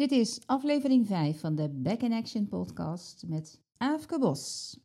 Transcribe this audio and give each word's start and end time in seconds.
Dit 0.00 0.10
is 0.10 0.40
aflevering 0.46 1.06
5 1.06 1.40
van 1.40 1.54
de 1.54 1.68
Back 1.68 2.00
in 2.00 2.12
Action 2.12 2.48
podcast 2.48 3.24
met 3.26 3.60
Aafke 3.76 4.18
Bos. 4.18 4.76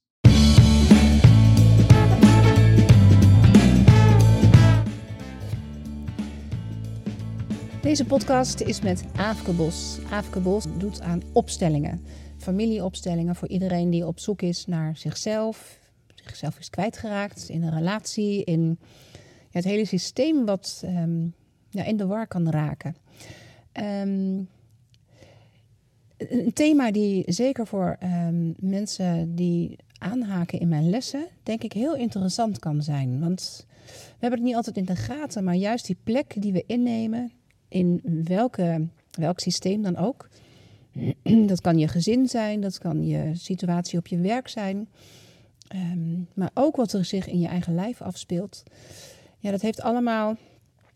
Deze 7.81 8.05
podcast 8.05 8.61
is 8.61 8.81
met 8.81 9.05
Aafke 9.15 9.53
Bos. 9.53 9.99
Aafke 10.11 10.39
Bos 10.39 10.65
doet 10.77 11.01
aan 11.01 11.21
opstellingen. 11.33 12.01
Familieopstellingen 12.37 13.35
voor 13.35 13.47
iedereen 13.47 13.89
die 13.89 14.07
op 14.07 14.19
zoek 14.19 14.41
is 14.41 14.65
naar 14.65 14.97
zichzelf. 14.97 15.79
Zichzelf 16.15 16.59
is 16.59 16.69
kwijtgeraakt 16.69 17.49
in 17.49 17.63
een 17.63 17.73
relatie, 17.73 18.43
in 18.43 18.79
het 19.49 19.63
hele 19.63 19.85
systeem 19.85 20.45
wat 20.45 20.83
ja, 21.69 21.83
in 21.83 21.97
de 21.97 22.05
war 22.05 22.27
kan 22.27 22.49
raken. 22.49 22.95
Um, 23.73 24.47
een 26.17 26.53
thema 26.53 26.91
die 26.91 27.23
zeker 27.25 27.67
voor 27.67 27.97
um, 28.03 28.53
mensen 28.59 29.35
die 29.35 29.77
aanhaken 29.97 30.59
in 30.59 30.67
mijn 30.67 30.89
lessen, 30.89 31.27
denk 31.43 31.63
ik 31.63 31.73
heel 31.73 31.95
interessant 31.95 32.59
kan 32.59 32.83
zijn. 32.83 33.19
Want 33.19 33.65
we 33.85 34.17
hebben 34.19 34.39
het 34.39 34.47
niet 34.47 34.55
altijd 34.55 34.77
in 34.77 34.85
de 34.85 34.95
gaten, 34.95 35.43
maar 35.43 35.55
juist 35.55 35.85
die 35.85 35.97
plek 36.03 36.41
die 36.41 36.53
we 36.53 36.63
innemen, 36.67 37.31
in 37.67 38.01
welke, 38.23 38.87
welk 39.11 39.39
systeem 39.39 39.81
dan 39.81 39.97
ook. 39.97 40.29
Dat 41.47 41.61
kan 41.61 41.77
je 41.77 41.87
gezin 41.87 42.27
zijn, 42.27 42.61
dat 42.61 42.77
kan 42.77 43.05
je 43.05 43.31
situatie 43.33 43.99
op 43.99 44.07
je 44.07 44.17
werk 44.17 44.47
zijn. 44.47 44.87
Um, 45.75 46.27
maar 46.33 46.51
ook 46.53 46.75
wat 46.75 46.93
er 46.93 47.05
zich 47.05 47.27
in 47.27 47.39
je 47.39 47.47
eigen 47.47 47.75
lijf 47.75 48.01
afspeelt. 48.01 48.63
Ja, 49.39 49.51
dat 49.51 49.61
heeft 49.61 49.81
allemaal 49.81 50.35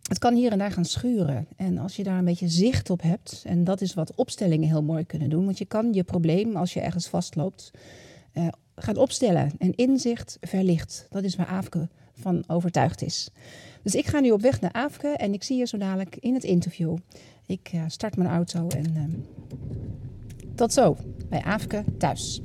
het 0.09 0.19
kan 0.19 0.35
hier 0.35 0.51
en 0.51 0.57
daar 0.57 0.71
gaan 0.71 0.85
schuren. 0.85 1.47
En 1.55 1.77
als 1.77 1.95
je 1.95 2.03
daar 2.03 2.17
een 2.17 2.25
beetje 2.25 2.47
zicht 2.47 2.89
op 2.89 3.01
hebt, 3.01 3.43
en 3.45 3.63
dat 3.63 3.81
is 3.81 3.93
wat 3.93 4.15
opstellingen 4.15 4.67
heel 4.67 4.83
mooi 4.83 5.05
kunnen 5.05 5.29
doen, 5.29 5.45
want 5.45 5.57
je 5.57 5.65
kan 5.65 5.93
je 5.93 6.03
probleem, 6.03 6.55
als 6.55 6.73
je 6.73 6.79
ergens 6.79 7.07
vastloopt, 7.07 7.71
uh, 8.33 8.47
gaan 8.75 8.97
opstellen. 8.97 9.51
En 9.57 9.75
inzicht 9.75 10.37
verlicht. 10.41 11.07
Dat 11.09 11.23
is 11.23 11.35
waar 11.35 11.45
Aafke 11.45 11.89
van 12.13 12.43
overtuigd 12.47 13.01
is. 13.01 13.29
Dus 13.83 13.95
ik 13.95 14.07
ga 14.07 14.19
nu 14.19 14.31
op 14.31 14.41
weg 14.41 14.61
naar 14.61 14.73
Aafke 14.73 15.07
en 15.07 15.33
ik 15.33 15.43
zie 15.43 15.57
je 15.57 15.65
zo 15.65 15.77
dadelijk 15.77 16.15
in 16.15 16.33
het 16.33 16.43
interview. 16.43 16.97
Ik 17.45 17.71
uh, 17.73 17.83
start 17.87 18.17
mijn 18.17 18.29
auto 18.29 18.67
en 18.67 18.95
uh, 18.95 19.03
tot 20.55 20.73
zo 20.73 20.97
bij 21.29 21.41
Aafke 21.41 21.83
thuis. 21.97 22.41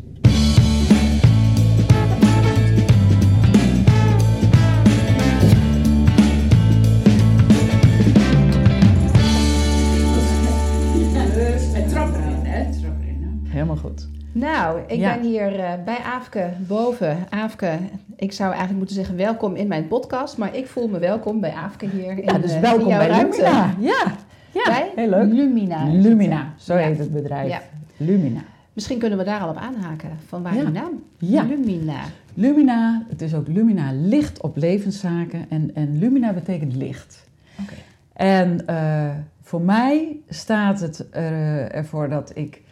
Helemaal 13.54 13.76
goed. 13.76 14.08
Nou, 14.32 14.80
ik 14.86 14.98
ja. 14.98 15.14
ben 15.14 15.22
hier 15.22 15.58
uh, 15.58 15.72
bij 15.84 15.98
Aafke 15.98 16.52
boven. 16.66 17.26
Aafke, 17.30 17.78
ik 18.16 18.32
zou 18.32 18.48
eigenlijk 18.48 18.78
moeten 18.78 18.96
zeggen 18.96 19.16
welkom 19.16 19.54
in 19.54 19.68
mijn 19.68 19.88
podcast, 19.88 20.36
maar 20.36 20.56
ik 20.56 20.66
voel 20.66 20.88
me 20.88 20.98
welkom 20.98 21.40
bij 21.40 21.52
Aafke 21.52 21.88
hier 21.88 22.18
in, 22.18 22.24
ja, 22.24 22.38
dus 22.38 22.58
welkom 22.58 22.88
bij 22.88 23.08
ruimte. 23.08 23.42
Lumina. 23.42 23.74
Ja, 23.78 24.16
ja. 24.50 24.62
Bij 24.64 24.92
heel 24.96 25.08
leuk. 25.08 25.32
Lumina. 25.32 25.86
Lumina, 25.88 26.54
zo 26.58 26.76
heet 26.76 26.98
het 26.98 27.12
bedrijf. 27.12 27.48
Ja. 27.48 27.60
Lumina. 27.96 28.40
Misschien 28.72 28.98
kunnen 28.98 29.18
we 29.18 29.24
daar 29.24 29.40
al 29.40 29.48
op 29.48 29.56
aanhaken. 29.56 30.10
Van 30.26 30.42
waar 30.42 30.52
die 30.52 30.68
naam? 30.68 31.02
Ja. 31.18 31.42
Lumina. 31.42 32.00
Lumina, 32.34 33.02
het 33.08 33.22
is 33.22 33.34
ook 33.34 33.48
Lumina, 33.48 33.92
licht 33.92 34.40
op 34.40 34.56
levenszaken. 34.56 35.46
En, 35.48 35.70
en 35.74 35.98
Lumina 35.98 36.32
betekent 36.32 36.74
licht. 36.74 37.26
Oké. 37.60 37.72
Okay. 37.72 37.84
En 38.12 38.64
uh, 38.70 39.10
voor 39.42 39.60
mij 39.60 40.16
staat 40.28 40.80
het 40.80 41.06
uh, 41.16 41.74
ervoor 41.74 42.08
dat 42.08 42.32
ik 42.34 42.62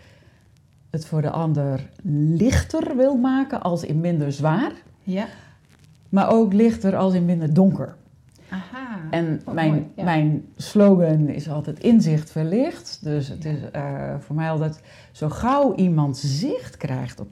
het 0.93 1.07
voor 1.07 1.23
de 1.23 1.31
ander 1.31 1.89
lichter 2.37 2.97
wil 2.97 3.17
maken 3.17 3.63
als 3.63 3.85
in 3.85 4.01
minder 4.01 4.33
zwaar. 4.33 4.73
Ja. 5.03 5.27
Maar 6.09 6.31
ook 6.31 6.53
lichter 6.53 6.97
als 6.97 7.15
in 7.15 7.25
minder 7.25 7.55
donker. 7.55 7.95
Aha. 8.49 8.99
En 9.11 9.41
oh, 9.45 9.55
mijn, 9.55 9.71
mooi, 9.71 9.87
ja. 9.97 10.05
mijn 10.05 10.45
slogan 10.57 11.29
is 11.29 11.49
altijd 11.49 11.79
inzicht 11.79 12.31
verlicht. 12.31 12.99
Dus 13.03 13.29
het 13.29 13.43
Ja. 13.43 13.51
is 13.51 13.59
uh, 13.77 14.15
voor 14.19 14.37
mij 14.37 14.51
altijd 14.51 14.81
zo 15.13 15.29
gauw 15.29 15.75
iemand 15.75 16.17
zicht 16.17 16.77
krijgt 16.77 17.21
op 17.21 17.29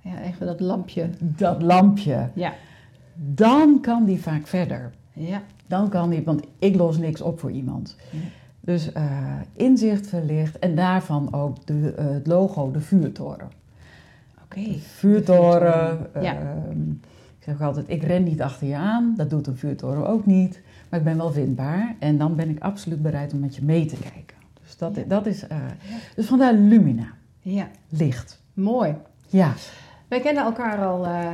Ja, 0.00 0.20
even 0.22 0.46
dat 0.46 0.60
lampje. 0.60 1.10
dat 1.18 1.62
lampje, 1.62 2.28
Ja. 2.34 2.54
dan 3.14 3.80
kan 3.80 4.04
die 4.04 4.20
vaak 4.22 4.46
verder. 4.46 4.90
Ja. 5.12 5.42
Dan 5.66 5.88
kan 5.88 6.10
die, 6.10 6.22
want 6.24 6.42
ik 6.58 6.76
los 6.76 6.98
niks 6.98 7.20
op 7.20 7.40
voor 7.40 7.50
iemand. 7.50 7.96
Ja. 8.10 8.18
Dus 8.68 8.90
uh, 8.96 9.02
inzicht 9.52 10.06
verlicht 10.06 10.58
en 10.58 10.74
daarvan 10.74 11.32
ook 11.32 11.66
de, 11.66 11.94
uh, 11.98 12.04
het 12.10 12.26
logo, 12.26 12.70
de 12.70 12.80
vuurtoren. 12.80 13.48
Oké. 14.44 14.78
Vuurtoren. 14.78 15.98
Ja. 16.20 16.34
Uh, 16.42 16.50
ik 17.38 17.44
zeg 17.44 17.54
ook 17.54 17.60
altijd, 17.60 17.88
ik 17.88 18.02
ren 18.02 18.22
niet 18.22 18.42
achter 18.42 18.66
je 18.66 18.76
aan. 18.76 19.14
Dat 19.16 19.30
doet 19.30 19.46
een 19.46 19.56
vuurtoren 19.56 20.08
ook 20.08 20.26
niet. 20.26 20.60
Maar 20.88 20.98
ik 20.98 21.04
ben 21.04 21.16
wel 21.16 21.32
vindbaar. 21.32 21.94
En 21.98 22.18
dan 22.18 22.36
ben 22.36 22.48
ik 22.48 22.60
absoluut 22.60 23.02
bereid 23.02 23.32
om 23.32 23.38
met 23.38 23.56
je 23.56 23.64
mee 23.64 23.86
te 23.86 23.96
kijken. 23.96 24.36
Dus 24.62 24.76
dat, 24.76 24.96
Ja. 24.96 25.02
dat 25.08 25.26
is... 25.26 25.44
Dus 26.14 26.26
vandaar 26.26 26.54
Lumina. 26.54 27.06
Ja. 27.40 27.68
Licht. 27.88 28.42
Mooi. 28.54 28.94
Ja. 29.26 29.52
Wij 30.08 30.20
kennen 30.20 30.44
elkaar 30.44 30.86
al 30.86 31.04
uh, 31.06 31.30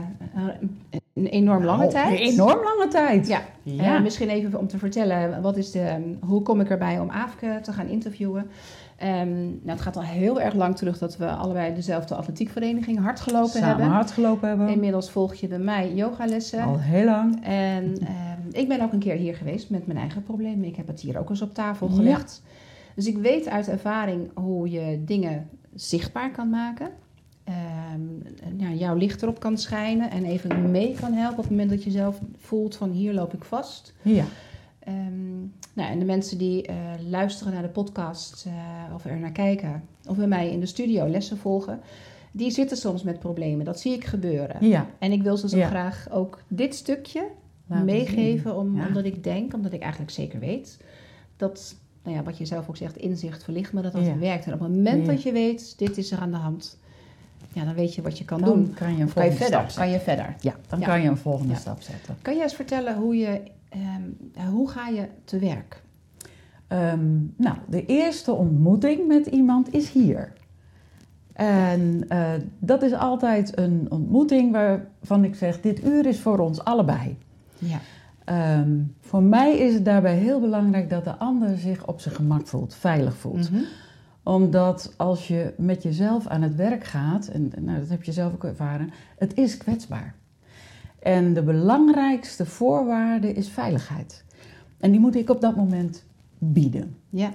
een 1.14 1.26
enorm 1.26 1.64
lange 1.64 1.84
Oh, 1.84 1.90
tijd. 1.90 2.20
Een 2.20 2.26
enorm 2.26 2.62
lange 2.64 2.88
tijd. 2.88 3.26
Ja. 3.26 3.40
Ja. 3.62 3.96
Uh, 3.96 4.02
misschien 4.02 4.28
even 4.28 4.58
om 4.58 4.66
te 4.66 4.78
vertellen, 4.78 5.42
wat 5.42 5.56
is 5.56 5.70
de, 5.70 6.14
hoe 6.20 6.42
kom 6.42 6.60
ik 6.60 6.70
erbij 6.70 6.98
om 7.00 7.10
Aafke 7.10 7.58
te 7.62 7.72
gaan 7.72 7.86
interviewen? 7.88 8.46
Um, 9.02 9.38
nou, 9.38 9.60
het 9.64 9.80
gaat 9.80 9.96
al 9.96 10.02
heel 10.02 10.40
erg 10.40 10.54
lang 10.54 10.76
terug 10.76 10.98
dat 10.98 11.16
we 11.16 11.30
allebei 11.30 11.74
dezelfde 11.74 12.14
atletiekvereniging 12.14 12.98
hard 12.98 13.20
gelopen 13.20 13.50
Samen 13.50 13.68
hebben. 13.68 13.86
hard 13.86 14.10
gelopen 14.10 14.48
hebben. 14.48 14.68
Inmiddels 14.68 15.10
volg 15.10 15.34
je 15.34 15.48
bij 15.48 15.58
mij 15.58 15.94
yogalessen. 15.94 16.62
Al 16.62 16.78
heel 16.80 17.04
lang. 17.04 17.44
En 17.44 17.84
um, 17.84 18.48
ik 18.52 18.68
ben 18.68 18.80
ook 18.80 18.92
een 18.92 18.98
keer 18.98 19.16
hier 19.16 19.34
geweest 19.34 19.70
met 19.70 19.86
mijn 19.86 19.98
eigen 19.98 20.22
problemen. 20.22 20.64
Ik 20.64 20.76
heb 20.76 20.86
het 20.86 21.00
hier 21.00 21.18
ook 21.18 21.30
eens 21.30 21.42
op 21.42 21.54
tafel 21.54 21.88
gelegd. 21.88 22.42
Ja. 22.44 22.50
Dus 22.94 23.06
ik 23.06 23.18
weet 23.18 23.48
uit 23.48 23.68
ervaring 23.68 24.30
hoe 24.34 24.70
je 24.70 25.02
dingen 25.04 25.48
zichtbaar 25.74 26.30
kan 26.30 26.50
maken. 26.50 26.88
Um, 27.48 28.22
nou, 28.56 28.74
jouw 28.74 28.94
licht 28.96 29.22
erop 29.22 29.40
kan 29.40 29.58
schijnen 29.58 30.10
en 30.10 30.24
even 30.24 30.70
mee 30.70 30.94
kan 31.00 31.12
helpen 31.12 31.36
op 31.38 31.42
het 31.42 31.50
moment 31.50 31.70
dat 31.70 31.84
je 31.84 31.90
zelf 31.90 32.20
voelt 32.36 32.76
van 32.76 32.90
hier 32.90 33.12
loop 33.12 33.34
ik 33.34 33.44
vast. 33.44 33.94
Ja. 34.02 34.24
Um, 34.88 35.52
nou, 35.72 35.90
en 35.90 35.98
de 35.98 36.04
mensen 36.04 36.38
die 36.38 36.68
uh, 36.70 36.74
luisteren 37.08 37.52
naar 37.52 37.62
de 37.62 37.68
podcast 37.68 38.44
uh, 38.48 38.94
of 38.94 39.04
er 39.04 39.16
naar 39.18 39.32
kijken 39.32 39.82
of 40.08 40.16
bij 40.16 40.26
mij 40.26 40.50
in 40.50 40.60
de 40.60 40.66
studio 40.66 41.08
lessen 41.08 41.36
volgen, 41.38 41.80
die 42.32 42.50
zitten 42.50 42.76
soms 42.76 43.02
met 43.02 43.18
problemen. 43.18 43.64
Dat 43.64 43.80
zie 43.80 43.92
ik 43.92 44.04
gebeuren. 44.04 44.68
Ja. 44.68 44.86
En 44.98 45.12
ik 45.12 45.22
wil 45.22 45.36
ze 45.36 45.48
zo 45.48 45.56
Ja. 45.56 45.66
graag 45.68 46.06
ook 46.10 46.42
dit 46.48 46.74
stukje 46.74 47.26
Laten 47.66 47.84
meegeven, 47.84 48.56
om, 48.56 48.76
Ja. 48.76 48.86
omdat 48.86 49.04
ik 49.04 49.24
denk, 49.24 49.54
omdat 49.54 49.72
ik 49.72 49.80
eigenlijk 49.80 50.12
zeker 50.12 50.38
weet 50.38 50.78
dat, 51.36 51.76
nou 52.02 52.16
ja, 52.16 52.22
wat 52.22 52.38
je 52.38 52.44
zelf 52.46 52.68
ook 52.68 52.76
zegt, 52.76 52.96
inzicht 52.96 53.44
verlicht, 53.44 53.72
maar 53.72 53.82
dat 53.82 53.92
dat 53.92 54.04
Ja. 54.06 54.18
werkt. 54.18 54.46
En 54.46 54.52
op 54.54 54.60
het 54.60 54.68
moment 54.68 55.06
Ja. 55.06 55.12
dat 55.12 55.22
je 55.22 55.32
weet, 55.32 55.78
dit 55.78 55.96
is 55.98 56.10
er 56.10 56.18
aan 56.18 56.30
de 56.30 56.36
hand, 56.36 56.78
ja, 57.54 57.64
dan 57.64 57.74
weet 57.74 57.94
je 57.94 58.02
wat 58.02 58.18
je 58.18 58.24
kan 58.24 58.40
Dan 58.40 58.48
doen. 58.48 58.74
kan 58.74 58.96
je 58.96 59.02
een 59.02 59.12
Kan 59.12 59.24
je 59.24 59.32
volgende 59.32 59.36
verder? 59.36 59.58
zetten. 59.60 59.76
Kan 59.78 59.90
je 59.90 60.00
verder? 60.00 60.34
Ja, 60.40 60.54
dan 60.68 60.78
Ja. 60.80 60.86
kan 60.86 61.02
je 61.02 61.08
een 61.08 61.16
volgende 61.16 61.52
Ja. 61.52 61.58
stap 61.58 61.82
zetten. 61.82 62.16
Kan 62.22 62.36
je 62.36 62.42
eens 62.42 62.54
vertellen 62.54 62.96
hoe 62.96 63.16
je, 63.16 63.40
um, 63.76 64.16
hoe 64.50 64.68
ga 64.70 64.88
je 64.88 65.08
te 65.24 65.38
werk? 65.38 65.82
Um, 66.68 67.34
nou, 67.36 67.56
de 67.68 67.86
eerste 67.86 68.32
ontmoeting 68.32 69.06
met 69.06 69.26
iemand 69.26 69.72
is 69.74 69.90
hier. 69.90 70.32
En 71.32 72.04
uh, 72.08 72.30
dat 72.58 72.82
is 72.82 72.92
altijd 72.92 73.58
een 73.58 73.86
ontmoeting 73.88 74.52
waarvan 74.52 75.24
ik 75.24 75.34
zeg: 75.34 75.60
dit 75.60 75.84
uur 75.84 76.06
is 76.06 76.20
voor 76.20 76.38
ons 76.38 76.64
allebei. 76.64 77.18
Ja. 77.58 77.78
Um, 78.58 78.94
voor 79.00 79.22
mij 79.22 79.58
is 79.58 79.74
het 79.74 79.84
daarbij 79.84 80.16
heel 80.16 80.40
belangrijk 80.40 80.90
dat 80.90 81.04
de 81.04 81.16
ander 81.16 81.58
zich 81.58 81.86
op 81.86 82.00
zijn 82.00 82.14
gemak 82.14 82.46
voelt, 82.46 82.74
veilig 82.74 83.16
voelt. 83.16 83.50
Mm 83.50 83.56
-hmm. 83.56 83.64
Omdat 84.24 84.94
als 84.96 85.28
je 85.28 85.54
met 85.56 85.82
jezelf 85.82 86.26
aan 86.26 86.42
het 86.42 86.54
werk 86.54 86.84
gaat, 86.84 87.26
en 87.26 87.52
nou, 87.60 87.78
dat 87.78 87.88
heb 87.88 88.02
je 88.02 88.12
zelf 88.12 88.32
ook 88.32 88.44
ervaren, 88.44 88.90
het 89.18 89.36
is 89.36 89.56
kwetsbaar. 89.56 90.14
En 90.98 91.34
de 91.34 91.42
belangrijkste 91.42 92.46
voorwaarde 92.46 93.32
is 93.32 93.48
veiligheid. 93.48 94.24
En 94.78 94.90
die 94.90 95.00
moet 95.00 95.16
ik 95.16 95.30
op 95.30 95.40
dat 95.40 95.56
moment 95.56 96.04
bieden. 96.38 96.96
Ja. 97.10 97.30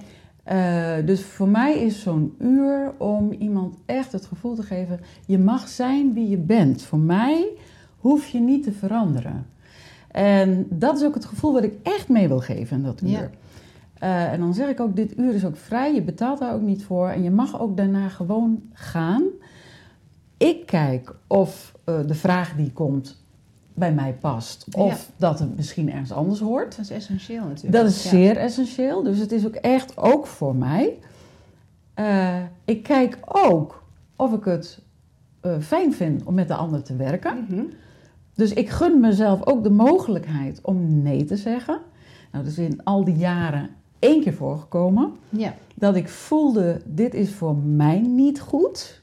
Uh, 0.52 1.06
dus 1.06 1.22
voor 1.22 1.48
mij 1.48 1.78
is 1.78 2.02
zo'n 2.02 2.34
uur 2.38 2.92
om 2.98 3.32
iemand 3.32 3.74
echt 3.86 4.12
het 4.12 4.26
gevoel 4.26 4.54
te 4.54 4.62
geven: 4.62 5.00
je 5.26 5.38
mag 5.38 5.68
zijn 5.68 6.14
wie 6.14 6.28
je 6.28 6.36
bent. 6.36 6.82
Voor 6.82 6.98
mij 6.98 7.48
hoef 7.98 8.26
je 8.26 8.40
niet 8.40 8.62
te 8.62 8.72
veranderen. 8.72 9.46
En 10.10 10.66
dat 10.70 10.96
is 10.96 11.04
ook 11.04 11.14
het 11.14 11.24
gevoel 11.24 11.52
wat 11.52 11.64
ik 11.64 11.74
echt 11.82 12.08
mee 12.08 12.28
wil 12.28 12.40
geven 12.40 12.76
in 12.76 12.82
dat 12.82 13.02
uur. 13.02 13.10
Ja. 13.10 13.30
Uh, 14.02 14.32
en 14.32 14.40
dan 14.40 14.54
zeg 14.54 14.68
ik 14.68 14.80
ook: 14.80 14.96
dit 14.96 15.18
uur 15.18 15.34
is 15.34 15.44
ook 15.44 15.56
vrij, 15.56 15.94
je 15.94 16.02
betaalt 16.02 16.38
daar 16.38 16.54
ook 16.54 16.60
niet 16.60 16.84
voor 16.84 17.08
en 17.08 17.22
je 17.22 17.30
mag 17.30 17.60
ook 17.60 17.76
daarna 17.76 18.08
gewoon 18.08 18.62
gaan. 18.72 19.22
Ik 20.36 20.66
kijk 20.66 21.14
of 21.26 21.72
uh, 21.88 21.98
de 22.06 22.14
vraag 22.14 22.54
die 22.56 22.72
komt 22.72 23.24
bij 23.74 23.92
mij 23.92 24.14
past. 24.20 24.66
Of 24.76 25.06
Ja. 25.06 25.14
dat 25.16 25.38
het 25.38 25.56
misschien 25.56 25.90
ergens 25.90 26.12
anders 26.12 26.40
hoort. 26.40 26.76
Dat 26.76 26.84
is 26.84 26.90
essentieel 26.90 27.44
natuurlijk. 27.44 27.72
Dat 27.72 27.86
is 27.86 28.02
Ja. 28.02 28.08
zeer 28.08 28.36
essentieel. 28.36 29.02
Dus 29.02 29.18
het 29.18 29.32
is 29.32 29.46
ook 29.46 29.54
echt 29.54 29.96
ook 29.96 30.26
voor 30.26 30.56
mij. 30.56 30.98
Eh, 31.94 32.36
ik 32.64 32.82
kijk 32.82 33.18
ook 33.22 33.82
of 34.16 34.32
ik 34.32 34.44
het 34.44 34.80
eh, 35.40 35.58
fijn 35.60 35.92
vind 35.94 36.24
om 36.24 36.34
met 36.34 36.48
de 36.48 36.54
ander 36.54 36.82
te 36.82 36.96
werken. 36.96 37.46
Mhm. 37.48 37.62
Dus 38.34 38.52
ik 38.52 38.68
gun 38.70 39.00
mezelf 39.00 39.46
ook 39.46 39.62
de 39.62 39.70
mogelijkheid 39.70 40.60
om 40.62 41.02
nee 41.02 41.24
te 41.24 41.36
zeggen. 41.36 41.80
Nou, 42.32 42.46
is 42.46 42.58
in 42.58 42.84
al 42.84 43.04
die 43.04 43.16
jaren 43.16 43.68
één 44.00 44.22
keer 44.22 44.34
voorgekomen. 44.34 45.12
Ja. 45.28 45.54
Dat 45.74 45.96
ik 45.96 46.08
voelde, 46.08 46.80
dit 46.84 47.14
is 47.14 47.32
voor 47.32 47.56
mij 47.56 48.00
niet 48.00 48.40
goed. 48.40 49.00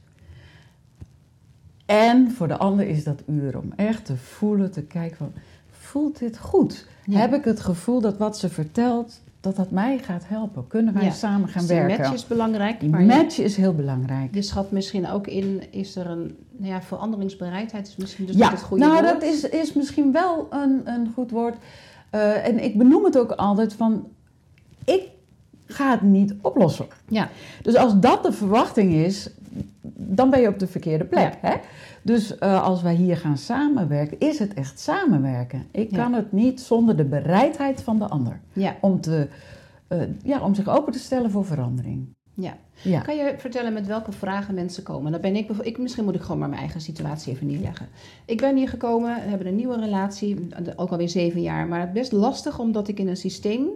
En 1.86 2.32
voor 2.32 2.48
de 2.48 2.58
ander 2.58 2.88
is 2.88 3.04
dat 3.04 3.22
uur 3.28 3.58
om 3.58 3.72
echt 3.76 4.06
te 4.06 4.18
voelen, 4.18 4.72
te 4.72 4.82
kijken 4.82 5.18
van, 5.18 5.32
voelt 5.72 6.20
dit 6.20 6.38
goed? 6.38 6.88
Ja. 7.06 7.20
Heb 7.20 7.34
ik 7.34 7.44
het 7.44 7.60
gevoel 7.60 8.02
dat 8.02 8.18
wat 8.18 8.38
ze 8.38 8.50
vertelt, 8.50 9.22
dat 9.42 9.56
dat 9.56 9.72
mij 9.72 9.98
gaat 9.98 10.24
helpen? 10.28 10.68
Kunnen 10.68 10.94
wij 10.94 11.04
Ja. 11.04 11.12
samen 11.12 11.48
gaan 11.50 11.62
Dus 11.62 11.70
die 11.72 11.80
werken? 11.80 12.00
match 12.00 12.14
is 12.14 12.28
belangrijk. 12.28 12.80
Die 12.80 12.90
maar 12.90 13.02
je- 13.02 13.08
match 13.08 13.40
is 13.40 13.58
heel 13.58 13.74
belangrijk. 13.74 14.36
Je 14.36 14.42
schat 14.42 14.72
misschien 14.72 15.08
ook 15.10 15.28
in, 15.28 15.62
is 15.72 15.96
er 15.96 16.08
een 16.08 16.36
nou 16.58 16.72
ja, 16.72 16.82
veranderingsbereidheid, 16.82 17.88
is 17.88 17.96
misschien 17.96 18.26
dus 18.26 18.36
ja, 18.36 18.50
het 18.52 18.62
goede 18.62 18.86
nou 18.86 19.02
woord. 19.02 19.14
dat 19.14 19.24
is, 19.24 19.50
is 19.50 19.74
misschien 19.74 20.12
wel 20.12 20.48
een, 20.50 20.82
een 20.84 21.12
goed 21.14 21.32
woord. 21.32 21.56
Eh, 22.10 22.48
en 22.48 22.64
ik 22.64 22.78
benoem 22.78 23.04
het 23.04 23.18
ook 23.18 23.32
altijd 23.32 23.74
van, 23.74 24.08
ik 24.96 25.02
ga 25.66 25.92
het 25.92 26.02
niet 26.02 26.34
oplossen. 26.42 26.86
Ja, 27.08 27.30
Dus 27.62 27.76
als 27.76 28.00
dat 28.00 28.24
de 28.24 28.32
verwachting 28.32 28.94
is, 28.94 29.30
dan 29.96 30.30
ben 30.30 30.42
je 30.42 30.48
op 30.48 30.60
de 30.60 30.68
verkeerde 30.68 31.04
plek. 31.06 31.34
Hè? 31.42 31.54
Dus 32.02 32.38
eh, 32.38 32.64
als 32.64 32.82
wij 32.82 32.94
hier 32.96 33.18
gaan 33.18 33.38
samenwerken, 33.38 34.20
is 34.20 34.40
het 34.40 34.54
echt 34.54 34.80
samenwerken. 34.80 35.66
Ik 35.72 35.92
Ja. 35.92 35.98
kan 36.04 36.14
het 36.14 36.32
niet 36.32 36.62
zonder 36.62 36.96
de 36.98 37.04
bereidheid 37.06 37.82
van 37.82 38.00
de 38.00 38.06
ander. 38.08 38.40
ja, 38.54 38.76
Om, 38.82 39.02
te, 39.02 39.28
eh, 39.88 40.02
ja, 40.24 40.42
om 40.42 40.56
zich 40.56 40.68
open 40.70 40.94
te 40.94 41.00
stellen 41.00 41.32
voor 41.32 41.46
verandering. 41.46 42.08
ja. 42.34 42.58
Ja. 42.82 43.00
Kan 43.00 43.16
je 43.16 43.34
vertellen 43.38 43.74
met 43.74 43.88
welke 43.88 44.12
vragen 44.12 44.54
mensen 44.56 44.84
komen? 44.84 45.12
Dan 45.12 45.22
ben 45.22 45.36
ik, 45.36 45.50
ik, 45.50 45.78
misschien 45.78 46.04
moet 46.04 46.16
ik 46.16 46.22
gewoon 46.22 46.38
maar 46.40 46.50
mijn 46.50 46.62
eigen 46.62 46.82
situatie 46.82 47.34
even 47.34 47.48
neerleggen. 47.48 47.88
Ik 48.26 48.38
ben 48.42 48.56
hier 48.56 48.70
gekomen, 48.70 49.16
we 49.16 49.30
hebben 49.30 49.48
een 49.48 49.56
nieuwe 49.56 49.80
relatie, 49.80 50.48
ook 50.76 50.90
alweer 50.90 51.10
zeven 51.10 51.42
jaar, 51.42 51.68
maar 51.68 51.92
best 51.92 52.12
lastig 52.12 52.60
omdat 52.60 52.88
ik 52.88 53.00
in 53.00 53.08
een 53.08 53.18
systeem 53.18 53.68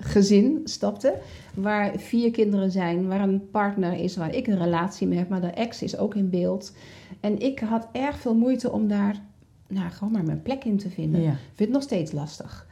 gezin 0.00 0.60
stapte, 0.64 1.14
waar 1.54 1.92
vier 1.98 2.30
kinderen 2.30 2.70
zijn, 2.70 3.08
waar 3.08 3.20
een 3.20 3.50
partner 3.50 3.92
is, 3.92 4.16
waar 4.16 4.34
ik 4.34 4.46
een 4.46 4.58
relatie 4.62 5.06
mee 5.06 5.18
heb, 5.18 5.28
maar 5.28 5.40
de 5.40 5.46
ex 5.46 5.82
is 5.82 5.96
ook 5.96 6.14
in 6.14 6.30
beeld. 6.30 6.72
En 7.20 7.40
ik 7.40 7.58
had 7.58 7.88
erg 7.92 8.18
veel 8.18 8.34
moeite 8.34 8.72
om 8.72 8.88
daar 8.88 9.20
nou, 9.68 9.90
gewoon 9.90 10.12
maar 10.12 10.24
mijn 10.24 10.42
plek 10.42 10.64
in 10.64 10.78
te 10.78 10.90
vinden. 10.90 11.20
Ja. 11.22 11.30
Ik 11.30 11.36
vind 11.46 11.58
het 11.58 11.68
nog 11.70 11.82
steeds 11.82 12.12
lastig. 12.12 12.66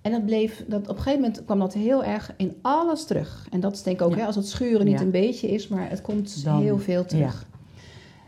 En 0.00 0.12
dat 0.12 0.24
bleef, 0.26 0.64
dat, 0.68 0.80
op 0.80 0.88
een 0.96 1.02
gegeven 1.02 1.20
moment 1.20 1.44
kwam 1.44 1.58
dat 1.58 1.74
heel 1.74 2.04
erg 2.04 2.32
in 2.36 2.54
alles 2.62 3.04
terug. 3.04 3.46
En 3.50 3.60
dat 3.60 3.72
is 3.74 3.82
denk 3.82 4.00
ik 4.00 4.06
ook, 4.06 4.12
Ja. 4.14 4.18
hè, 4.20 4.26
als 4.26 4.36
het 4.36 4.46
schuren 4.48 4.84
niet 4.86 4.98
Ja. 4.98 5.04
een 5.04 5.10
beetje 5.10 5.48
is, 5.50 5.68
maar 5.68 5.90
het 5.90 6.00
komt 6.02 6.44
Dan- 6.44 6.62
heel 6.62 6.78
veel 6.78 7.04
terug. 7.04 7.46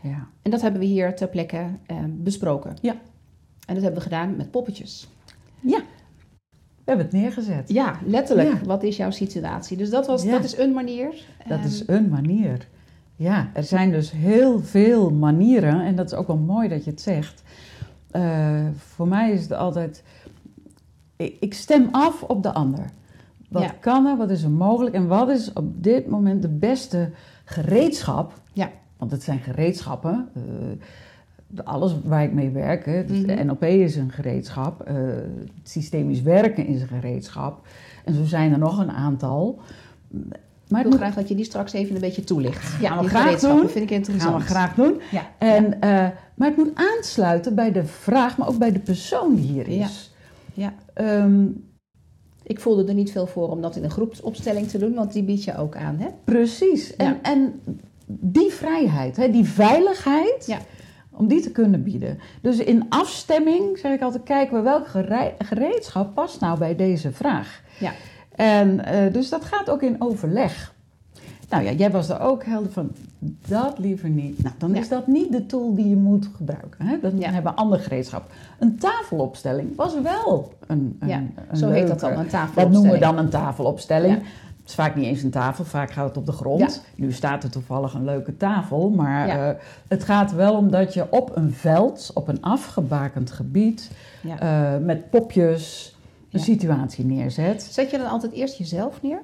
Ja. 0.01 0.27
En 0.41 0.51
dat 0.51 0.61
hebben 0.61 0.79
we 0.79 0.85
hier 0.87 1.15
ter 1.15 1.27
plekke 1.27 1.65
eh, 1.85 1.97
besproken. 2.09 2.75
Ja. 2.81 2.95
En 3.65 3.73
dat 3.73 3.83
hebben 3.83 3.93
we 4.01 4.09
gedaan 4.09 4.35
met 4.35 4.51
poppetjes. 4.51 5.07
ja, 5.59 5.81
we 6.85 6.91
hebben 6.91 7.05
het 7.05 7.15
neergezet. 7.15 7.69
Ja, 7.69 7.95
letterlijk. 8.05 8.49
Ja. 8.49 8.65
Wat 8.65 8.83
is 8.83 8.97
jouw 8.97 9.11
situatie? 9.11 9.77
Dus 9.77 9.89
dat, 9.89 10.07
was, 10.07 10.23
Ja. 10.23 10.31
dat 10.31 10.43
is 10.43 10.57
een 10.57 10.73
manier. 10.73 11.07
Dat 11.47 11.57
Ehm, 11.57 11.67
is 11.67 11.83
een 11.87 12.09
manier. 12.09 12.67
Ja, 13.15 13.49
er 13.53 13.63
zijn 13.63 13.91
dus 13.91 14.11
heel 14.11 14.59
veel 14.59 15.11
manieren. 15.11 15.81
En 15.81 15.95
dat 15.95 16.05
is 16.05 16.13
ook 16.13 16.27
wel 16.27 16.37
mooi 16.37 16.67
dat 16.69 16.83
je 16.83 16.89
het 16.91 17.01
zegt. 17.01 17.43
Eh, 18.11 18.65
voor 18.77 19.07
mij 19.07 19.31
is 19.31 19.41
het 19.41 19.51
altijd... 19.53 20.03
Ik, 21.15 21.37
ik 21.39 21.53
stem 21.53 21.87
af 21.91 22.23
op 22.23 22.43
de 22.43 22.53
ander. 22.53 22.85
Wat 23.49 23.63
Ja. 23.63 23.73
kan 23.79 24.05
er, 24.05 24.17
wat 24.17 24.29
is 24.29 24.43
er 24.43 24.49
mogelijk... 24.51 24.95
en 24.95 25.07
wat 25.07 25.29
is 25.29 25.53
op 25.53 25.83
dit 25.83 26.07
moment 26.07 26.41
de 26.41 26.49
beste 26.49 27.09
gereedschap... 27.45 28.33
Ja. 28.53 28.71
want 28.97 29.11
het 29.11 29.23
zijn 29.23 29.39
gereedschappen... 29.39 30.29
de- 30.33 30.77
alles 31.63 31.95
waar 32.03 32.23
ik 32.23 32.33
mee 32.33 32.49
werk, 32.49 32.85
hè, 32.85 33.05
dus 33.05 33.17
Mhm. 33.17 33.27
de 33.27 33.43
NLP 33.43 33.63
is 33.63 33.95
een 33.95 34.11
gereedschap, 34.11 34.81
eh, 34.81 34.95
het 34.95 35.49
systemisch 35.69 36.21
werken 36.21 36.65
is 36.67 36.81
een 36.81 36.87
gereedschap. 36.87 37.67
En 38.05 38.13
zo 38.13 38.23
zijn 38.25 38.51
er 38.51 38.57
nog 38.59 38.77
een 38.79 38.91
aantal. 38.91 39.59
Maar 40.67 40.81
ik 40.81 40.87
wil 40.87 40.97
graag 40.97 41.15
dat 41.15 41.27
je 41.27 41.35
die 41.35 41.45
straks 41.45 41.73
even 41.73 41.95
een 41.95 42.01
beetje 42.01 42.23
toelicht. 42.23 42.63
Gaan 42.67 42.95
we 42.95 43.01
die 43.01 43.09
graag 43.09 43.39
doen. 43.39 43.69
vind 43.69 43.83
ik 43.85 43.91
interessant. 43.91 44.31
gaan 44.31 44.41
we 44.41 44.47
graag 44.47 44.73
doen. 44.75 45.01
Ja. 45.11 45.21
En, 45.37 45.81
eh, 45.81 45.89
maar 46.35 46.47
het 46.47 46.57
moet 46.57 46.71
aansluiten 46.73 47.55
bij 47.55 47.71
de 47.71 47.85
vraag, 47.85 48.37
maar 48.37 48.47
ook 48.47 48.57
bij 48.57 48.71
de 48.71 48.79
persoon 48.79 49.35
die 49.35 49.45
hier 49.51 49.71
Ja. 49.71 49.85
is. 49.85 50.11
Ja. 50.53 50.73
Ehm, 50.93 51.45
Ik 52.45 52.59
voelde 52.59 52.85
er 52.85 52.93
niet 52.93 53.11
veel 53.11 53.27
voor 53.27 53.49
om 53.49 53.61
dat 53.61 53.75
in 53.75 53.83
een 53.83 53.89
groepsopstelling 53.91 54.67
te 54.67 54.77
doen, 54.77 54.93
want 54.93 55.13
die 55.13 55.23
bied 55.23 55.43
je 55.43 55.57
ook 55.57 55.75
aan, 55.75 55.95
hè? 55.99 56.07
precies. 56.23 56.95
En, 56.95 57.05
Ja. 57.05 57.19
en 57.21 57.61
die 58.05 58.51
vrijheid, 58.51 59.15
hè, 59.17 59.31
die 59.31 59.45
veiligheid, 59.45 60.43
Ja. 60.45 60.57
Om 61.15 61.27
die 61.27 61.41
te 61.41 61.51
kunnen 61.51 61.83
bieden. 61.83 62.19
Dus 62.41 62.57
in 62.57 62.85
afstemming 62.89 63.77
zeg 63.77 63.93
ik 63.93 64.01
altijd, 64.01 64.23
kijken 64.23 64.55
we 64.57 64.61
welk 64.61 64.87
gereedschap 65.39 66.13
past 66.13 66.39
nou 66.39 66.57
bij 66.59 66.75
deze 66.75 67.11
vraag. 67.11 67.61
Ja. 67.79 67.91
En 68.35 68.85
eh, 68.85 69.13
dus 69.13 69.29
dat 69.29 69.45
gaat 69.45 69.69
ook 69.69 69.81
in 69.81 69.95
overleg. 70.01 70.73
Nou 71.49 71.63
ja, 71.65 71.71
jij 71.71 71.91
was 71.91 72.09
er 72.09 72.19
ook 72.19 72.43
helder 72.43 72.71
van, 72.71 72.91
dat 73.47 73.79
liever 73.79 74.09
niet. 74.09 74.43
Nou, 74.43 74.55
dan 74.57 74.73
Ja. 74.73 74.79
is 74.79 74.87
dat 74.89 75.07
niet 75.07 75.31
de 75.31 75.45
tool 75.45 75.75
die 75.75 75.89
je 75.89 75.95
moet 75.95 76.29
gebruiken. 76.35 76.85
Hè? 76.85 76.99
Dan 77.01 77.19
Ja. 77.19 77.31
hebben 77.31 77.51
we 77.51 77.57
ander 77.57 77.79
gereedschap. 77.79 78.23
Een 78.59 78.77
tafelopstelling 78.77 79.75
was 79.75 80.01
wel 80.01 80.53
een, 80.67 80.95
een, 80.99 81.07
Ja, 81.07 81.21
een 81.49 81.57
Zo 81.57 81.69
heet 81.69 81.87
dat 81.87 81.99
dan, 81.99 82.09
een 82.11 82.15
Dat 82.17 82.29
tafelopstelling. 82.29 82.73
noemen 82.73 82.91
we 82.91 82.99
dan 82.99 83.17
een 83.17 83.29
tafelopstelling. 83.29 84.21
Het 84.63 84.71
is 84.71 84.77
vaak 84.77 84.95
niet 84.95 85.05
eens 85.05 85.23
een 85.23 85.29
tafel, 85.31 85.65
vaak 85.65 85.91
gaat 85.91 86.07
het 86.07 86.17
op 86.17 86.25
de 86.25 86.31
grond. 86.31 86.59
Ja. 86.95 87.03
Nu 87.03 87.11
staat 87.11 87.43
er 87.43 87.49
toevallig 87.49 87.93
een 87.93 88.05
leuke 88.05 88.37
tafel, 88.37 88.89
maar 88.89 89.27
Ja. 89.27 89.49
eh, 89.49 89.55
het 89.87 90.03
gaat 90.03 90.31
wel 90.33 90.55
om 90.55 90.71
dat 90.71 90.93
je 90.93 91.05
op 91.09 91.35
een 91.35 91.53
veld, 91.53 92.11
op 92.13 92.27
een 92.27 92.41
afgebakend 92.41 93.31
gebied, 93.31 93.91
Ja. 94.21 94.39
eh, 94.39 94.79
met 94.85 95.09
popjes 95.09 95.95
een 96.31 96.39
situatie 96.39 97.05
neerzet. 97.05 97.63
Zet 97.71 97.91
je 97.91 97.97
dan 97.97 98.07
altijd 98.09 98.31
eerst 98.31 98.57
jezelf 98.57 99.01
neer? 99.01 99.21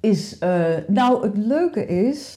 Is, 0.00 0.38
eh, 0.38 0.64
nou, 0.86 1.22
het 1.22 1.36
leuke 1.36 1.86
is, 1.86 2.34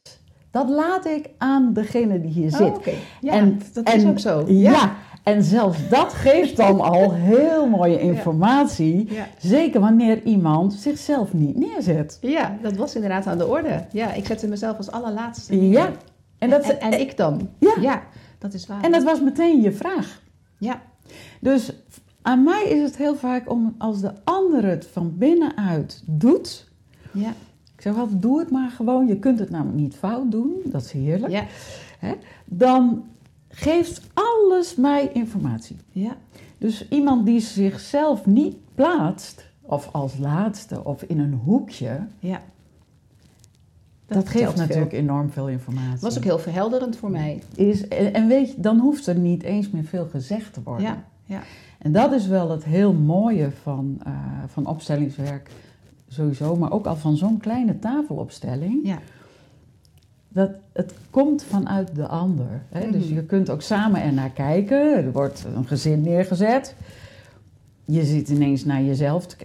dat 0.51 0.69
laat 0.69 1.05
ik 1.05 1.29
aan 1.37 1.73
degene 1.73 2.21
die 2.21 2.31
hier 2.31 2.51
zit. 2.51 2.61
Oh, 2.61 2.75
oké. 2.75 2.91
Ja, 3.21 3.33
En- 3.33 3.61
dat 3.73 3.83
en- 3.85 3.97
is 3.97 4.05
ook 4.05 4.19
zo. 4.19 4.43
Ja. 4.47 4.91
En 5.23 5.43
zelfs 5.43 5.89
dat 5.89 6.13
geeft 6.13 6.57
dan 6.57 6.79
al 6.81 7.13
heel 7.13 7.67
mooie 7.69 7.99
informatie. 7.99 9.13
Ja. 9.13 9.27
Zeker 9.37 9.79
wanneer 9.81 10.23
iemand 10.23 10.73
zichzelf 10.73 11.33
niet 11.33 11.57
neerzet. 11.57 12.17
Ja, 12.21 12.57
dat 12.61 12.75
was 12.75 12.95
inderdaad 12.95 13.27
aan 13.27 13.37
de 13.37 13.47
orde. 13.47 13.85
Ja, 13.91 14.13
ik 14.13 14.25
zette 14.25 14.47
mezelf 14.47 14.77
als 14.77 14.91
allerlaatste 14.91 15.55
neer. 15.55 15.71
Ja, 15.71 15.91
en 16.37 16.49
dat, 16.49 16.63
en, 16.69 16.79
en 16.91 16.99
ik 16.99 17.17
dan? 17.17 17.49
Ja. 17.79 18.03
dat 18.39 18.53
is 18.53 18.67
waar. 18.67 18.81
en 18.83 18.91
dat 18.91 19.03
was 19.03 19.21
meteen 19.21 19.61
je 19.61 19.71
vraag. 19.71 20.21
Ja, 20.57 20.81
Dus 21.39 21.73
aan 22.21 22.43
mij 22.43 22.63
is 22.63 22.81
het 22.81 22.97
heel 22.97 23.15
vaak 23.15 23.49
om 23.49 23.75
als 23.77 24.01
de 24.01 24.11
ander 24.23 24.65
het 24.65 24.87
van 24.91 25.17
binnenuit 25.17 26.03
doet. 26.05 26.69
ja, 27.13 27.29
Ik 27.75 27.81
zeg 27.81 27.97
altijd, 27.97 28.21
doe 28.21 28.39
het 28.39 28.51
maar 28.51 28.69
gewoon. 28.69 29.07
Je 29.07 29.19
kunt 29.19 29.39
het 29.39 29.49
namelijk 29.49 29.77
niet 29.77 29.95
fout 29.95 30.31
doen. 30.31 30.53
Dat 30.65 30.81
is 30.81 30.91
heerlijk. 30.91 31.33
ja, 31.33 31.43
Dan 32.45 33.03
geeft 33.51 34.01
alles 34.13 34.75
mij 34.75 35.09
informatie. 35.13 35.77
ja. 35.91 36.15
Dus 36.57 36.87
iemand 36.89 37.25
die 37.25 37.39
zichzelf 37.39 38.25
niet 38.25 38.55
plaatst, 38.75 39.45
of 39.61 39.89
als 39.91 40.17
laatste, 40.17 40.83
of 40.83 41.03
in 41.03 41.19
een 41.19 41.33
hoekje, 41.33 41.99
ja. 42.19 42.41
dat, 44.05 44.29
geeft 44.29 44.55
natuurlijk 44.55 44.89
veel. 44.89 44.99
enorm 44.99 45.29
veel 45.29 45.49
informatie. 45.49 45.99
Was 46.01 46.17
ook 46.17 46.23
heel 46.23 46.39
verhelderend 46.39 46.95
voor 46.95 47.11
mij. 47.11 47.41
Is, 47.55 47.87
en, 47.87 48.13
en 48.13 48.27
weet 48.27 48.51
je, 48.51 48.61
dan 48.61 48.79
hoeft 48.79 49.07
er 49.07 49.15
niet 49.15 49.43
eens 49.43 49.69
meer 49.69 49.83
veel 49.83 50.07
gezegd 50.11 50.53
te 50.53 50.61
worden. 50.63 50.85
Ja, 50.85 51.03
ja. 51.25 51.41
En 51.79 51.91
dat 51.91 52.11
is 52.11 52.27
wel 52.27 52.49
het 52.49 52.63
heel 52.63 52.93
mooie 52.93 53.51
van, 53.61 53.97
eh, 54.03 54.13
van 54.47 54.65
opstellingswerk 54.65 55.51
sowieso, 56.07 56.55
maar 56.55 56.71
ook 56.71 56.85
al 56.85 56.95
van 56.95 57.17
zo'n 57.17 57.37
kleine 57.37 57.79
tafelopstelling. 57.79 58.79
ja. 58.83 58.99
Dat 60.33 60.51
het 60.73 60.93
komt 61.09 61.43
vanuit 61.43 61.95
de 61.95 62.07
ander. 62.07 62.61
Hè? 62.69 62.91
Dus 62.91 63.05
Mhm. 63.05 63.13
je 63.13 63.23
kunt 63.23 63.49
ook 63.49 63.61
samen 63.61 64.01
ernaar 64.01 64.29
kijken. 64.29 64.93
Er 65.05 65.11
wordt 65.11 65.45
een 65.55 65.67
gezin 65.67 66.01
neergezet. 66.01 66.75
Je 67.85 68.03
zit 68.03 68.29
ineens 68.29 68.65
naar 68.65 68.81
jezelf 68.83 69.25
te. 69.27 69.35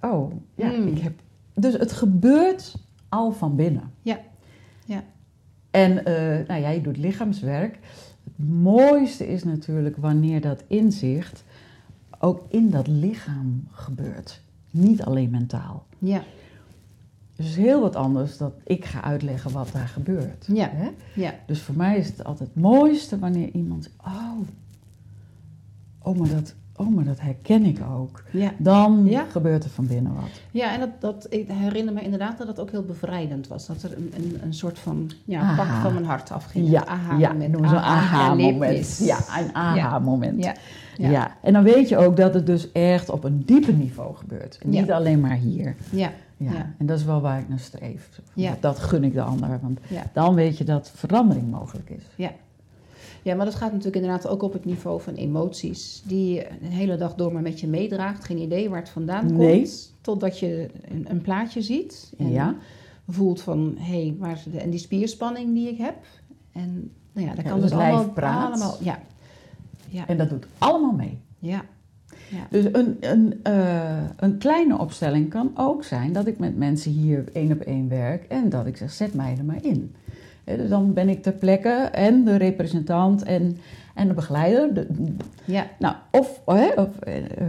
Oh, 0.00 0.32
ja, 0.54 0.68
Mm. 0.68 0.86
ik 0.86 0.98
heb... 0.98 1.12
Dus 1.54 1.72
het 1.72 1.92
gebeurt 1.92 2.74
al 3.08 3.32
van 3.32 3.56
binnen. 3.56 3.90
Ja, 4.02 4.18
ja. 4.84 5.02
En 5.70 6.04
eh, 6.04 6.46
nou 6.48 6.60
ja, 6.60 6.68
je 6.68 6.80
doet 6.80 6.96
lichaamswerk. 6.96 7.78
Het 8.24 8.48
mooiste 8.48 9.28
is 9.28 9.44
natuurlijk 9.44 9.96
wanneer 9.96 10.40
dat 10.40 10.62
inzicht 10.66 11.44
ook 12.18 12.42
in 12.48 12.70
dat 12.70 12.86
lichaam 12.86 13.64
gebeurt. 13.72 14.42
Niet 14.70 15.02
alleen 15.02 15.30
mentaal. 15.30 15.86
Ja, 15.98 16.22
Dus 17.38 17.56
heel 17.56 17.80
wat 17.80 17.96
anders 17.96 18.36
dat 18.36 18.52
ik 18.64 18.84
ga 18.84 19.02
uitleggen 19.02 19.52
wat 19.52 19.68
daar 19.72 19.88
gebeurt. 19.88 20.44
Ja. 20.52 20.68
Hè? 20.72 20.88
ja. 21.14 21.34
Dus 21.46 21.60
voor 21.62 21.76
mij 21.76 21.98
is 21.98 22.06
het 22.06 22.24
altijd 22.24 22.48
het 22.54 22.62
mooiste 22.62 23.18
wanneer 23.18 23.48
iemand 23.52 23.82
zegt, 23.84 23.94
oh, 24.06 24.38
oh, 26.02 26.18
maar 26.18 26.28
dat, 26.28 26.54
oh, 26.76 26.94
maar 26.94 27.04
dat 27.04 27.20
herken 27.20 27.64
ik 27.64 27.78
ook. 27.98 28.22
Ja. 28.30 28.52
Dan 28.56 29.04
Ja. 29.06 29.24
gebeurt 29.30 29.64
er 29.64 29.70
van 29.70 29.86
binnen 29.86 30.14
wat. 30.14 30.40
Ja, 30.50 30.72
en 30.74 30.80
dat, 30.80 30.90
dat, 31.00 31.26
ik 31.30 31.48
herinner 31.48 31.94
me 31.94 32.00
inderdaad 32.00 32.38
dat 32.38 32.46
het 32.46 32.60
ook 32.60 32.70
heel 32.70 32.82
bevrijdend 32.84 33.48
was. 33.48 33.66
Dat 33.66 33.82
er 33.82 33.96
een, 33.96 34.12
een, 34.16 34.38
een 34.42 34.54
soort 34.54 34.78
van 34.78 35.10
ja, 35.24 35.54
pak 35.56 35.66
van 35.82 35.92
mijn 35.92 36.06
hart 36.06 36.30
afging. 36.30 36.68
Ja, 36.70 36.80
Een 36.82 36.88
aha 36.88 37.18
ja 37.18 37.34
aha-moment. 37.72 38.98
Ja, 38.98 39.18
een 39.38 39.54
aha-moment. 39.54 40.44
Ja. 40.44 40.54
Ja. 40.96 41.10
Ja. 41.10 41.36
en 41.42 41.52
dan 41.52 41.62
weet 41.62 41.88
je 41.88 41.96
ook 41.96 42.16
dat 42.16 42.34
het 42.34 42.46
dus 42.46 42.72
echt 42.72 43.08
op 43.10 43.24
een 43.24 43.42
dieper 43.46 43.72
niveau 43.74 44.16
gebeurt. 44.16 44.58
En 44.62 44.68
niet 44.70 44.90
alleen 44.90 45.20
maar 45.20 45.36
hier. 45.36 45.76
Ja. 45.90 46.10
Ja. 46.38 46.52
Ja. 46.52 46.74
En 46.78 46.86
dat 46.86 46.98
is 46.98 47.04
wel 47.04 47.20
waar 47.20 47.38
ik 47.40 47.48
naar 47.48 47.58
streef. 47.58 48.20
Ja. 48.34 48.56
Dat, 48.60 48.78
gun 48.78 49.04
ik 49.04 49.12
de 49.12 49.22
ander. 49.22 49.58
Want 49.62 49.78
Ja. 49.88 50.02
dan 50.12 50.34
weet 50.34 50.58
je 50.58 50.64
dat 50.64 50.90
verandering 50.94 51.50
mogelijk 51.50 51.90
is. 51.90 52.02
Ja. 52.16 52.32
ja, 53.22 53.34
maar 53.34 53.44
dat 53.44 53.54
gaat 53.54 53.70
natuurlijk 53.72 53.96
inderdaad 54.04 54.26
ook 54.28 54.42
op 54.42 54.52
het 54.52 54.64
niveau 54.64 55.00
van 55.00 55.14
emoties. 55.14 56.02
Die 56.06 56.34
je 56.34 56.48
een 56.62 56.70
hele 56.70 56.96
dag 56.96 57.14
door 57.14 57.32
maar 57.32 57.42
met 57.42 57.60
je 57.60 57.66
meedraagt. 57.66 58.24
Geen 58.24 58.38
idee 58.38 58.68
waar 58.70 58.80
het 58.80 58.88
vandaan 58.88 59.26
komt. 59.26 59.38
Nee. 59.38 59.70
Totdat 60.00 60.38
je 60.38 60.68
een, 60.88 61.06
een 61.10 61.20
plaatje 61.20 61.62
ziet. 61.62 62.12
En 62.18 62.30
Ja. 62.30 62.54
voelt 63.08 63.40
van, 63.40 63.74
hé, 63.78 64.00
hey, 64.02 64.16
waar 64.18 64.32
is 64.32 64.42
de, 64.52 64.58
en 64.60 64.70
die 64.70 64.80
spierspanning 64.80 65.54
die 65.54 65.68
ik 65.68 65.78
heb. 65.78 65.94
En 66.52 66.90
nou 67.12 67.26
ja, 67.26 67.34
dat 67.34 67.44
Ja, 67.44 67.50
kan 67.50 67.60
dus 67.60 67.70
dus 67.70 67.78
het 67.78 67.80
lijf 67.80 67.94
allemaal, 67.94 68.12
praat. 68.12 68.46
allemaal... 68.52 68.76
Ja. 68.80 68.98
Ja. 69.88 70.06
En 70.06 70.16
dat 70.16 70.28
doet 70.28 70.46
allemaal 70.58 70.92
mee. 70.92 71.18
Ja. 71.38 71.62
Ja. 72.30 72.46
Dus 72.50 72.64
een, 72.72 72.96
een, 73.00 73.40
eh, 73.42 74.02
een 74.16 74.38
kleine 74.38 74.78
opstelling 74.78 75.30
kan 75.30 75.50
ook 75.54 75.84
zijn 75.84 76.12
dat 76.12 76.26
ik 76.26 76.38
met 76.38 76.56
mensen 76.56 76.90
hier 76.92 77.24
één 77.32 77.52
op 77.52 77.60
één 77.60 77.88
werk 77.88 78.24
en 78.24 78.48
dat 78.48 78.66
ik 78.66 78.76
zeg, 78.76 78.90
zet 78.90 79.14
mij 79.14 79.34
er 79.38 79.44
maar 79.44 79.64
in. 79.64 79.94
Hè, 80.44 80.56
dus 80.56 80.68
dan 80.68 80.92
ben 80.92 81.08
ik 81.08 81.22
ter 81.22 81.32
plekke 81.32 81.70
en 81.92 82.24
de 82.24 82.36
representant 82.36 83.22
en, 83.22 83.56
en 83.94 84.08
de 84.08 84.14
begeleider. 84.14 84.74
De- 84.74 84.86
Ja. 85.44 85.66
nou, 85.78 85.94
of, 86.10 86.42
of 86.76 86.98
eh, 86.98 87.16
eh, 87.16 87.46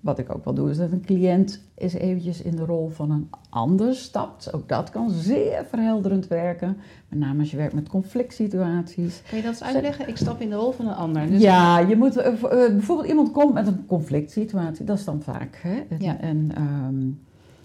wat 0.00 0.18
ik 0.18 0.34
ook 0.34 0.44
wel 0.44 0.54
doe, 0.54 0.70
is 0.70 0.76
dat 0.76 0.92
een 0.92 1.04
cliënt 1.04 1.62
eens 1.74 1.92
eventjes 1.92 2.42
in 2.42 2.56
de 2.56 2.64
rol 2.64 2.88
van 2.88 3.10
een 3.10 3.30
ander 3.48 3.94
stapt. 3.94 4.52
Ook 4.52 4.68
dat 4.68 4.90
kan 4.90 5.10
zeer 5.10 5.64
verhelderend 5.68 6.26
werken. 6.26 6.76
Met 7.08 7.18
name 7.18 7.40
als 7.40 7.50
je 7.50 7.56
werkt 7.56 7.74
met 7.74 7.88
conflict 7.88 8.34
situaties. 8.34 9.22
Kan 9.28 9.38
je 9.38 9.44
dat 9.44 9.52
eens 9.52 9.62
uitleggen? 9.62 10.08
Ik 10.08 10.16
stap 10.16 10.40
in 10.40 10.50
de 10.50 10.56
rol 10.56 10.72
van 10.72 10.86
een 10.86 10.94
ander. 10.94 11.26
Dus 11.26 11.40
ja, 11.40 11.78
je 11.78 11.96
moet 11.96 12.16
eh, 12.16 12.32
eh, 12.32 12.40
bijvoorbeeld 12.72 13.08
iemand 13.08 13.32
komt 13.32 13.54
met 13.54 13.66
een 13.66 13.86
conflict 13.86 14.30
situatie, 14.30 14.84
dat 14.84 14.98
is 14.98 15.04
dan 15.04 15.22
vaak. 15.22 15.58
Hè? 15.62 15.76
En, 15.88 15.96
Ja. 15.98 16.20
en 16.20 16.50
ehm, 16.54 17.06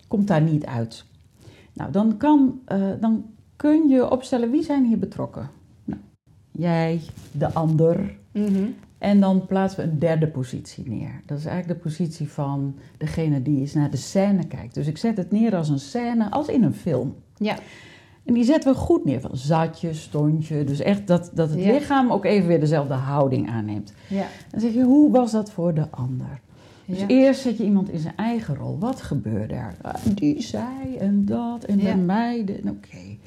komt 0.08 0.28
daar 0.28 0.42
niet 0.42 0.66
uit. 0.66 1.06
Nou, 1.74 1.92
dan, 1.92 2.18
kan, 2.18 2.60
eh, 2.66 2.92
dan 3.00 3.25
kun 3.56 3.90
je 3.90 4.10
opstellen 4.12 4.52
wie 4.52 4.63
zijn 4.63 4.86
hier 4.86 5.00
betrokken. 5.00 5.50
Nou, 5.86 6.02
jij, 6.52 7.02
de 7.32 7.54
ander. 7.54 8.16
Mhm. 8.32 8.63
En 9.04 9.20
dan 9.20 9.46
plaatsen 9.46 9.86
we 9.86 9.92
een 9.92 10.00
derde 10.00 10.28
positie 10.28 10.90
neer. 10.90 11.22
Dat 11.26 11.38
is 11.38 11.46
eigenlijk 11.46 11.80
de 11.80 11.90
positie 11.90 12.30
van 12.30 12.76
degene 12.98 13.42
die 13.42 13.60
eens 13.60 13.74
naar 13.74 13.90
de 13.90 13.98
scène 13.98 14.48
kijkt. 14.48 14.74
Dus 14.74 14.88
ik 14.88 14.98
zet 14.98 15.18
het 15.18 15.32
neer 15.32 15.56
als 15.56 15.70
een 15.70 15.80
scène, 15.80 16.32
als 16.32 16.48
in 16.48 16.64
een 16.64 16.74
film. 16.74 17.16
Ja. 17.38 17.56
En 18.26 18.34
die 18.34 18.44
zetten 18.44 18.72
we 18.74 18.78
goed 18.80 19.06
neer, 19.06 19.22
van 19.22 19.38
zatje, 19.38 19.94
stontje. 19.94 20.64
Dus 20.64 20.80
echt 20.80 21.08
dat, 21.08 21.32
dat 21.34 21.50
het 21.50 21.64
Ja. 21.64 21.72
lichaam 21.74 22.12
ook 22.12 22.26
even 22.26 22.48
weer 22.48 22.60
dezelfde 22.60 22.94
houding 22.94 23.50
aanneemt. 23.50 23.94
Ja. 24.08 24.26
Dan 24.50 24.60
zeg 24.60 24.74
je, 24.74 24.84
hoe 24.84 25.12
was 25.12 25.32
dat 25.32 25.52
voor 25.52 25.74
de 25.74 25.90
ander? 25.90 26.40
Dus 26.86 27.00
Ja. 27.00 27.08
eerst 27.08 27.42
zet 27.42 27.58
je 27.58 27.64
iemand 27.64 27.90
in 27.90 28.00
zijn 28.00 28.16
eigen 28.18 28.56
rol. 28.56 28.78
Wat 28.80 29.02
gebeurde 29.02 29.54
er? 29.54 29.76
Ah, 29.82 29.94
Die 30.16 30.42
zei 30.42 30.96
en 31.00 31.26
dat 31.26 31.64
en 31.64 31.78
bij 31.80 31.98
mij. 31.98 32.46
Oké. 32.68 33.18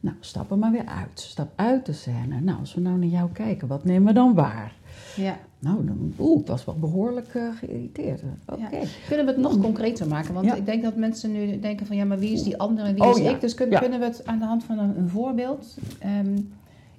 Nou, 0.00 0.16
stap 0.20 0.50
er 0.50 0.58
maar 0.58 0.72
weer 0.72 0.86
uit. 0.86 1.20
Stap 1.20 1.52
uit 1.56 1.86
de 1.86 1.92
scène. 1.92 2.40
Nou, 2.40 2.58
als 2.58 2.74
we 2.74 2.80
nou 2.80 2.98
naar 2.98 3.08
jou 3.08 3.30
kijken, 3.32 3.68
wat 3.68 3.84
nemen 3.84 4.06
we 4.06 4.12
dan 4.12 4.34
waar? 4.34 4.72
Ja. 5.16 5.38
Nou, 5.58 5.84
dan, 5.86 6.12
oeh, 6.18 6.40
ik 6.40 6.46
was 6.46 6.64
wel 6.64 6.76
behoorlijk 6.80 7.34
eh, 7.34 7.42
geïrriteerd. 7.58 8.22
Oké. 8.46 8.60
Ja. 8.60 8.78
Kunnen 9.08 9.26
we 9.26 9.32
het 9.32 9.40
nog 9.40 9.58
concreter 9.60 10.06
maken? 10.08 10.34
Want 10.34 10.46
Ja. 10.46 10.54
ik 10.54 10.66
denk 10.66 10.82
dat 10.82 10.96
mensen 10.96 11.32
nu 11.32 11.60
denken 11.60 11.86
van 11.86 11.96
ja, 11.96 12.04
maar 12.04 12.18
wie 12.18 12.32
is 12.32 12.42
die 12.42 12.56
ander 12.58 12.84
en 12.84 12.94
wie 12.94 13.02
Oh, 13.02 13.10
is 13.10 13.18
ja. 13.24 13.30
ik? 13.30 13.40
Dus 13.40 13.54
kun- 13.54 13.70
Ja. 13.70 13.78
kunnen 13.78 13.98
we 13.98 14.04
het 14.04 14.26
aan 14.26 14.38
de 14.38 14.44
hand 14.44 14.64
van 14.64 14.78
een, 14.78 14.98
een 14.98 15.08
voorbeeld... 15.08 15.76
ehm, 15.98 16.38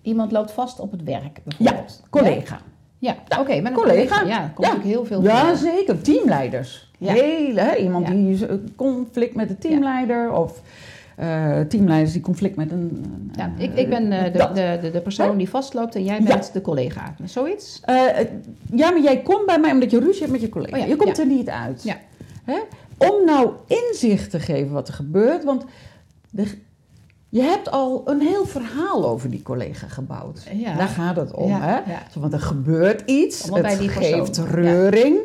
iemand 0.02 0.32
loopt 0.32 0.52
vast 0.52 0.80
op 0.80 0.92
het 0.92 1.04
werk 1.04 1.40
bijvoorbeeld. 1.44 2.04
Collega. 2.10 2.60
Ja, 2.98 3.16
ja. 3.30 3.40
oké. 3.40 3.52
een 3.54 3.72
collega. 3.74 4.22
Ja, 4.24 4.52
komt 4.54 4.68
Ja. 4.68 4.74
natuurlijk 4.74 4.84
heel 4.84 5.06
veel 5.06 5.24
Ja, 5.24 5.48
voor. 5.48 5.58
zeker. 5.58 6.02
Teamleiders. 6.02 6.92
Ja. 6.98 7.14
Hele, 7.14 7.60
hè, 7.62 7.76
iemand 7.76 8.08
Ja. 8.08 8.14
die 8.14 8.50
een 8.50 8.74
conflict 8.76 9.36
met 9.36 9.48
de 9.48 9.58
teamleider 9.58 10.32
of 10.34 10.62
eh, 11.16 11.60
teamleiders 11.60 12.12
die 12.14 12.22
conflict 12.22 12.56
met 12.56 12.72
een... 12.72 13.06
Ja, 13.36 13.54
eh, 13.58 13.64
ik, 13.64 13.76
ik 13.76 13.90
ben 13.90 14.12
eh, 14.12 14.24
de, 14.24 14.50
de, 14.54 14.78
de, 14.82 14.92
de 14.92 15.02
persoon 15.02 15.38
die 15.38 15.50
vastloopt 15.50 15.96
en 15.96 16.04
jij 16.04 16.20
Ja. 16.20 16.26
bent 16.26 16.54
de 16.54 16.62
collega. 16.62 17.16
Zoiets? 17.24 17.82
Ja, 18.76 18.90
maar 18.92 19.02
jij 19.02 19.22
komt 19.22 19.46
bij 19.46 19.60
mij 19.60 19.72
omdat 19.72 19.92
je 19.92 20.00
ruzie 20.00 20.20
hebt 20.20 20.32
met 20.32 20.42
je 20.42 20.50
collega. 20.50 20.76
Oh 20.76 20.82
ja, 20.82 20.86
je 20.88 20.96
komt 20.96 21.18
ja. 21.18 21.24
er 21.24 21.30
niet 21.30 21.50
uit. 21.50 21.84
Ja. 21.84 21.98
Hè? 22.44 22.60
Om 22.98 23.26
nou 23.26 23.52
inzicht 23.68 24.30
te 24.32 24.40
geven 24.40 24.72
wat 24.74 24.88
er 24.88 24.94
gebeurt, 24.94 25.44
want 25.44 25.66
de, 26.30 26.48
je 27.30 27.42
hebt 27.42 27.72
al 27.72 28.02
een 28.06 28.22
heel 28.22 28.46
verhaal 28.46 29.08
over 29.08 29.30
die 29.30 29.42
collega 29.42 29.88
gebouwd. 29.88 30.48
Ja. 30.54 30.76
Daar 30.76 30.88
gaat 30.88 31.16
het 31.16 31.34
om. 31.34 31.50
Ja, 31.50 31.60
Hè? 31.60 31.92
ja. 31.92 32.04
Want 32.20 32.34
er 32.34 32.40
gebeurt 32.40 33.10
iets, 33.10 33.52
Allemaal 33.52 33.72
het 33.72 33.92
geeft 33.92 34.38
reuring. 34.38 35.18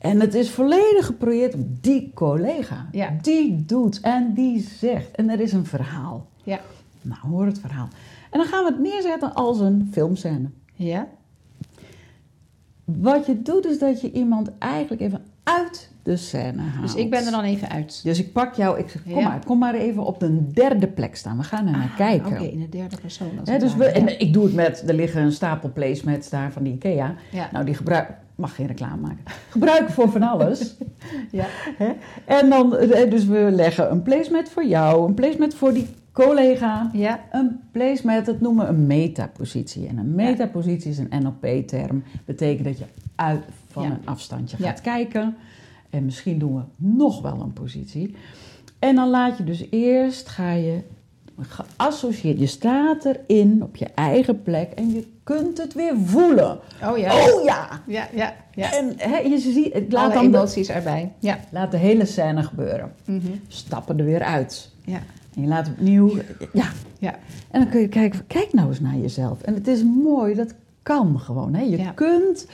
En 0.00 0.20
het 0.20 0.34
is 0.34 0.50
volledig 0.50 1.06
geprojecteerd 1.06 1.54
op 1.54 1.82
die 1.82 2.10
collega. 2.14 2.86
Ja. 2.92 3.10
Die 3.22 3.64
doet 3.64 4.00
en 4.00 4.32
die 4.34 4.60
zegt. 4.60 5.10
En 5.10 5.28
er 5.30 5.40
is 5.40 5.52
een 5.52 5.66
verhaal. 5.66 6.26
Ja. 6.42 6.60
Nou, 7.02 7.20
hoor 7.20 7.46
het 7.46 7.58
verhaal. 7.58 7.88
En 8.30 8.38
dan 8.38 8.46
gaan 8.48 8.64
we 8.64 8.70
het 8.70 8.80
neerzetten 8.80 9.34
als 9.34 9.60
een 9.60 9.88
filmscène. 9.92 10.50
Ja? 10.74 11.06
Wat 12.84 13.26
je 13.26 13.42
doet 13.42 13.66
is 13.66 13.78
dat 13.78 14.00
je 14.00 14.12
iemand 14.12 14.50
eigenlijk 14.58 15.02
even 15.02 15.22
uit 15.42 15.90
de 16.02 16.16
scène 16.16 16.62
haalt. 16.62 16.82
Dus 16.82 16.94
ik 16.94 17.10
ben 17.10 17.24
er 17.24 17.30
dan 17.30 17.44
even 17.44 17.68
uit. 17.68 18.00
Dus 18.04 18.18
ik 18.18 18.32
pak 18.32 18.54
jou, 18.54 18.78
ik 18.78 18.88
zeg, 18.88 19.02
kom 19.02 19.14
Ja. 19.18 19.28
maar, 19.28 19.44
kom 19.44 19.58
maar 19.58 19.74
even 19.74 20.04
op 20.04 20.20
de 20.20 20.46
derde 20.52 20.86
plek 20.86 21.16
staan. 21.16 21.36
We 21.36 21.42
gaan 21.42 21.66
er 21.66 21.72
naar 21.72 21.88
Ah, 21.90 21.96
kijken. 21.96 22.32
Oké, 22.32 22.42
in 22.44 22.60
de 22.60 22.68
derde 22.68 22.96
persoon. 23.00 23.30
als 23.38 23.58
dus 23.58 23.74
we, 23.76 23.84
en 23.84 24.20
ik 24.20 24.32
doe 24.32 24.44
het 24.44 24.54
met, 24.54 24.88
er 24.88 24.94
liggen 24.94 25.22
een 25.22 25.32
stapel 25.32 25.70
placemats 25.72 26.28
daar 26.28 26.52
van 26.52 26.62
de 26.62 26.70
IKEA. 26.70 27.14
Ja. 27.32 27.48
Nou, 27.52 27.64
die 27.64 27.74
gebruik, 27.74 28.10
mag 28.40 28.54
geen 28.54 28.66
reclame 28.66 29.00
maken. 29.00 29.24
Gebruiken 29.50 29.92
voor 29.94 30.10
van 30.10 30.22
alles. 30.22 30.74
Ja. 31.30 31.44
Hè? 31.76 31.92
En 32.24 32.48
dan, 32.50 32.76
eh, 32.76 33.10
dus 33.10 33.24
we 33.26 33.48
leggen 33.52 33.90
een 33.90 34.02
placemat 34.02 34.48
voor 34.48 34.64
jou, 34.66 35.08
een 35.08 35.14
placemat 35.14 35.54
voor 35.54 35.72
die 35.72 35.86
collega. 36.12 36.90
Ja. 36.92 37.20
Een 37.32 37.60
placemat, 37.72 38.24
dat 38.24 38.40
noemen 38.40 38.64
we 38.66 38.72
een 38.72 38.86
metapositie. 38.86 39.86
En 39.86 39.98
een 39.98 40.14
metapositie 40.14 40.90
is 40.90 40.98
een 40.98 41.10
NLP-term. 41.22 42.02
Betekent 42.24 42.64
dat 42.64 42.78
je 42.78 42.84
uit 43.14 43.42
van 43.70 43.82
Ja. 43.82 43.90
een 43.90 44.00
afstandje 44.06 44.56
Ja. 44.60 44.66
gaat 44.68 44.80
kijken. 44.80 45.36
En 45.90 46.04
misschien 46.04 46.38
doen 46.38 46.54
we 46.54 46.62
nog 46.76 47.22
wel 47.22 47.40
een 47.40 47.52
positie. 47.52 48.14
En 48.78 48.94
dan 48.94 49.08
laat 49.10 49.36
je 49.38 49.44
dus 49.44 49.66
eerst, 49.70 50.28
ga 50.28 50.52
je 50.52 50.78
geassocieerd. 51.48 52.38
Je 52.38 52.46
staat 52.46 53.04
erin 53.04 53.62
op 53.62 53.76
je 53.76 53.86
eigen 53.94 54.42
plek 54.42 54.72
en 54.72 54.92
je 54.92 55.06
kunt 55.24 55.58
het 55.58 55.74
weer 55.74 55.92
voelen. 56.04 56.58
Oh 56.84 56.98
ja. 56.98 57.14
Oh 57.14 57.44
ja! 57.44 57.80
Ja, 57.86 58.08
ja, 58.14 58.34
ja. 58.54 58.72
En 58.72 58.94
hè, 58.96 59.16
je 59.18 59.38
ziet, 59.38 59.74
laat 59.92 60.04
Alle 60.04 60.14
dan 60.14 60.30
de, 60.30 60.36
emoties 60.36 60.68
erbij. 60.68 61.12
Ja. 61.18 61.38
laat 61.50 61.70
de 61.70 61.76
hele 61.76 62.04
scène 62.04 62.42
gebeuren. 62.42 62.92
Mhm. 63.04 63.26
Stappen 63.48 63.98
er 63.98 64.04
weer 64.04 64.22
uit. 64.22 64.70
Ja. 64.84 65.00
En 65.34 65.42
je 65.42 65.48
laat 65.48 65.68
opnieuw, 65.68 66.12
ja, 66.52 66.68
Ja. 66.98 67.14
En 67.50 67.60
dan 67.60 67.68
kun 67.70 67.80
je 67.80 67.88
kijken, 67.88 68.26
kijk 68.26 68.52
nou 68.52 68.68
eens 68.68 68.80
naar 68.80 68.96
jezelf. 68.96 69.42
En 69.42 69.54
het 69.54 69.66
is 69.68 69.82
mooi, 69.84 70.34
dat 70.34 70.54
kan 70.82 71.20
gewoon. 71.20 71.54
Hè? 71.54 71.62
Je 71.62 71.78
Ja. 71.78 71.90
kunt, 71.90 72.46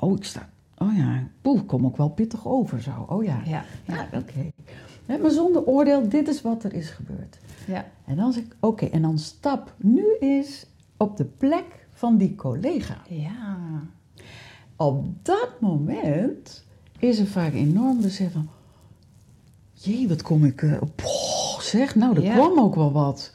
oh 0.00 0.16
ik 0.16 0.24
sta, 0.24 0.48
oh 0.78 0.96
ja, 0.96 1.22
poeh, 1.42 1.60
kom 1.66 1.86
ook 1.86 1.96
wel 1.96 2.08
pittig 2.08 2.46
over 2.46 2.80
zo. 2.82 3.06
Oh 3.08 3.24
ja, 3.24 3.40
Ja. 3.44 3.64
ja, 3.84 4.08
oké. 4.12 4.50
Maar 5.20 5.30
zonder 5.30 5.64
oordeel, 5.66 6.08
dit 6.08 6.28
is 6.28 6.42
wat 6.42 6.64
er 6.64 6.72
is 6.74 6.90
gebeurd. 6.90 7.38
Ja. 7.66 7.86
En 8.06 8.16
dan 8.16 8.32
zeg 8.32 8.42
ik, 8.42 8.56
oké, 8.60 8.84
en 8.86 9.02
dan 9.02 9.18
stap 9.18 9.74
nu 9.76 10.04
eens 10.20 10.66
op 10.96 11.16
de 11.16 11.24
plek 11.24 11.86
van 11.92 12.16
die 12.16 12.34
collega. 12.34 13.02
Ja. 13.08 13.56
Op 14.76 15.06
dat 15.22 15.50
moment 15.60 16.64
is 16.98 17.18
er 17.18 17.26
vaak 17.26 17.52
enorm 17.52 18.00
besef 18.00 18.32
van... 18.32 18.48
Jee, 19.72 20.08
wat 20.08 20.22
kom 20.22 20.44
ik... 20.44 20.64
poh, 20.94 21.58
zeg, 21.60 21.94
nou, 21.94 22.16
er 22.16 22.22
Ja. 22.22 22.34
kwam 22.34 22.58
ook 22.58 22.74
wel 22.74 22.92
wat. 22.92 23.32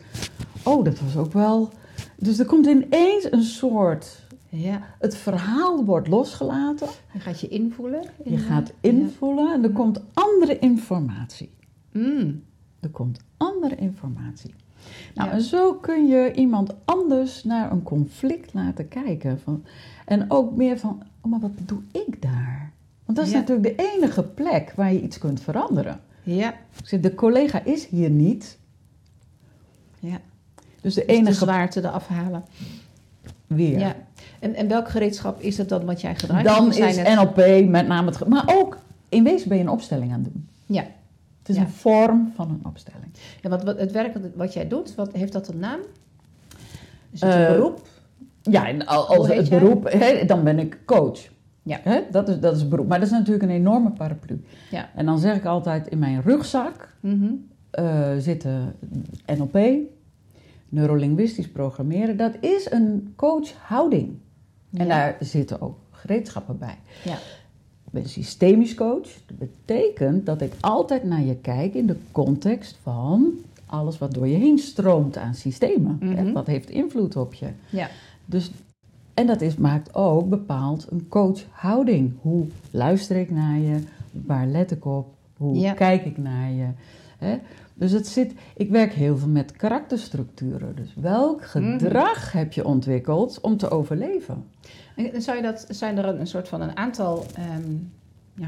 Oh, 0.63 0.85
dat 0.85 0.99
was 0.99 1.17
ook 1.17 1.33
wel... 1.33 1.69
Dus 2.17 2.39
er 2.39 2.45
komt 2.45 2.65
ineens 2.65 3.31
een 3.31 3.43
soort... 3.43 4.19
Ja. 4.49 4.81
Het 4.99 5.17
verhaal 5.17 5.85
wordt 5.85 6.07
losgelaten. 6.07 6.87
Je 7.13 7.19
gaat 7.19 7.39
je 7.39 7.47
invoelen. 7.47 8.03
in 8.23 8.31
Je 8.31 8.37
gaat 8.37 8.71
invullen 8.79 9.53
en 9.53 9.63
er 9.63 9.71
komt 9.71 10.01
andere 10.13 10.59
informatie. 10.59 11.49
Mm. 11.91 12.43
Er 12.81 12.89
komt 12.89 13.19
andere 13.37 13.75
informatie. 13.75 14.53
Nou, 15.15 15.29
Ja. 15.29 15.35
en 15.35 15.41
zo 15.41 15.73
kun 15.73 16.07
je 16.07 16.33
iemand 16.35 16.73
anders 16.85 17.43
naar 17.43 17.71
een 17.71 17.83
conflict 17.83 18.53
laten 18.53 18.87
kijken. 18.87 19.39
Van, 19.39 19.63
en 20.05 20.31
ook 20.31 20.55
meer 20.55 20.79
van, 20.79 21.03
oh, 21.21 21.31
maar 21.31 21.39
wat 21.39 21.51
doe 21.65 21.81
ik 21.91 22.21
daar? 22.21 22.71
Want 23.05 23.17
dat 23.17 23.25
is 23.27 23.31
Ja. 23.33 23.39
natuurlijk 23.39 23.77
de 23.77 23.83
enige 23.95 24.23
plek 24.23 24.73
waar 24.75 24.93
je 24.93 25.01
iets 25.01 25.17
kunt 25.17 25.41
veranderen. 25.41 25.99
Ja. 26.23 26.53
Zeg, 26.83 26.99
De 26.99 27.15
collega 27.15 27.63
is 27.63 27.85
hier 27.87 28.09
niet. 28.09 28.57
Ja. 29.99 30.09
Dus 30.11 30.19
de 30.71 30.81
Dus 30.81 30.95
de 30.95 31.05
enige... 31.05 31.33
zwaarte 31.33 31.79
eraf 31.79 32.07
halen. 32.07 32.43
weer. 33.47 33.79
Ja. 33.79 33.95
En, 34.39 34.55
en 34.55 34.67
welk 34.67 34.89
gereedschap 34.89 35.41
is 35.41 35.57
het 35.57 35.69
dan 35.69 35.85
wat 35.85 36.01
jij 36.01 36.15
gebruikt? 36.15 36.47
Dan 36.47 36.67
is 36.73 36.77
net- 36.95 37.15
NLP 37.15 37.69
met 37.69 37.87
name 37.87 38.09
het... 38.11 38.27
Maar 38.27 38.43
ook, 38.55 38.77
in 39.09 39.23
wezen 39.23 39.47
ben 39.49 39.57
je 39.57 39.63
een 39.63 39.69
opstelling 39.69 40.11
aan 40.13 40.23
het 40.23 40.33
doen. 40.33 40.47
Ja. 40.65 40.85
Het 41.41 41.49
is 41.49 41.55
Ja. 41.55 41.61
een 41.61 41.69
vorm 41.69 42.31
van 42.35 42.49
een 42.49 42.61
opstelling. 42.65 43.11
Ja, 43.41 43.49
wat, 43.49 43.63
wat, 43.63 43.79
het 43.79 43.91
werk 43.91 44.17
wat, 44.35 44.53
jij 44.53 44.67
doet, 44.67 44.95
wat, 44.95 45.11
heeft 45.13 45.33
dat 45.33 45.47
een 45.47 45.59
naam? 45.59 45.79
Is 47.11 47.21
het 47.21 47.33
een 47.33 47.45
Eh, 47.45 47.51
beroep? 47.51 47.81
Ja, 48.41 48.67
en 48.67 48.85
als 48.87 49.27
het 49.27 49.47
jij? 49.47 49.59
beroep, 49.59 49.91
dan 50.27 50.43
ben 50.43 50.59
ik 50.59 50.79
coach. 50.85 51.19
Ja. 51.63 51.79
Dat, 52.11 52.29
is, 52.29 52.39
dat 52.39 52.55
is 52.55 52.67
beroep. 52.67 52.87
Maar 52.87 52.99
dat 52.99 53.07
is 53.07 53.13
natuurlijk 53.13 53.43
een 53.43 53.49
enorme 53.49 53.91
paraplu. 53.91 54.43
Ja. 54.71 54.89
En 54.95 55.05
dan 55.05 55.19
zeg 55.19 55.35
ik 55.35 55.45
altijd, 55.45 55.87
in 55.87 55.99
mijn 55.99 56.21
rugzak 56.21 56.95
Mhm. 56.99 57.31
eh, 57.71 58.11
zitten 58.17 58.75
NLP, 59.25 59.59
neurolinguistisch 60.69 61.49
programmeren. 61.51 62.17
Dat 62.17 62.33
is 62.39 62.71
een 62.71 63.13
coachhouding. 63.15 64.17
En 64.73 64.85
Ja. 64.85 64.95
daar 64.97 65.15
zitten 65.19 65.61
ook 65.61 65.77
gereedschappen 65.91 66.57
bij. 66.57 66.77
Ja. 67.03 67.17
Ik 67.93 68.01
ben 68.01 68.09
systemisch 68.09 68.73
coach. 68.75 69.07
Dat 69.25 69.37
betekent 69.37 70.25
dat 70.25 70.41
ik 70.41 70.53
altijd 70.59 71.03
naar 71.03 71.21
je 71.23 71.35
kijk 71.35 71.73
in 71.73 71.87
de 71.87 71.95
context 72.11 72.77
van 72.81 73.31
alles 73.65 73.97
wat 73.97 74.13
door 74.13 74.27
je 74.27 74.37
heen 74.37 74.57
stroomt 74.59 75.17
aan 75.17 75.33
systemen. 75.33 75.97
Hè, 75.99 76.23
Mhm. 76.23 76.31
Wat 76.33 76.47
heeft 76.47 76.69
invloed 76.69 77.15
op 77.15 77.33
je? 77.33 77.47
Ja. 77.69 77.89
Dus, 78.25 78.51
en 79.13 79.27
dat 79.27 79.41
is, 79.41 79.55
maakt 79.55 79.95
ook 79.95 80.29
bepaald 80.29 80.87
een 80.89 81.05
coachhouding. 81.09 82.13
Hoe 82.21 82.45
luister 82.71 83.15
ik 83.17 83.31
naar 83.31 83.57
je? 83.59 83.79
Waar 84.11 84.47
let 84.47 84.71
ik 84.71 84.85
op? 84.85 85.07
Hoe 85.37 85.57
Ja. 85.57 85.73
kijk 85.73 86.05
ik 86.05 86.17
naar 86.17 86.51
je? 86.51 86.67
Hè? 87.17 87.37
Dus 87.73 87.91
het 87.91 88.07
zit, 88.07 88.33
ik 88.55 88.69
werk 88.69 88.93
heel 88.93 89.17
veel 89.17 89.27
met 89.27 89.51
karakterstructuren. 89.51 90.75
Dus 90.75 90.93
welk 91.01 91.39
Mhm. 91.53 91.77
gedrag 91.79 92.31
heb 92.31 92.53
je 92.53 92.65
ontwikkeld 92.65 93.39
om 93.41 93.57
te 93.57 93.69
overleven? 93.69 94.43
En 94.95 95.21
zou 95.21 95.37
je 95.37 95.43
dat, 95.43 95.65
zijn 95.69 95.97
er 95.97 96.05
een, 96.05 96.19
een 96.19 96.27
soort 96.27 96.47
van 96.47 96.61
een 96.61 96.77
aantal... 96.77 97.25
ehm, 97.35 97.71
ja, 98.35 98.47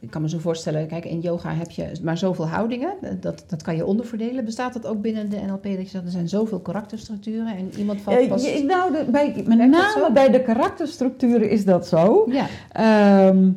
ik 0.00 0.10
kan 0.10 0.22
me 0.22 0.28
zo 0.28 0.38
voorstellen, 0.38 0.86
kijk, 0.86 1.04
in 1.04 1.20
yoga 1.20 1.52
heb 1.54 1.70
je 1.70 1.90
maar 2.02 2.18
zoveel 2.18 2.46
houdingen. 2.48 2.92
Dat, 3.20 3.44
dat 3.48 3.62
kan 3.62 3.76
je 3.76 3.86
onderverdelen. 3.86 4.44
Bestaat 4.44 4.72
dat 4.72 4.86
ook 4.86 5.00
binnen 5.00 5.28
de 5.30 5.40
NLP? 5.46 5.62
Dat 5.62 5.72
je 5.80 5.86
zegt, 5.88 6.04
er 6.04 6.10
zijn 6.10 6.28
zoveel 6.28 6.60
karakterstructuren 6.60 7.56
en 7.56 7.70
iemand 7.78 8.00
valt 8.00 8.16
Eh, 8.18 8.28
pas... 8.28 8.62
nou, 8.62 8.92
de, 8.92 9.04
bij, 9.10 9.44
met 9.46 9.58
name 9.58 10.10
bij 10.12 10.30
de 10.30 10.42
karakterstructuren 10.42 11.50
is 11.50 11.64
dat 11.64 11.86
zo. 11.88 12.26
Ja, 12.30 12.46
Ehm, 12.72 13.50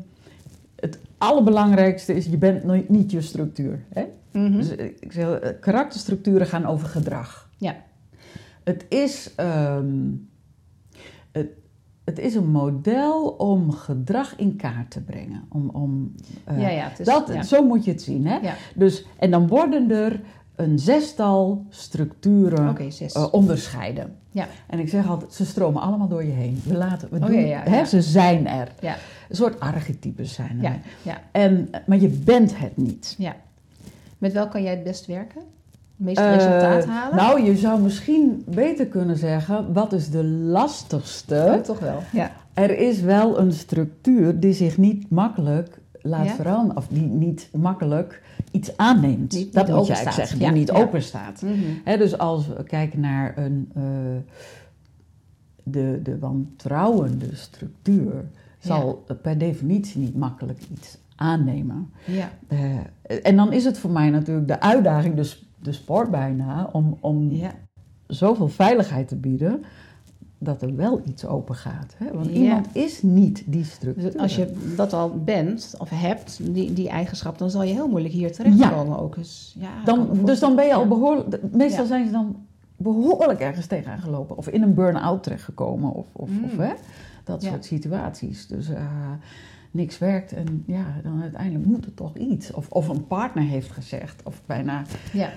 het 0.76 1.00
allerbelangrijkste 1.18 2.14
is, 2.16 2.26
je 2.26 2.38
bent 2.38 2.64
nooit 2.64 2.90
niet 2.90 3.12
je 3.12 3.22
structuur. 3.22 3.80
Hè? 3.90 4.04
Mhm. 4.32 4.52
Dus 4.58 4.76
eh, 4.76 4.86
ik 4.86 5.12
zeg, 5.12 5.30
eh, 5.40 5.50
karakterstructuren 5.60 6.48
gaan 6.48 6.66
over 6.66 6.88
gedrag. 6.88 7.50
Ja. 7.58 7.76
Het 8.64 8.86
is, 8.90 9.32
ehm, 9.36 9.96
het, 11.32 11.48
het 12.04 12.20
is 12.20 12.36
een 12.36 12.48
model 12.52 13.28
om 13.28 13.72
gedrag 13.72 14.36
in 14.38 14.56
kaart 14.56 14.92
te 14.92 15.02
brengen. 15.02 15.44
Om, 15.50 15.70
om, 15.70 16.12
eh, 16.44 16.62
ja, 16.62 16.70
ja, 16.70 16.84
het 16.90 17.00
is, 17.00 17.06
dat, 17.06 17.28
ja. 17.34 17.44
Zo 17.44 17.64
moet 17.68 17.86
je 17.86 17.92
het 17.92 18.02
zien. 18.02 18.28
Hè? 18.28 18.38
Ja. 18.38 18.54
Dus, 18.76 19.06
en 19.20 19.32
dan 19.32 19.48
worden 19.48 19.92
er 19.92 20.22
een 20.56 20.80
zestal 20.80 21.66
structuren 21.70 22.92
zes. 22.92 23.30
onderscheiden. 23.30 24.16
Ja. 24.32 24.48
En 24.68 24.80
ik 24.80 24.90
zeg 24.90 25.08
altijd, 25.10 25.34
ze 25.34 25.46
stromen 25.46 25.82
allemaal 25.82 26.08
door 26.08 26.24
je 26.24 26.32
heen. 26.32 26.62
We 26.66 26.78
laten, 26.78 27.10
we 27.12 27.16
Oh, 27.20 27.26
doen, 27.26 27.46
ja, 27.48 27.62
hè, 27.64 27.78
ja. 27.78 27.86
Ze 27.86 28.02
zijn 28.02 28.48
er. 28.48 28.68
Ja. 28.80 28.96
Een 29.30 29.36
soort 29.36 29.60
archetypes 29.60 30.34
zijn 30.34 30.58
er. 30.58 30.64
Ja, 30.64 30.80
ja, 31.02 31.22
En, 31.32 31.70
maar 31.86 31.98
je 32.00 32.08
bent 32.08 32.58
het 32.58 32.78
niet. 32.78 33.16
ja. 33.18 33.36
Met 34.22 34.34
welk 34.34 34.52
kan 34.52 34.64
jij 34.64 34.72
het 34.72 34.84
best 34.84 35.06
werken? 35.06 35.42
Het 35.72 36.06
meeste 36.06 36.24
Eh, 36.24 36.34
resultaat 36.36 36.86
halen? 36.86 37.16
Nou, 37.18 37.42
je 37.44 37.58
zou 37.58 37.82
misschien 37.82 38.44
beter 38.48 38.86
kunnen 38.86 39.18
zeggen, 39.18 39.74
wat 39.74 39.94
is 39.94 40.10
de 40.10 40.24
lastigste? 40.24 41.36
Ja, 41.36 41.62
toch 41.62 41.80
wel. 41.80 42.00
Ja. 42.12 42.32
Er 42.54 42.78
is 42.78 43.02
wel 43.02 43.40
een 43.40 43.52
structuur 43.52 44.40
die 44.40 44.54
zich 44.54 44.78
niet 44.78 45.10
makkelijk 45.10 45.80
laat 46.02 46.26
Ja? 46.26 46.34
veranderen. 46.36 46.78
Of 46.78 46.88
die 46.88 47.02
niet 47.08 47.50
makkelijk 47.58 48.22
iets 48.52 48.78
aanneemt. 48.78 49.32
Niet- 49.34 49.54
dat 49.54 49.68
niet 49.68 49.76
moet 49.76 49.84
openstaat. 49.84 50.06
eigenlijk 50.06 50.16
zeggen, 50.16 50.38
die 50.38 50.48
Ja, 50.48 50.54
niet 50.54 50.68
ja. 50.68 50.74
open 50.84 51.02
staat. 51.04 51.42
Mhm. 51.42 51.98
Dus 51.98 52.18
als 52.18 52.48
we 52.48 52.64
kijken 52.64 53.00
naar 53.00 53.38
een, 53.38 53.72
eh, 53.76 53.84
de, 55.64 56.00
de 56.04 56.20
wantrouwende 56.20 57.36
structuur, 57.36 58.26
zal 58.60 59.06
per 59.22 59.38
definitie 59.38 60.02
niet 60.02 60.16
makkelijk 60.16 60.60
iets 60.72 60.98
aannemen. 61.22 61.90
Ja. 62.06 62.30
Eh, 62.48 62.70
en 63.24 63.36
dan 63.36 63.54
is 63.54 63.66
het 63.66 63.78
voor 63.80 63.92
mij 63.92 64.10
natuurlijk 64.10 64.48
de 64.48 64.60
uitdaging, 64.60 65.16
dus 65.16 65.50
de 65.62 65.72
sport 65.72 66.12
bijna, 66.12 66.70
om, 66.72 66.98
om 67.00 67.32
Ja. 67.32 67.52
zoveel 68.08 68.48
veiligheid 68.48 69.08
te 69.08 69.16
bieden 69.16 69.64
dat 70.38 70.62
er 70.62 70.76
wel 70.76 71.02
iets 71.06 71.26
open 71.26 71.56
gaat. 71.56 71.96
Hè? 71.98 72.12
Want 72.14 72.26
Ja. 72.26 72.32
iemand 72.32 72.68
is 72.76 73.02
niet 73.02 73.44
die 73.46 73.64
structuur. 73.64 74.04
Dus 74.04 74.18
als 74.18 74.36
je 74.36 74.74
dat 74.76 74.94
al 74.94 75.10
bent 75.24 75.76
of 75.78 75.90
hebt, 75.90 76.40
die, 76.54 76.74
die 76.74 76.90
eigenschap, 76.90 77.38
dan 77.38 77.50
zal 77.50 77.64
je 77.64 77.74
heel 77.74 77.88
moeilijk 77.88 78.14
hier 78.14 78.32
terechtkomen 78.32 79.00
ook. 79.00 79.16
Dus, 79.16 79.56
ja, 79.60 79.70
dan, 79.86 80.10
dus 80.26 80.40
dan 80.40 80.56
ben 80.56 80.66
je 80.66 80.74
al 80.74 80.88
behoorlijk. 80.88 81.54
Meestal 81.54 81.86
zijn 81.86 82.06
ze 82.06 82.12
dan 82.12 82.36
behoorlijk 82.78 83.40
ergens 83.40 83.66
tegenaan 83.66 84.00
gelopen. 84.02 84.38
Of 84.38 84.48
in 84.48 84.62
een 84.62 84.74
burn-out 84.74 85.24
terechtgekomen. 85.24 85.92
Of, 85.94 86.06
of, 86.12 86.30
Mm. 86.30 86.44
of 86.44 86.58
hè? 86.58 86.74
dat 87.24 87.44
soort 87.44 87.66
situaties. 87.66 88.48
Dus 88.48 88.70
eh, 88.70 88.84
niks 89.72 89.98
werkt. 89.98 90.34
En 90.34 90.64
ja, 90.68 91.00
dan 91.04 91.22
uiteindelijk 91.22 91.66
moet 91.66 91.86
er 91.86 91.94
toch 91.94 92.16
iets. 92.16 92.52
Of, 92.52 92.70
of 92.70 92.88
een 92.88 93.08
partner 93.08 93.44
heeft 93.44 93.72
gezegd. 93.72 94.22
Of 94.24 94.42
bijna. 94.46 94.84
Ja. 95.14 95.30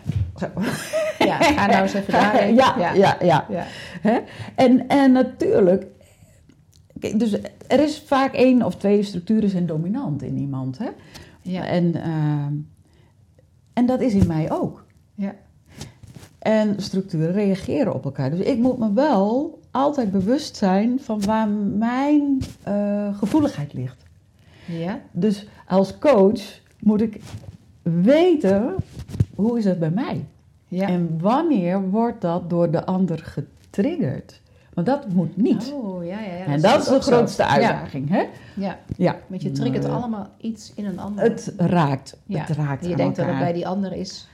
ja, 1.18 1.36
ga 1.38 1.66
nou 1.66 1.82
eens 1.82 1.94
even 1.94 2.12
daarheen. 2.12 2.54
ja, 2.64 2.78
ja, 2.78 2.92
ja, 2.92 3.16
ja. 3.20 3.46
ja. 3.48 3.64
Hè? 4.00 4.18
En, 4.54 4.88
en 4.88 5.12
natuurlijk, 5.12 5.86
dus 6.94 7.32
er 7.66 7.80
is 7.80 8.02
vaak 8.06 8.32
één 8.34 8.62
of 8.62 8.76
twee 8.76 9.02
structuren 9.02 9.50
zijn 9.50 9.66
dominant 9.66 10.22
in 10.22 10.36
iemand. 10.38 10.78
Hè? 10.78 10.88
Ja. 11.42 11.66
En, 11.66 11.94
ehm, 11.94 12.52
en 13.72 13.86
dat 13.86 14.00
is 14.00 14.14
in 14.14 14.26
mij 14.26 14.50
ook. 14.50 14.84
Ja. 15.14 15.34
En 16.38 16.82
structuren 16.82 17.32
reageren 17.32 17.94
op 17.94 18.04
elkaar. 18.04 18.30
Dus 18.30 18.40
ik 18.40 18.58
moet 18.58 18.78
me 18.78 18.92
wel 18.92 19.58
altijd 19.70 20.10
bewust 20.10 20.56
zijn 20.56 21.00
van 21.00 21.24
waar 21.24 21.48
mijn 21.48 22.42
eh, 22.62 23.18
gevoeligheid 23.18 23.72
ligt. 23.72 24.03
Ja. 24.66 25.00
Dus 25.10 25.46
als 25.66 25.98
coach 25.98 26.60
moet 26.78 27.00
ik 27.00 27.20
weten 27.82 28.74
hoe 29.34 29.58
is 29.58 29.64
het 29.64 29.78
bij 29.78 29.90
mij. 29.90 30.24
Ja. 30.68 30.88
En 30.88 31.18
wanneer 31.20 31.90
wordt 31.90 32.20
dat 32.20 32.50
door 32.50 32.70
de 32.70 32.84
ander 32.84 33.18
getriggerd? 33.18 34.42
Want 34.74 34.86
dat 34.86 35.08
moet 35.08 35.36
niet. 35.36 35.72
Oh, 35.72 36.04
ja, 36.04 36.20
ja, 36.20 36.34
ja. 36.34 36.44
en 36.44 36.60
dat 36.60 36.80
is 36.80 36.88
de 36.88 36.92
zo. 36.92 37.00
grootste 37.00 37.46
uitdaging. 37.46 38.08
Hè? 38.08 38.24
Ja, 38.56 38.78
ja. 38.96 39.16
Want 39.26 39.42
je 39.42 39.52
triggert 39.52 39.84
allemaal 39.84 40.28
iets 40.40 40.72
in 40.74 40.84
een 40.84 40.98
ander. 40.98 41.24
Het 41.24 41.52
raakt. 41.56 42.16
ja. 42.26 42.40
Het 42.40 42.56
raakt 42.56 42.82
En 42.82 42.88
je 42.88 42.96
denkt 42.96 43.16
dat 43.16 43.26
het 43.26 43.38
bij 43.38 43.52
die 43.52 43.66
ander 43.66 43.92
is. 43.92 44.28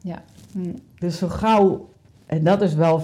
Ja. 0.00 0.22
Hm. 0.52 0.74
Dus 0.98 1.18
zo 1.18 1.28
gauw, 1.28 1.88
en 2.26 2.44
dat 2.44 2.62
is 2.62 2.74
wel 2.74 3.02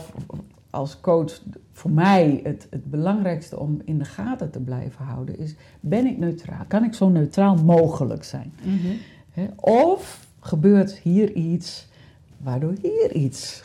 als 0.72 1.00
coach 1.00 1.40
voor 1.72 1.90
mij 1.90 2.40
het, 2.44 2.66
het 2.70 2.90
belangrijkste 2.90 3.58
om 3.58 3.80
in 3.84 3.98
de 3.98 4.04
gaten 4.04 4.50
te 4.50 4.60
blijven 4.60 5.04
houden, 5.04 5.38
is 5.38 5.54
ben 5.80 6.06
ik 6.06 6.18
neutraal? 6.18 6.64
Kan 6.68 6.84
ik 6.84 6.94
zo 6.94 7.08
neutraal 7.08 7.56
mogelijk 7.56 8.24
zijn? 8.24 8.52
Mhm. 8.62 9.46
Of 9.56 10.26
gebeurt 10.40 10.92
hier 10.98 11.32
iets 11.32 11.88
waardoor 12.36 12.74
hier 12.82 13.12
iets 13.12 13.62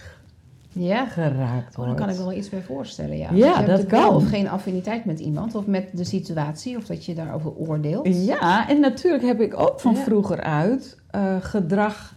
Ja. 0.71 1.05
geraakt 1.05 1.69
Oh, 1.69 1.75
wordt? 1.75 1.89
dan 1.89 1.95
kan 1.95 2.09
ik 2.09 2.17
me 2.17 2.23
wel 2.23 2.33
iets 2.37 2.49
bij 2.49 2.61
voorstellen, 2.61 3.17
ja. 3.17 3.29
Ja, 3.33 3.61
dat 3.61 3.85
kan. 3.85 4.15
Of 4.15 4.29
geen 4.29 4.49
affiniteit 4.49 5.05
met 5.05 5.19
iemand, 5.19 5.55
of 5.55 5.65
met 5.65 5.89
de 5.93 6.03
situatie, 6.03 6.77
of 6.77 6.85
dat 6.85 7.05
je 7.05 7.13
daarover 7.15 7.55
oordeelt. 7.55 8.25
Ja, 8.25 8.69
en 8.69 8.79
natuurlijk 8.79 9.23
heb 9.23 9.41
ik 9.41 9.59
ook 9.59 9.79
van 9.79 9.93
Ja. 9.93 10.01
vroeger 10.03 10.41
uit 10.41 10.97
eh, 11.11 11.35
gedrag 11.39 12.15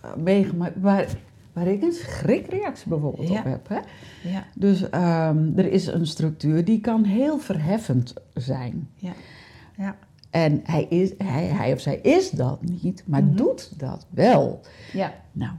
eh, 0.00 0.10
meegemaakt 0.16 0.80
waar, 0.80 1.06
waar 1.56 1.66
ik 1.66 1.82
een 1.82 1.92
schrikreactie 1.92 2.88
bijvoorbeeld 2.88 3.28
Ja. 3.28 3.38
op 3.38 3.44
heb. 3.44 3.68
Hè? 3.68 3.78
Ja. 4.30 4.44
Dus 4.54 4.90
ehm, 4.90 5.52
er 5.58 5.72
is 5.72 5.86
een 5.86 6.06
structuur 6.06 6.64
die 6.64 6.80
kan 6.80 7.04
heel 7.04 7.38
verheffend 7.38 8.14
zijn. 8.34 8.88
Ja. 8.94 9.12
Ja. 9.76 9.96
En 10.30 10.60
hij, 10.64 10.84
is, 10.84 11.12
hij, 11.18 11.44
hij 11.44 11.72
of 11.72 11.80
zij 11.80 11.96
is 11.96 12.30
dat 12.30 12.58
niet, 12.82 13.02
maar 13.06 13.24
Mhm. 13.24 13.36
doet 13.36 13.78
dat 13.78 14.06
wel. 14.10 14.60
Ja. 14.92 15.12
Nou, 15.32 15.52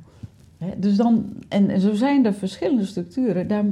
hè, 0.58 0.80
dus 0.80 0.96
dan, 0.96 1.34
en, 1.50 1.70
en 1.70 1.82
zo 1.82 1.94
zijn 1.94 2.26
er 2.26 2.34
verschillende 2.34 2.86
structuren. 2.86 3.48
Daar, 3.48 3.66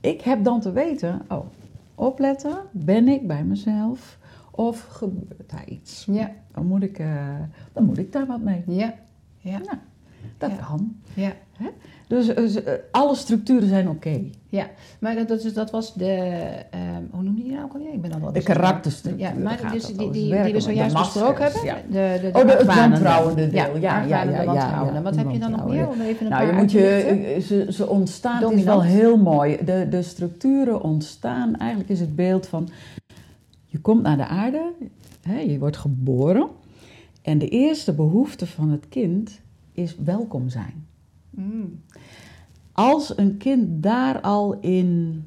ik 0.00 0.20
heb 0.20 0.44
dan 0.44 0.60
te 0.60 0.72
weten, 0.72 1.22
oh, 1.28 1.46
opletten, 1.94 2.56
ben 2.70 3.08
ik 3.08 3.26
bij 3.26 3.44
mezelf 3.44 4.18
of 4.50 4.80
gebeurt 4.82 5.50
daar 5.50 5.68
iets? 5.68 6.04
Ja. 6.10 6.30
Dan 6.54 6.66
moet 6.66 6.82
ik, 6.82 6.98
eh, 6.98 7.26
dan 7.72 7.84
moet 7.84 7.98
ik 7.98 8.12
daar 8.12 8.26
wat 8.26 8.40
mee. 8.40 8.62
Ja. 8.66 8.94
Ja. 9.38 9.58
Nou, 9.58 9.76
Dat 10.38 10.50
Ja. 10.50 10.56
kan. 10.66 10.94
Ja. 11.14 11.32
Dus 12.06 12.34
eh, 12.34 12.44
z- 12.46 12.56
eh, 12.56 12.72
alle 12.90 13.14
structuren 13.14 13.68
zijn 13.68 13.88
oké. 13.88 14.20
Ja, 14.48 14.66
maar 15.00 15.14
dat, 15.14 15.28
dat, 15.28 15.44
is- 15.44 15.54
dat 15.54 15.70
was 15.70 15.94
de, 15.94 16.06
ehm, 16.70 17.02
hoe 17.10 17.22
noemde 17.22 17.38
je 17.40 17.44
die 17.46 17.52
nou 17.52 17.64
ook 17.64 17.72
alweer? 17.72 17.92
Ik 17.92 18.00
ben 18.02 18.12
al 18.12 18.18
wel 18.20 18.28
De 18.28 18.34
dus 18.34 18.44
karakterstructuur. 18.44 19.22
Ja, 19.26 19.32
maar 19.42 19.70
dus 19.72 19.86
die, 19.86 19.96
die, 19.96 20.10
die 20.10 20.42
we 20.42 20.52
de 20.52 20.60
zojuist 20.60 20.96
besproken 20.96 21.44
hebben. 21.44 21.64
ja. 21.64 21.74
De, 21.90 22.18
de, 22.20 22.38
Oh, 22.38 22.46
de- 22.46 22.52
het 22.52 22.66
wantrouwende 22.66 23.48
deel. 23.48 23.76
Ja, 23.78 24.02
Ja, 24.02 24.22
ja, 24.22 24.22
ja, 24.22 25.02
Wat 25.02 25.16
heb 25.16 25.30
je 25.30 25.38
dan 25.38 25.50
nog 25.50 25.66
meer? 25.68 25.88
Om 25.88 26.00
even 26.00 26.24
een 26.26 26.32
Nou, 26.32 26.44
paar 26.44 26.54
je 26.54 26.60
moet 26.60 26.72
je, 26.72 26.86
eh, 26.88 27.40
ze, 27.42 27.66
ze 27.70 27.88
ontstaan, 27.88 28.32
het 28.34 28.42
is 28.42 28.48
Dominant. 28.48 28.82
wel 28.82 28.90
heel 28.90 29.16
mooi. 29.16 29.56
De, 29.64 29.86
de 29.90 30.02
structuren 30.02 30.82
ontstaan, 30.82 31.56
eigenlijk 31.56 31.90
is 31.90 32.00
het 32.00 32.16
beeld 32.16 32.46
van, 32.46 32.68
je 33.66 33.78
komt 33.80 34.02
naar 34.02 34.16
de 34.16 34.26
aarde, 34.26 34.70
hè, 35.22 35.38
je 35.38 35.58
wordt 35.58 35.76
geboren. 35.76 36.46
En 37.22 37.38
de 37.38 37.48
eerste 37.48 37.92
behoefte 37.92 38.46
van 38.46 38.70
het 38.70 38.88
kind 38.88 39.40
is 39.72 39.96
welkom 40.04 40.48
zijn. 40.48 40.86
Mm. 41.30 41.80
Als 42.72 43.18
een 43.18 43.36
kind 43.36 43.82
daar 43.82 44.20
al 44.20 44.58
in 44.60 45.24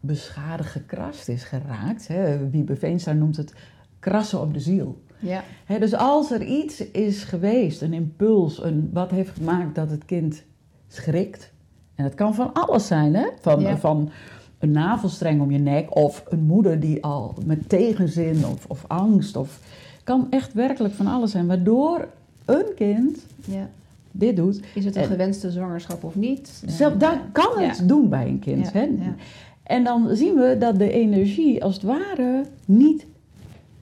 beschadigd 0.00 0.70
gekrast 0.70 1.28
is 1.28 1.44
geraakt, 1.44 2.08
hè, 2.08 2.50
Wiebe 2.50 2.76
Veenstra 2.76 3.12
noemt 3.12 3.36
het 3.36 3.54
krassen 3.98 4.40
op 4.40 4.52
de 4.54 4.60
ziel. 4.60 5.04
Ja, 5.18 5.44
Hè, 5.64 5.78
dus 5.78 5.94
als 5.94 6.30
er 6.30 6.42
iets 6.42 6.90
is 6.90 7.24
geweest, 7.24 7.82
een 7.82 7.92
impuls, 7.92 8.62
een, 8.62 8.90
wat 8.92 9.10
heeft 9.10 9.30
gemaakt 9.36 9.74
dat 9.74 9.90
het 9.90 10.04
kind 10.04 10.42
schrikt. 10.88 11.52
En 11.94 12.04
het 12.04 12.14
kan 12.14 12.34
van 12.34 12.52
alles 12.52 12.86
zijn, 12.86 13.14
hè? 13.14 13.26
Van, 13.40 13.60
Ja. 13.60 13.76
van 13.76 14.10
een 14.58 14.70
navelstreng 14.70 15.40
om 15.40 15.50
je 15.50 15.58
nek 15.58 15.96
of 15.96 16.24
een 16.28 16.42
moeder 16.42 16.80
die 16.80 17.04
al 17.04 17.34
met 17.46 17.68
tegenzin 17.68 18.46
of, 18.46 18.66
of 18.66 18.84
angst. 18.86 19.36
Of, 19.36 19.60
kan 20.04 20.26
echt 20.30 20.52
werkelijk 20.52 20.94
van 20.94 21.06
alles 21.06 21.30
zijn. 21.30 21.46
Waardoor 21.46 22.08
een 22.46 22.74
kind 22.74 23.26
ja. 23.44 23.68
dit 24.10 24.36
doet. 24.36 24.60
Is 24.74 24.84
het 24.84 24.96
een 24.96 25.02
En- 25.02 25.08
gewenste 25.08 25.50
zwangerschap 25.50 26.04
of 26.04 26.14
niet? 26.14 26.62
Zelf, 26.66 26.96
eh, 26.98 27.10
kan 27.32 27.58
het 27.58 27.78
ja. 27.78 27.84
doen 27.84 28.08
bij 28.08 28.26
een 28.26 28.38
kind. 28.38 28.72
Hè? 28.72 28.82
ja. 28.82 29.14
En 29.62 29.84
dan 29.84 30.16
zien 30.16 30.34
we 30.34 30.56
dat 30.58 30.78
de 30.78 30.90
energie 30.90 31.64
als 31.64 31.74
het 31.74 31.82
ware 31.82 32.44
niet, 32.64 33.06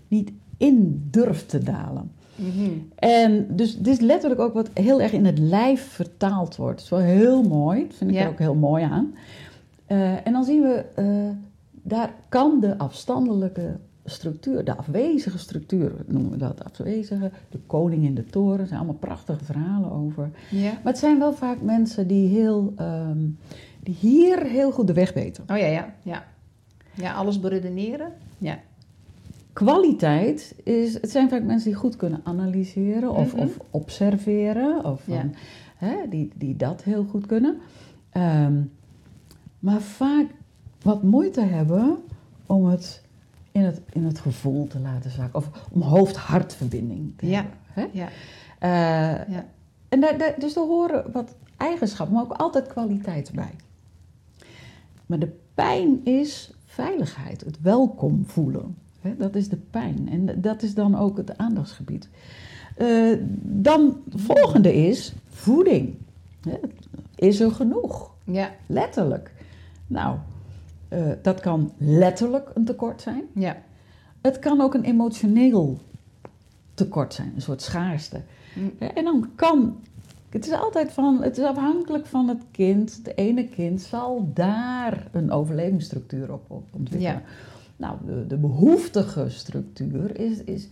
niet 0.09 0.33
in 0.57 1.09
durft 1.11 1.49
te 1.49 1.59
dalen. 1.59 2.11
Mhm. 2.35 2.71
En 2.95 3.47
dus 3.51 3.79
dit 3.79 3.87
is 3.87 4.01
letterlijk 4.01 4.41
ook 4.41 4.55
wat 4.55 4.71
heel 4.75 5.01
erg 5.01 5.13
in 5.13 5.25
het 5.25 5.39
lijf 5.39 5.83
vertaald 5.83 6.57
wordt. 6.57 6.75
Dat 6.77 6.85
is 6.85 6.91
wel 6.91 7.17
heel 7.17 7.43
mooi, 7.43 7.87
dat 7.87 7.97
vind 7.97 8.11
ik 8.11 8.17
er 8.17 8.29
ook 8.29 8.39
heel 8.39 8.55
mooi 8.55 8.85
aan. 8.85 9.15
Eh, 9.87 10.27
en 10.27 10.33
dan 10.33 10.45
zien 10.45 10.63
we, 10.63 10.85
eh, 10.95 11.07
daar 11.83 12.15
kan 12.29 12.61
de 12.61 12.79
afstandelijke 12.79 13.77
structuur, 14.05 14.65
de 14.65 14.77
afwezige 14.77 15.39
structuur 15.39 15.93
noemen 16.07 16.31
we 16.31 16.37
dat, 16.37 16.65
afwezige, 16.65 17.31
de 17.51 17.59
koning 17.67 18.05
in 18.05 18.15
de 18.15 18.25
toren, 18.25 18.61
er 18.61 18.67
zijn 18.67 18.79
allemaal 18.79 18.99
prachtige 18.99 19.45
verhalen 19.45 19.93
over. 19.93 20.31
Ja. 20.51 20.73
Maar 20.73 20.93
het 20.93 20.99
zijn 20.99 21.19
wel 21.19 21.33
vaak 21.33 21.61
mensen 21.63 22.07
die, 22.07 22.29
heel, 22.29 22.73
ehm, 22.77 23.19
die 23.83 23.95
hier 23.95 24.43
heel 24.47 24.71
goed 24.73 24.87
de 24.87 24.93
weg 24.93 25.13
weten. 25.13 25.45
Oh 25.51 25.59
ja, 25.59 25.67
ja, 25.67 25.95
ja. 26.03 26.25
Ja, 26.95 27.13
alles 27.15 27.41
beredeneren. 27.41 28.13
Ja. 28.39 28.59
Kwaliteit 29.53 30.55
is, 30.65 30.95
het 30.95 31.11
zijn 31.11 31.29
vaak 31.29 31.43
mensen 31.43 31.71
die 31.71 31.79
goed 31.79 31.97
kunnen 31.97 32.21
analyseren 32.25 33.11
of, 33.11 33.33
Mhm. 33.35 33.43
of 33.43 33.57
observeren, 33.71 34.85
of 34.85 35.03
Ja. 35.07 35.17
van, 35.21 35.35
hè, 35.77 35.97
die, 36.09 36.33
die 36.37 36.57
dat 36.57 36.83
heel 36.83 37.05
goed 37.05 37.27
kunnen. 37.27 37.59
Ehm, 38.11 38.61
maar 39.59 39.81
vaak 39.81 40.27
wat 40.83 41.03
moeite 41.03 41.41
hebben 41.41 41.97
om 42.47 42.65
het 42.67 43.03
in 43.55 43.63
het, 43.65 43.81
in 43.93 44.05
het 44.05 44.19
gevoel 44.19 44.67
te 44.67 44.79
laten 44.81 45.11
zakken, 45.11 45.39
of 45.39 45.49
om 45.73 45.81
hoofd-hartverbinding 45.83 47.13
te 47.19 47.27
Ja. 47.27 47.35
hebben. 47.35 47.59
Hè? 47.67 47.87
Ja. 47.93 48.09
Eh, 48.59 49.29
Ja. 49.35 49.45
En 49.89 50.01
daar, 50.01 50.19
daar- 50.19 50.35
dus 50.39 50.55
horen 50.55 51.13
wat 51.13 51.35
eigenschappen, 51.57 52.15
maar 52.15 52.25
ook 52.25 52.33
altijd 52.33 52.67
kwaliteit 52.67 53.33
bij. 53.35 53.51
Maar 55.07 55.19
de 55.19 55.37
pijn 55.55 56.05
is 56.05 56.51
veiligheid, 56.65 57.41
het 57.45 57.61
welkom 57.61 58.25
voelen. 58.27 58.77
Hè, 59.01 59.17
dat 59.17 59.35
is 59.35 59.49
de 59.49 59.57
pijn. 59.57 60.09
En 60.11 60.41
dat 60.41 60.63
is 60.63 60.75
dan 60.75 60.97
ook 60.99 61.17
het 61.17 61.39
aandachtsgebied. 61.39 62.09
Eh, 62.77 63.13
dan 63.43 63.97
volgende 64.09 64.75
is 64.75 65.13
voeding. 65.29 65.95
Hè, 66.49 66.57
is 67.15 67.41
er 67.41 67.51
genoeg? 67.51 68.11
Ja. 68.25 68.51
Letterlijk. 68.67 69.33
Nou, 69.87 70.19
eh, 70.95 71.03
dat 71.23 71.41
kan 71.41 71.73
letterlijk 71.79 72.51
een 72.55 72.65
tekort 72.65 73.03
zijn. 73.03 73.23
Ja. 73.35 73.57
Het 74.21 74.39
kan 74.39 74.61
ook 74.61 74.75
een 74.75 74.85
emotioneel 74.85 75.79
tekort 76.75 77.15
zijn, 77.15 77.33
een 77.35 77.43
soort 77.43 77.63
schaarste. 77.63 78.21
Mm. 78.55 78.73
Ja, 78.81 78.95
En 78.95 79.05
dan 79.05 79.29
kan. 79.35 79.77
Het 80.29 80.47
is 80.47 80.53
altijd 80.53 80.93
van. 80.93 81.23
Het 81.23 81.39
is 81.39 81.45
afhankelijk 81.45 82.07
van 82.07 82.29
het 82.29 82.43
kind. 82.51 83.01
Het 83.05 83.17
ene 83.17 83.49
kind 83.49 83.81
zal 83.81 84.31
daar 84.35 85.09
een 85.13 85.31
overlevingsstructuur 85.31 86.33
op, 86.33 86.51
op 86.51 86.65
ontwikkelen. 86.71 87.15
Ja. 87.15 87.23
Nou, 87.77 87.97
de, 88.07 88.27
de 88.27 88.37
behoeftige 88.37 89.29
structuur 89.29 90.19
is, 90.19 90.45
is 90.45 90.69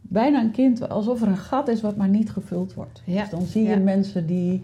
bijna 0.00 0.40
een 0.40 0.50
kind 0.50 0.88
alsof 0.88 1.22
er 1.22 1.28
een 1.28 1.36
gat 1.36 1.68
is 1.68 1.80
wat 1.80 1.96
maar 1.96 2.08
niet 2.08 2.30
gevuld 2.30 2.74
wordt. 2.74 3.02
Ja. 3.04 3.20
Dus 3.20 3.30
dan 3.30 3.42
zie 3.42 3.62
je 3.62 3.68
Ja. 3.68 3.78
mensen 3.78 4.26
die 4.26 4.62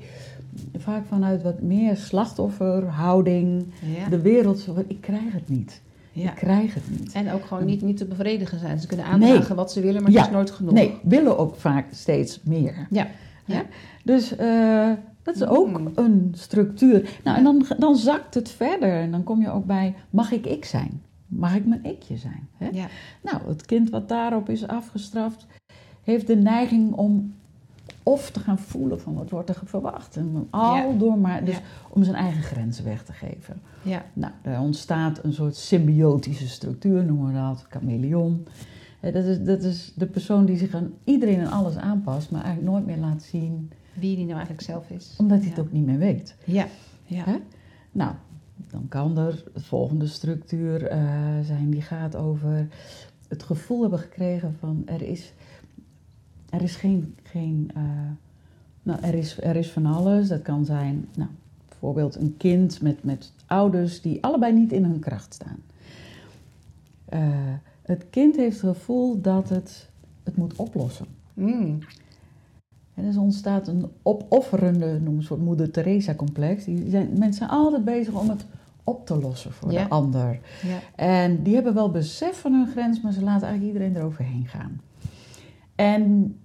vaak 0.77 1.07
vanuit 1.07 1.43
wat 1.43 1.61
meer 1.63 1.97
slachtofferhouding 1.97 3.67
Ja. 3.97 4.09
de 4.09 4.21
wereld 4.21 4.67
ik 4.87 5.01
krijg 5.01 5.33
het 5.33 5.49
niet. 5.49 5.81
ja. 6.13 6.31
Ik 6.31 6.37
krijg 6.37 6.75
het 6.75 6.91
niet. 6.91 7.13
En 7.13 7.33
ook 7.33 7.45
gewoon 7.45 7.65
niet, 7.65 7.83
niet 7.83 7.97
te 7.97 8.05
bevredigen 8.05 8.59
zijn. 8.59 8.81
Ze 8.81 8.87
kunnen 8.87 9.07
aandragen 9.07 9.47
Nee. 9.49 9.57
wat 9.57 9.73
ze 9.73 9.81
willen, 9.81 10.03
maar 10.03 10.11
Ja. 10.11 10.19
het 10.19 10.27
is 10.29 10.35
nooit 10.35 10.51
genoeg. 10.51 10.73
Nee, 10.73 10.95
willen 11.03 11.39
ook 11.39 11.55
vaak 11.57 11.87
steeds 11.91 12.41
meer. 12.43 12.87
Ja. 12.91 13.07
Ja. 13.45 13.63
Dus 14.05 14.37
eh, 14.37 14.91
dat 15.23 15.35
is 15.35 15.45
ook 15.47 15.79
Mm. 15.79 15.91
een 15.95 16.33
structuur. 16.37 17.09
Nou, 17.25 17.37
en 17.39 17.45
dan, 17.45 17.67
dan 17.79 17.97
zakt 17.97 18.35
het 18.35 18.49
verder 18.51 18.93
en 19.01 19.11
dan 19.11 19.23
kom 19.25 19.41
je 19.41 19.51
ook 19.51 19.65
bij, 19.65 19.95
mag 20.11 20.33
ik 20.33 20.47
ik 20.47 20.65
zijn? 20.65 21.03
Mag 21.27 21.55
ik 21.57 21.67
mijn 21.67 21.85
ikje 21.85 22.17
zijn? 22.17 22.49
Hè? 22.57 22.69
Ja. 22.73 22.87
Nou, 23.23 23.37
het 23.49 23.67
kind 23.67 23.91
wat 23.91 24.09
daarop 24.09 24.49
is 24.49 24.67
afgestraft, 24.67 25.47
heeft 26.03 26.27
de 26.27 26.37
neiging 26.37 26.93
om 26.93 27.35
of 28.09 28.31
te 28.31 28.41
gaan 28.41 28.59
voelen 28.59 29.01
van 29.01 29.15
wat 29.15 29.31
wordt 29.31 29.49
er 29.49 29.61
verwacht. 29.65 30.17
En 30.17 30.47
al 30.51 30.99
door 30.99 31.19
maar, 31.19 31.45
dus 31.45 31.61
om 31.91 32.05
zijn 32.05 32.17
eigen 32.17 32.43
grenzen 32.43 32.85
weg 32.85 33.03
te 33.03 33.13
geven. 33.13 33.61
Ja. 33.83 34.05
Nou, 34.13 34.33
er 34.43 34.61
ontstaat 34.61 35.25
een 35.25 35.33
soort 35.33 35.57
symbiotische 35.57 36.49
structuur, 36.49 37.05
noemen 37.05 37.27
we 37.27 37.39
dat, 37.39 37.67
chameleon. 37.71 38.47
Hè, 39.01 39.13
Dat 39.13 39.25
is, 39.25 39.43
dat 39.43 39.63
is 39.63 39.93
de 39.97 40.07
persoon 40.07 40.45
die 40.45 40.57
zich 40.57 40.75
aan 40.75 40.93
iedereen 41.05 41.39
en 41.41 41.51
alles 41.51 41.77
aanpast, 41.77 42.31
maar 42.31 42.43
eigenlijk 42.43 42.73
nooit 42.73 42.87
meer 42.87 42.97
laat 42.97 43.23
zien, 43.23 43.71
Wie 43.95 44.15
die 44.17 44.25
nou 44.25 44.37
eigenlijk 44.37 44.67
zelf 44.67 44.91
is. 44.91 45.15
omdat 45.19 45.39
hij 45.41 45.49
het 45.49 45.59
ook 45.59 45.73
niet 45.73 45.87
meer 45.87 45.99
weet. 45.99 46.37
Ja. 46.45 46.67
Ja. 47.05 47.25
Hè? 47.25 47.37
Nou, 47.93 48.13
dan 48.71 48.87
kan 48.89 49.19
er 49.19 49.45
de 49.55 49.61
volgende 49.61 50.07
structuur 50.07 50.87
eh, 50.87 51.01
zijn 51.43 51.71
die 51.71 51.83
gaat 51.83 52.17
over 52.17 52.69
het 53.29 53.43
gevoel 53.43 53.81
hebben 53.81 53.99
gekregen 53.99 54.57
van 54.59 54.83
er 54.87 55.03
is, 55.03 55.33
er 56.51 56.63
is 56.63 56.77
geen, 56.77 57.15
geen 57.23 57.71
eh, 57.75 57.83
nou, 58.83 59.01
er 59.03 59.15
is, 59.15 59.41
er 59.41 59.57
is 59.57 59.71
van 59.71 59.87
alles. 59.87 60.29
Dat 60.29 60.43
kan 60.43 60.65
zijn, 60.65 61.09
nou, 61.17 61.31
bijvoorbeeld 61.69 62.17
een 62.17 62.35
kind 62.37 62.81
met, 62.83 63.05
met 63.05 63.33
ouders 63.47 64.01
die 64.01 64.25
allebei 64.25 64.53
niet 64.53 64.73
in 64.73 64.85
hun 64.85 64.99
kracht 64.99 65.35
staan. 65.35 65.59
Eh, 67.05 67.21
het 67.83 68.05
kind 68.11 68.37
heeft 68.37 68.61
het 68.61 68.77
gevoel 68.77 69.21
dat 69.21 69.49
het 69.49 69.89
het 70.29 70.37
moet 70.37 70.57
oplossen. 70.57 71.07
Mm. 71.35 71.79
En 72.95 73.05
dus 73.05 73.17
ontstaat 73.17 73.69
een 73.69 73.87
opofferende, 74.03 75.01
noem 75.01 75.17
een 75.17 75.23
soort 75.23 75.41
moeder 75.41 75.71
Teresa 75.71 76.15
complex. 76.15 76.65
Die 76.65 76.91
zijn, 76.91 77.09
mensen 77.09 77.33
zijn 77.35 77.51
altijd 77.51 77.85
bezig 77.85 78.15
om 78.21 78.29
het 78.29 78.45
op 78.85 79.07
te 79.07 79.19
lossen 79.21 79.53
voor 79.53 79.73
Ja. 79.73 79.83
de 79.85 79.91
ander. 79.91 80.41
Ja. 80.63 80.79
En 80.95 81.43
die 81.43 81.55
hebben 81.55 81.75
wel 81.75 81.91
besef 81.91 82.41
van 82.41 82.53
hun 82.53 82.67
grens, 82.67 83.01
maar 83.01 83.13
ze 83.13 83.23
laten 83.23 83.47
eigenlijk 83.49 83.75
iedereen 83.75 83.97
eroverheen 83.97 84.47
gaan. 84.47 84.81
En 85.79 86.37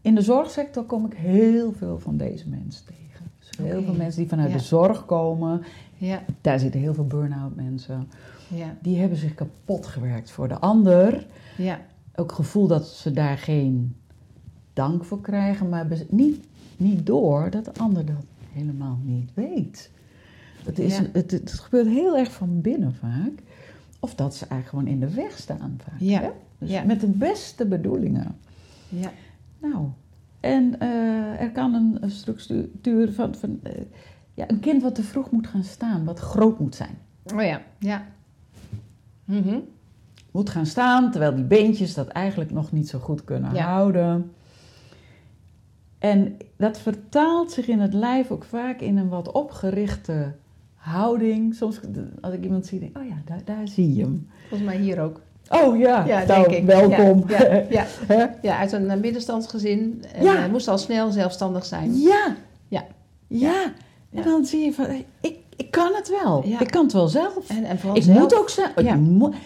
in 0.00 0.14
de 0.14 0.22
zorgsector 0.22 0.84
kom 0.84 1.06
ik 1.06 1.12
heel 1.14 1.72
veel 1.72 1.98
van 1.98 2.16
deze 2.16 2.48
mensen 2.48 2.84
tegen. 2.86 3.30
Dus 3.38 3.50
heel 3.66 3.82
veel 3.82 3.94
mensen 3.94 4.20
die 4.20 4.28
vanuit 4.28 4.50
Ja. 4.50 4.56
de 4.56 4.62
zorg 4.62 5.06
komen. 5.06 5.62
Ja. 5.96 6.22
Daar 6.40 6.58
zitten 6.58 6.80
heel 6.80 6.94
veel 6.94 7.06
burn-out 7.06 7.54
mensen. 7.56 8.08
Ja. 8.48 8.76
Die 8.82 8.98
hebben 8.98 9.18
zich 9.18 9.34
kapot 9.34 9.86
gewerkt 9.86 10.30
voor 10.30 10.48
de 10.48 10.58
ander. 10.58 11.26
Ja. 11.56 11.80
Ook 12.14 12.26
het 12.26 12.36
gevoel 12.36 12.66
dat 12.66 12.88
ze 12.88 13.12
daar 13.12 13.38
geen 13.38 13.94
dank 14.72 15.04
voor 15.04 15.20
krijgen, 15.20 15.68
maar 15.68 15.86
niet, 16.08 16.44
niet 16.76 17.06
door 17.06 17.50
dat 17.50 17.64
de 17.64 17.72
ander 17.80 18.04
dat 18.06 18.24
helemaal 18.52 18.98
niet 19.02 19.30
weet. 19.34 19.90
Het, 20.64 20.78
is, 20.78 20.96
Ja. 20.98 21.04
het, 21.12 21.30
het 21.30 21.50
gebeurt 21.52 21.86
heel 21.86 22.16
erg 22.16 22.32
van 22.32 22.60
binnen 22.60 22.94
vaak. 22.94 23.32
Of 24.00 24.14
dat 24.14 24.34
ze 24.34 24.46
eigenlijk 24.46 24.68
gewoon 24.84 25.00
in 25.02 25.08
de 25.08 25.14
weg 25.22 25.38
staan 25.38 25.78
vaak. 25.84 26.00
Ja. 26.00 26.20
hè? 26.20 26.30
Dus 26.58 26.70
Ja. 26.70 26.82
met 26.84 27.00
de 27.00 27.06
beste 27.06 27.66
bedoelingen. 27.66 28.36
Ja. 28.90 29.10
Nou, 29.60 29.86
en 30.40 30.80
eh, 30.80 31.40
er 31.40 31.50
kan 31.52 31.74
een, 31.74 32.10
structuur 32.10 33.12
van, 33.12 33.34
van 33.34 33.60
eh, 33.62 33.82
ja, 34.34 34.50
een 34.50 34.60
kind 34.60 34.82
wat 34.82 34.94
te 34.94 35.02
vroeg 35.02 35.30
moet 35.30 35.46
gaan 35.46 35.64
staan, 35.64 36.04
wat 36.04 36.18
groot 36.18 36.58
moet 36.58 36.74
zijn. 36.74 36.98
Oh 37.34 37.42
ja. 37.42 37.62
Ja. 37.78 38.06
Mhm. 39.24 39.58
Moet 40.30 40.50
gaan 40.50 40.66
staan, 40.66 41.10
terwijl 41.10 41.34
die 41.34 41.44
beentjes 41.44 41.94
dat 41.94 42.08
eigenlijk 42.08 42.50
nog 42.50 42.72
niet 42.72 42.88
zo 42.88 42.98
goed 42.98 43.24
kunnen 43.24 43.54
Ja. 43.54 43.64
houden. 43.64 44.32
En 45.98 46.36
dat 46.56 46.78
vertaalt 46.78 47.50
zich 47.52 47.68
in 47.68 47.80
het 47.80 47.94
lijf 47.94 48.30
ook 48.30 48.44
vaak 48.44 48.80
in 48.80 48.96
een 48.96 49.08
wat 49.08 49.32
opgerichte 49.32 50.34
houding. 50.74 51.54
Soms 51.54 51.80
als 52.20 52.34
ik 52.34 52.44
iemand 52.44 52.66
zie, 52.66 52.78
denk 52.78 52.96
ik, 52.96 53.02
oh 53.02 53.08
ja, 53.08 53.16
daar, 53.24 53.44
daar 53.44 53.68
zie 53.68 53.94
je 53.94 54.02
hem. 54.02 54.28
Volgens 54.48 54.70
mij 54.70 54.78
hier 54.78 55.00
ook. 55.00 55.20
Oh 55.52 55.78
ja, 55.78 56.04
Ja, 56.06 56.24
nou, 56.24 56.26
denk 56.26 56.46
ik. 56.46 56.64
welkom. 56.64 57.24
Ja, 57.28 57.44
ja, 57.44 57.62
ja. 57.78 57.84
Hè? 58.06 58.26
Ja, 58.42 58.58
uit 58.58 58.72
een 58.72 58.90
eh, 58.90 59.00
middenstandsgezin. 59.00 60.04
En 60.14 60.24
Ja. 60.24 60.36
hij 60.36 60.50
moest 60.50 60.68
al 60.68 60.78
snel 60.78 61.10
zelfstandig 61.10 61.64
zijn. 61.64 62.00
Ja. 62.00 62.36
Ja. 62.68 62.84
Ja. 63.26 63.72
En 64.12 64.22
dan 64.22 64.44
zie 64.44 64.64
je 64.64 64.72
van, 64.72 64.86
ik, 65.20 65.36
ik 65.56 65.70
kan 65.70 65.90
het 65.94 66.08
wel. 66.22 66.44
Ik 66.58 66.70
kan 66.70 66.82
het 66.82 66.92
wel 66.92 67.08
zelf. 67.08 67.48
En, 67.48 67.64
en 67.64 67.78
vooral 67.78 67.96
Ik 67.96 68.02
zelf. 68.02 68.18
moet 68.18 68.38
ook 68.38 68.48
zelf. 68.48 68.70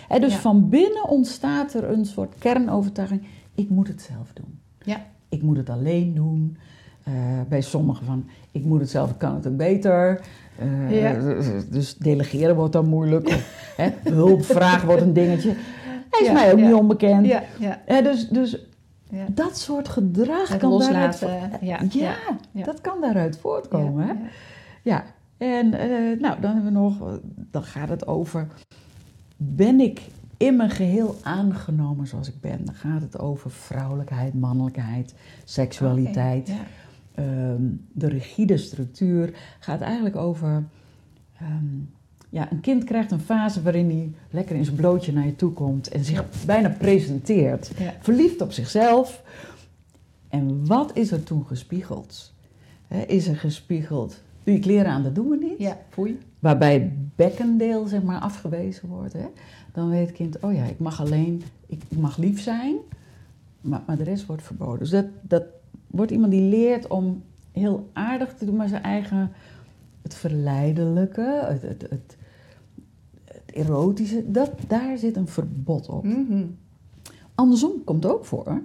hè, 0.08 0.18
dus 0.18 0.34
van 0.34 0.68
binnen 0.68 1.08
ontstaat 1.08 1.74
er 1.74 1.84
een 1.90 2.04
soort 2.06 2.34
kernovertuiging. 2.38 3.22
Ik 3.54 3.68
moet 3.68 3.88
het 3.88 4.02
zelf 4.02 4.30
doen. 4.34 4.58
Ja. 4.82 4.96
Ik 5.28 5.42
moet 5.42 5.56
het 5.56 5.70
alleen 5.70 6.14
doen. 6.14 6.56
Eh, 7.04 7.12
bij 7.48 7.60
sommigen 7.60 8.06
van, 8.06 8.24
ik 8.50 8.64
moet 8.64 8.80
het 8.80 8.90
zelf, 8.90 9.10
ik 9.10 9.18
kan 9.18 9.34
het 9.34 9.46
ook 9.46 9.56
beter. 9.56 10.20
Eh, 10.58 11.00
Ja. 11.00 11.12
Dus 11.70 11.96
delegeren 11.96 12.56
wordt 12.56 12.72
dan 12.72 12.88
moeilijk. 12.88 13.26
Of, 13.26 13.72
hè, 13.76 13.88
hulp 14.12 14.44
vragen 14.44 14.86
wordt 14.86 15.02
een 15.02 15.12
dingetje. 15.12 15.54
Hij 16.18 16.26
is 16.26 16.32
mij 16.32 16.52
ook 16.52 16.60
niet 16.60 16.74
onbekend. 16.74 17.26
Ja, 17.26 18.02
dus, 18.02 18.28
dus 18.28 18.58
ja. 19.10 19.26
dat 19.30 19.58
soort 19.58 19.88
gedrag 19.88 20.48
Het 20.48 20.58
kan 20.58 20.78
daaruit, 20.78 21.20
loslaten. 21.20 21.66
Ja, 21.66 21.80
ja, 21.90 22.64
dat 22.64 22.80
kan 22.80 23.00
daaruit 23.00 23.38
voortkomen. 23.38 24.06
Ja, 24.06 24.14
hè? 24.14 24.20
ja. 24.82 25.04
En 25.36 25.74
eh, 25.74 26.20
nou, 26.20 26.40
dan 26.40 26.54
hebben 26.54 26.72
we 26.72 26.78
nog, 26.78 27.20
dan 27.50 27.64
gaat 27.64 27.88
het 27.88 28.06
over, 28.06 28.46
ben 29.36 29.80
ik 29.80 30.00
in 30.36 30.56
mijn 30.56 30.70
geheel 30.70 31.16
aangenomen 31.22 32.06
zoals 32.06 32.28
ik 32.28 32.40
ben? 32.40 32.64
Dan 32.64 32.74
gaat 32.74 33.00
het 33.00 33.18
over 33.18 33.50
vrouwelijkheid, 33.50 34.34
mannelijkheid, 34.34 35.14
seksualiteit. 35.44 36.48
Ja. 36.48 36.54
Ehm, 37.14 37.62
de 37.92 38.08
rigide 38.08 38.56
structuur 38.56 39.38
gaat 39.58 39.80
eigenlijk 39.80 40.16
over, 40.16 40.64
ehm, 41.38 41.78
ja, 42.34 42.50
een 42.50 42.60
kind 42.60 42.84
krijgt 42.84 43.10
een 43.10 43.20
fase 43.20 43.62
waarin 43.62 43.90
hij 43.90 44.12
lekker 44.30 44.56
in 44.56 44.64
zijn 44.64 44.76
blootje 44.76 45.12
naar 45.12 45.26
je 45.26 45.36
toe 45.36 45.52
komt 45.52 45.88
en 45.88 46.04
zich 46.04 46.24
bijna 46.46 46.68
presenteert. 46.68 47.70
Ja. 47.78 47.94
Verliefd 48.00 48.40
op 48.40 48.52
zichzelf. 48.52 49.22
En 50.28 50.66
wat 50.66 50.96
is 50.96 51.10
er 51.10 51.22
toen 51.22 51.46
gespiegeld? 51.46 52.32
Is 53.06 53.26
er 53.26 53.36
gespiegeld, 53.36 54.20
doe 54.44 54.54
je 54.54 54.60
kleren 54.60 54.92
aan, 54.92 55.02
dat 55.02 55.14
doen 55.14 55.28
we 55.28 55.36
niet. 55.36 55.58
Ja, 55.58 55.78
foei. 55.90 56.18
Waarbij 56.38 56.72
het 56.72 57.16
bekkendeel 57.16 57.86
zeg 57.86 58.02
maar 58.02 58.20
afgewezen 58.20 58.88
wordt. 58.88 59.12
Hè? 59.12 59.26
Dan 59.72 59.88
weet 59.88 60.06
het 60.06 60.16
kind, 60.16 60.40
oh 60.40 60.54
ja, 60.54 60.64
ik 60.64 60.78
mag 60.78 61.00
alleen, 61.00 61.42
ik, 61.66 61.82
ik 61.88 61.98
mag 61.98 62.16
lief 62.16 62.40
zijn, 62.40 62.74
maar, 63.60 63.82
maar 63.86 63.96
de 63.96 64.04
rest 64.04 64.26
wordt 64.26 64.42
verboden. 64.42 64.78
Dus 64.78 64.90
dat, 64.90 65.06
dat 65.20 65.44
wordt 65.86 66.10
iemand 66.10 66.32
die 66.32 66.48
leert 66.48 66.86
om 66.86 67.22
heel 67.52 67.88
aardig 67.92 68.34
te 68.34 68.44
doen, 68.44 68.56
maar 68.56 68.68
zijn 68.68 68.82
eigen, 68.82 69.32
het 70.02 70.14
verleidelijke, 70.14 71.44
het, 71.46 71.62
het, 71.62 71.86
het 71.90 72.16
erotische, 73.54 74.30
dat, 74.30 74.50
daar 74.68 74.98
zit 74.98 75.16
een 75.16 75.28
verbod 75.28 75.88
op. 75.88 76.04
Mhm. 76.04 76.44
Andersom 77.34 77.72
komt 77.84 78.06
ook 78.06 78.24
voor. 78.24 78.44
hè? 78.48 78.56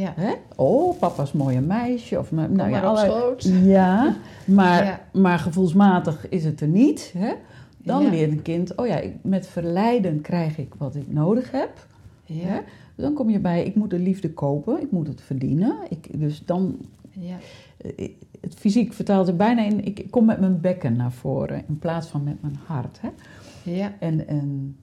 Ja. 0.00 0.12
Hè? 0.16 0.32
Oh, 0.56 0.98
papa's 0.98 1.32
mooie 1.32 1.60
meisje. 1.60 2.18
Of, 2.18 2.32
nou, 2.32 2.56
ja, 2.56 2.68
maar 2.68 2.84
allerlei- 2.86 3.10
schoot. 3.20 3.42
ja, 3.64 4.16
maar, 4.46 4.84
Ja. 4.84 5.00
maar 5.20 5.38
gevoelsmatig 5.38 6.28
is 6.28 6.44
het 6.44 6.60
er 6.60 6.68
niet. 6.68 7.12
Hè? 7.18 7.32
Dan 7.78 8.02
Ja. 8.02 8.10
leert 8.10 8.30
een 8.30 8.42
kind, 8.42 8.76
oh 8.76 8.86
ja, 8.86 9.00
met 9.22 9.46
verleiden 9.46 10.20
krijg 10.20 10.58
ik 10.58 10.74
wat 10.78 10.94
ik 10.94 11.12
nodig 11.12 11.50
heb. 11.50 11.86
Ja. 12.24 12.46
Hè? 12.46 12.60
Dan 12.94 13.12
kom 13.12 13.30
je 13.30 13.38
bij, 13.38 13.64
ik 13.64 13.74
moet 13.74 13.90
de 13.90 13.98
liefde 13.98 14.32
kopen, 14.32 14.80
ik 14.82 14.90
moet 14.90 15.06
het 15.06 15.20
verdienen. 15.20 15.76
Ik, 15.88 16.20
dus 16.20 16.42
dan, 16.44 16.76
Ja. 17.10 17.36
eh, 17.96 18.08
het 18.40 18.54
fysiek 18.54 18.92
vertaalt 18.92 19.28
er 19.28 19.36
bijna 19.36 19.62
in, 19.64 19.84
ik 19.84 20.06
kom 20.10 20.24
met 20.24 20.40
mijn 20.40 20.60
bekken 20.60 20.96
naar 20.96 21.12
voren 21.12 21.62
in 21.68 21.78
plaats 21.78 22.06
van 22.08 22.24
met 22.24 22.42
mijn 22.42 22.58
hart. 22.66 23.00
Hè? 23.00 23.08
Ja. 23.64 23.92
En, 24.00 24.28
en 24.28 24.76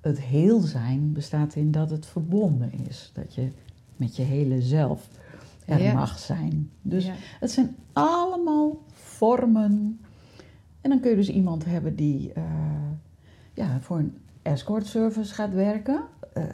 het 0.00 0.20
heel 0.20 0.60
zijn 0.60 1.12
bestaat 1.12 1.54
in 1.54 1.70
dat 1.70 1.90
het 1.90 2.06
verbonden 2.06 2.72
is. 2.88 3.10
Dat 3.14 3.34
je 3.34 3.48
met 3.96 4.16
je 4.16 4.22
hele 4.22 4.62
zelf 4.62 5.08
er 5.66 5.82
Ja. 5.82 5.92
mag 5.92 6.18
zijn. 6.18 6.70
Dus 6.82 7.06
ja. 7.06 7.12
het 7.40 7.50
zijn 7.50 7.76
allemaal 7.92 8.78
vormen. 8.92 10.00
En 10.80 10.90
dan 10.90 11.00
kun 11.00 11.10
je 11.10 11.16
dus 11.16 11.28
iemand 11.30 11.64
hebben 11.64 11.96
die 11.96 12.32
eh, 12.32 12.42
ja, 13.54 13.80
voor 13.80 13.98
een 13.98 14.16
escort 14.42 14.86
service 14.86 15.34
gaat 15.34 15.52
werken. 15.54 16.02
eh, 16.32 16.44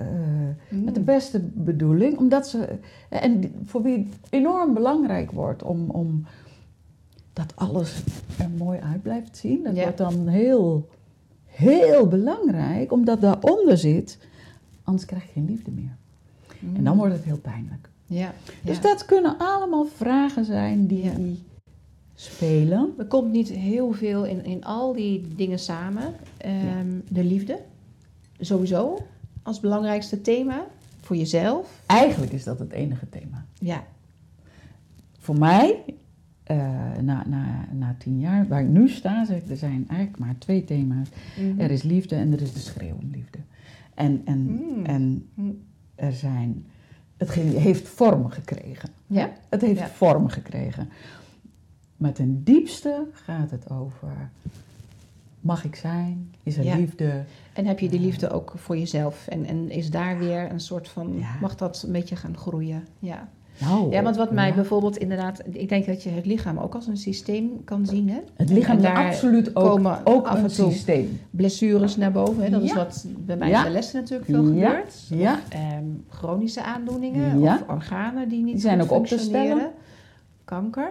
Met 0.68 0.94
de 0.94 1.00
Mm. 1.00 1.06
beste 1.06 1.40
bedoeling. 1.40 2.18
Omdat 2.18 2.48
ze, 2.48 2.78
en 3.08 3.52
voor 3.64 3.82
wie 3.82 3.98
het 3.98 4.16
enorm 4.30 4.74
belangrijk 4.74 5.30
wordt 5.30 5.62
om, 5.62 5.90
om 5.90 6.24
dat 7.32 7.52
alles 7.56 8.02
er 8.38 8.50
mooi 8.50 8.78
uit 8.80 9.02
blijft 9.02 9.36
zien. 9.36 9.62
Dat 9.64 9.76
Ja. 9.76 9.82
wordt 9.82 9.98
dan 9.98 10.26
heel, 10.26 10.88
heel 11.58 12.06
belangrijk. 12.06 12.92
Omdat 12.92 13.20
daaronder 13.20 13.78
zit, 13.78 14.18
anders 14.84 15.04
krijg 15.06 15.24
je 15.24 15.32
geen 15.32 15.46
liefde 15.46 15.70
meer. 15.70 15.96
En 16.76 16.84
dan 16.84 16.96
wordt 16.96 17.12
het 17.12 17.24
heel 17.24 17.38
pijnlijk. 17.38 17.88
Ja. 18.06 18.32
Dus 18.62 18.76
ja. 18.76 18.82
dat 18.82 19.04
kunnen 19.04 19.38
allemaal 19.38 19.86
vragen 19.96 20.44
zijn 20.44 20.86
die 20.86 21.04
Ja. 21.04 21.12
spelen. 22.14 22.94
Er 22.98 23.04
komt 23.04 23.32
niet 23.32 23.48
heel 23.48 23.92
veel 23.92 24.24
in, 24.24 24.44
in 24.44 24.64
al 24.64 24.92
die 24.92 25.34
dingen 25.36 25.58
samen. 25.58 26.14
Ehm, 26.36 26.86
De 27.08 27.24
liefde, 27.24 27.58
sowieso, 28.40 28.98
als 29.42 29.60
belangrijkste 29.60 30.20
thema. 30.20 30.66
Voor 31.00 31.16
jezelf. 31.16 31.82
Eigenlijk 31.86 32.32
is 32.32 32.44
dat 32.44 32.58
het 32.58 32.72
enige 32.72 33.08
thema. 33.08 33.44
Ja. 33.58 33.84
Voor 35.18 35.38
mij, 35.38 35.84
eh, 36.48 36.56
na, 37.02 37.24
na, 37.26 37.68
na 37.72 37.94
tien 37.98 38.20
jaar, 38.20 38.48
waar 38.48 38.60
ik 38.60 38.68
nu 38.68 38.88
sta, 38.88 39.24
zeg 39.24 39.36
ik, 39.42 39.50
er 39.50 39.56
zijn 39.56 39.84
eigenlijk 39.88 40.18
maar 40.18 40.34
twee 40.38 40.64
thema's. 40.64 41.08
Mhm. 41.38 41.60
Er 41.60 41.70
is 41.70 41.82
liefde 41.82 42.16
en 42.16 42.32
er 42.32 42.40
is 42.42 42.52
de 42.52 42.58
schreeuw 42.58 42.94
om 43.02 43.10
liefde. 43.12 43.38
En, 43.94 44.22
en, 44.24 44.38
Mm. 44.40 44.84
en 44.84 45.28
Mm. 45.34 45.58
er 45.94 46.12
zijn, 46.12 46.66
het 47.16 47.30
heeft 47.34 47.88
vorm 47.88 48.28
gekregen. 48.28 48.88
Ja. 49.06 49.30
Het 49.48 49.60
heeft 49.60 49.78
Ja. 49.80 49.88
vorm 49.88 50.28
gekregen. 50.28 50.88
Maar 51.96 52.12
ten 52.12 52.44
diepste 52.44 53.06
gaat 53.12 53.50
het 53.50 53.70
over, 53.70 54.30
mag 55.40 55.64
ik 55.64 55.74
zijn? 55.74 56.34
Is 56.42 56.56
er 56.56 56.64
Ja. 56.64 56.76
liefde? 56.76 57.22
En 57.52 57.66
heb 57.66 57.78
je 57.78 57.88
die 57.88 58.00
liefde 58.00 58.30
ook 58.30 58.52
voor 58.56 58.78
jezelf? 58.78 59.26
En, 59.26 59.44
en 59.44 59.70
is 59.70 59.90
daar 59.90 60.18
weer 60.18 60.50
een 60.50 60.60
soort 60.60 60.88
van, 60.88 61.18
Ja. 61.18 61.34
mag 61.40 61.56
dat 61.56 61.82
een 61.86 61.92
beetje 61.92 62.16
gaan 62.16 62.36
groeien? 62.36 62.86
Ja, 62.98 63.28
Nou, 63.60 63.90
ja 63.92 64.02
want 64.02 64.16
wat 64.16 64.30
mij 64.32 64.48
ja. 64.48 64.54
bijvoorbeeld 64.54 64.96
inderdaad, 64.96 65.42
ik 65.50 65.68
denk 65.68 65.86
dat 65.86 66.02
je 66.02 66.08
het 66.10 66.26
lichaam 66.26 66.58
ook 66.58 66.74
als 66.74 66.86
een 66.86 66.96
systeem 66.96 67.64
kan 67.64 67.86
zien. 67.86 68.08
Hè? 68.08 68.18
Het 68.36 68.50
lichaam 68.50 68.76
En 68.76 68.82
daar 68.82 69.06
absoluut 69.06 69.56
ook, 69.56 69.64
komen 69.68 70.00
ook 70.04 70.26
af 70.26 70.36
en 70.42 70.46
toe 70.52 70.72
systeem. 70.72 71.20
blessures 71.30 71.96
naar 71.96 72.12
boven. 72.12 72.42
Hè? 72.42 72.50
Dat 72.50 72.62
is 72.62 72.72
wat 72.74 73.04
bij 73.18 73.36
mij 73.36 73.50
in 73.50 73.62
de 73.62 73.70
lessen 73.70 74.00
natuurlijk 74.00 74.30
veel 74.30 74.44
gebeurt. 74.44 74.94
Ja. 75.08 75.32
Of, 75.32 75.40
ehm, 75.48 75.84
chronische 76.08 76.62
aandoeningen 76.62 77.42
of 77.42 77.64
organen 77.68 78.28
die 78.28 78.42
niet 78.42 78.52
Die 78.52 78.60
zijn 78.62 78.82
ook 78.82 78.90
op 78.90 79.06
te 79.06 79.18
stellen. 79.18 79.70
Kanker. 80.44 80.90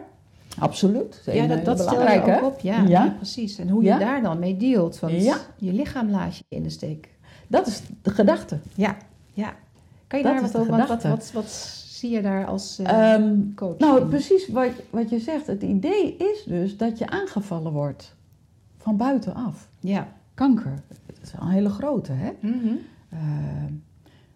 Absoluut. 0.59 1.21
Ja, 1.25 1.45
dat, 1.47 1.65
dat 1.65 1.79
stel 1.79 2.01
je 2.11 2.21
ook 2.23 2.43
op. 2.43 2.59
Ja, 2.59 2.81
Ja. 2.81 2.87
ja, 2.87 3.13
precies. 3.15 3.57
En 3.57 3.69
hoe 3.69 3.83
je 3.83 3.89
Ja. 3.89 3.97
daar 3.99 4.21
dan 4.21 4.39
mee 4.39 4.57
dealt. 4.57 4.99
Want 4.99 5.13
je 5.57 5.73
lichaam 5.73 6.09
laat 6.09 6.37
je 6.37 6.43
in 6.47 6.63
de 6.63 6.69
steek. 6.69 7.09
Dat 7.47 7.67
is 7.67 7.81
de 8.01 8.09
gedachte. 8.09 8.57
Ja, 8.75 8.97
ja. 9.33 9.53
Kan 10.07 10.19
je 10.19 10.25
Dat 10.25 10.33
daar 10.33 10.41
wat 10.41 10.55
over? 10.57 10.77
Wat, 10.87 11.03
wat, 11.03 11.31
wat 11.33 11.85
zie 11.97 12.09
je 12.09 12.21
daar 12.21 12.45
als 12.45 12.79
eh, 12.79 13.13
Ehm, 13.13 13.35
coach? 13.55 13.77
nou, 13.77 14.01
in? 14.01 14.07
precies 14.07 14.47
wat, 14.47 14.71
wat 14.89 15.09
je 15.09 15.19
zegt. 15.19 15.47
Het 15.47 15.63
idee 15.63 16.15
is 16.17 16.43
dus 16.43 16.77
dat 16.77 16.97
je 16.97 17.09
aangevallen 17.09 17.71
wordt 17.71 18.15
van 18.77 18.97
buitenaf. 18.97 19.69
Ja. 19.79 20.07
Kanker, 20.33 20.73
dat 21.05 21.17
is 21.23 21.33
een 21.39 21.47
hele 21.47 21.69
grote, 21.69 22.11
hè? 22.11 22.31
Mhm. 22.39 22.67
Ehm, 23.09 23.73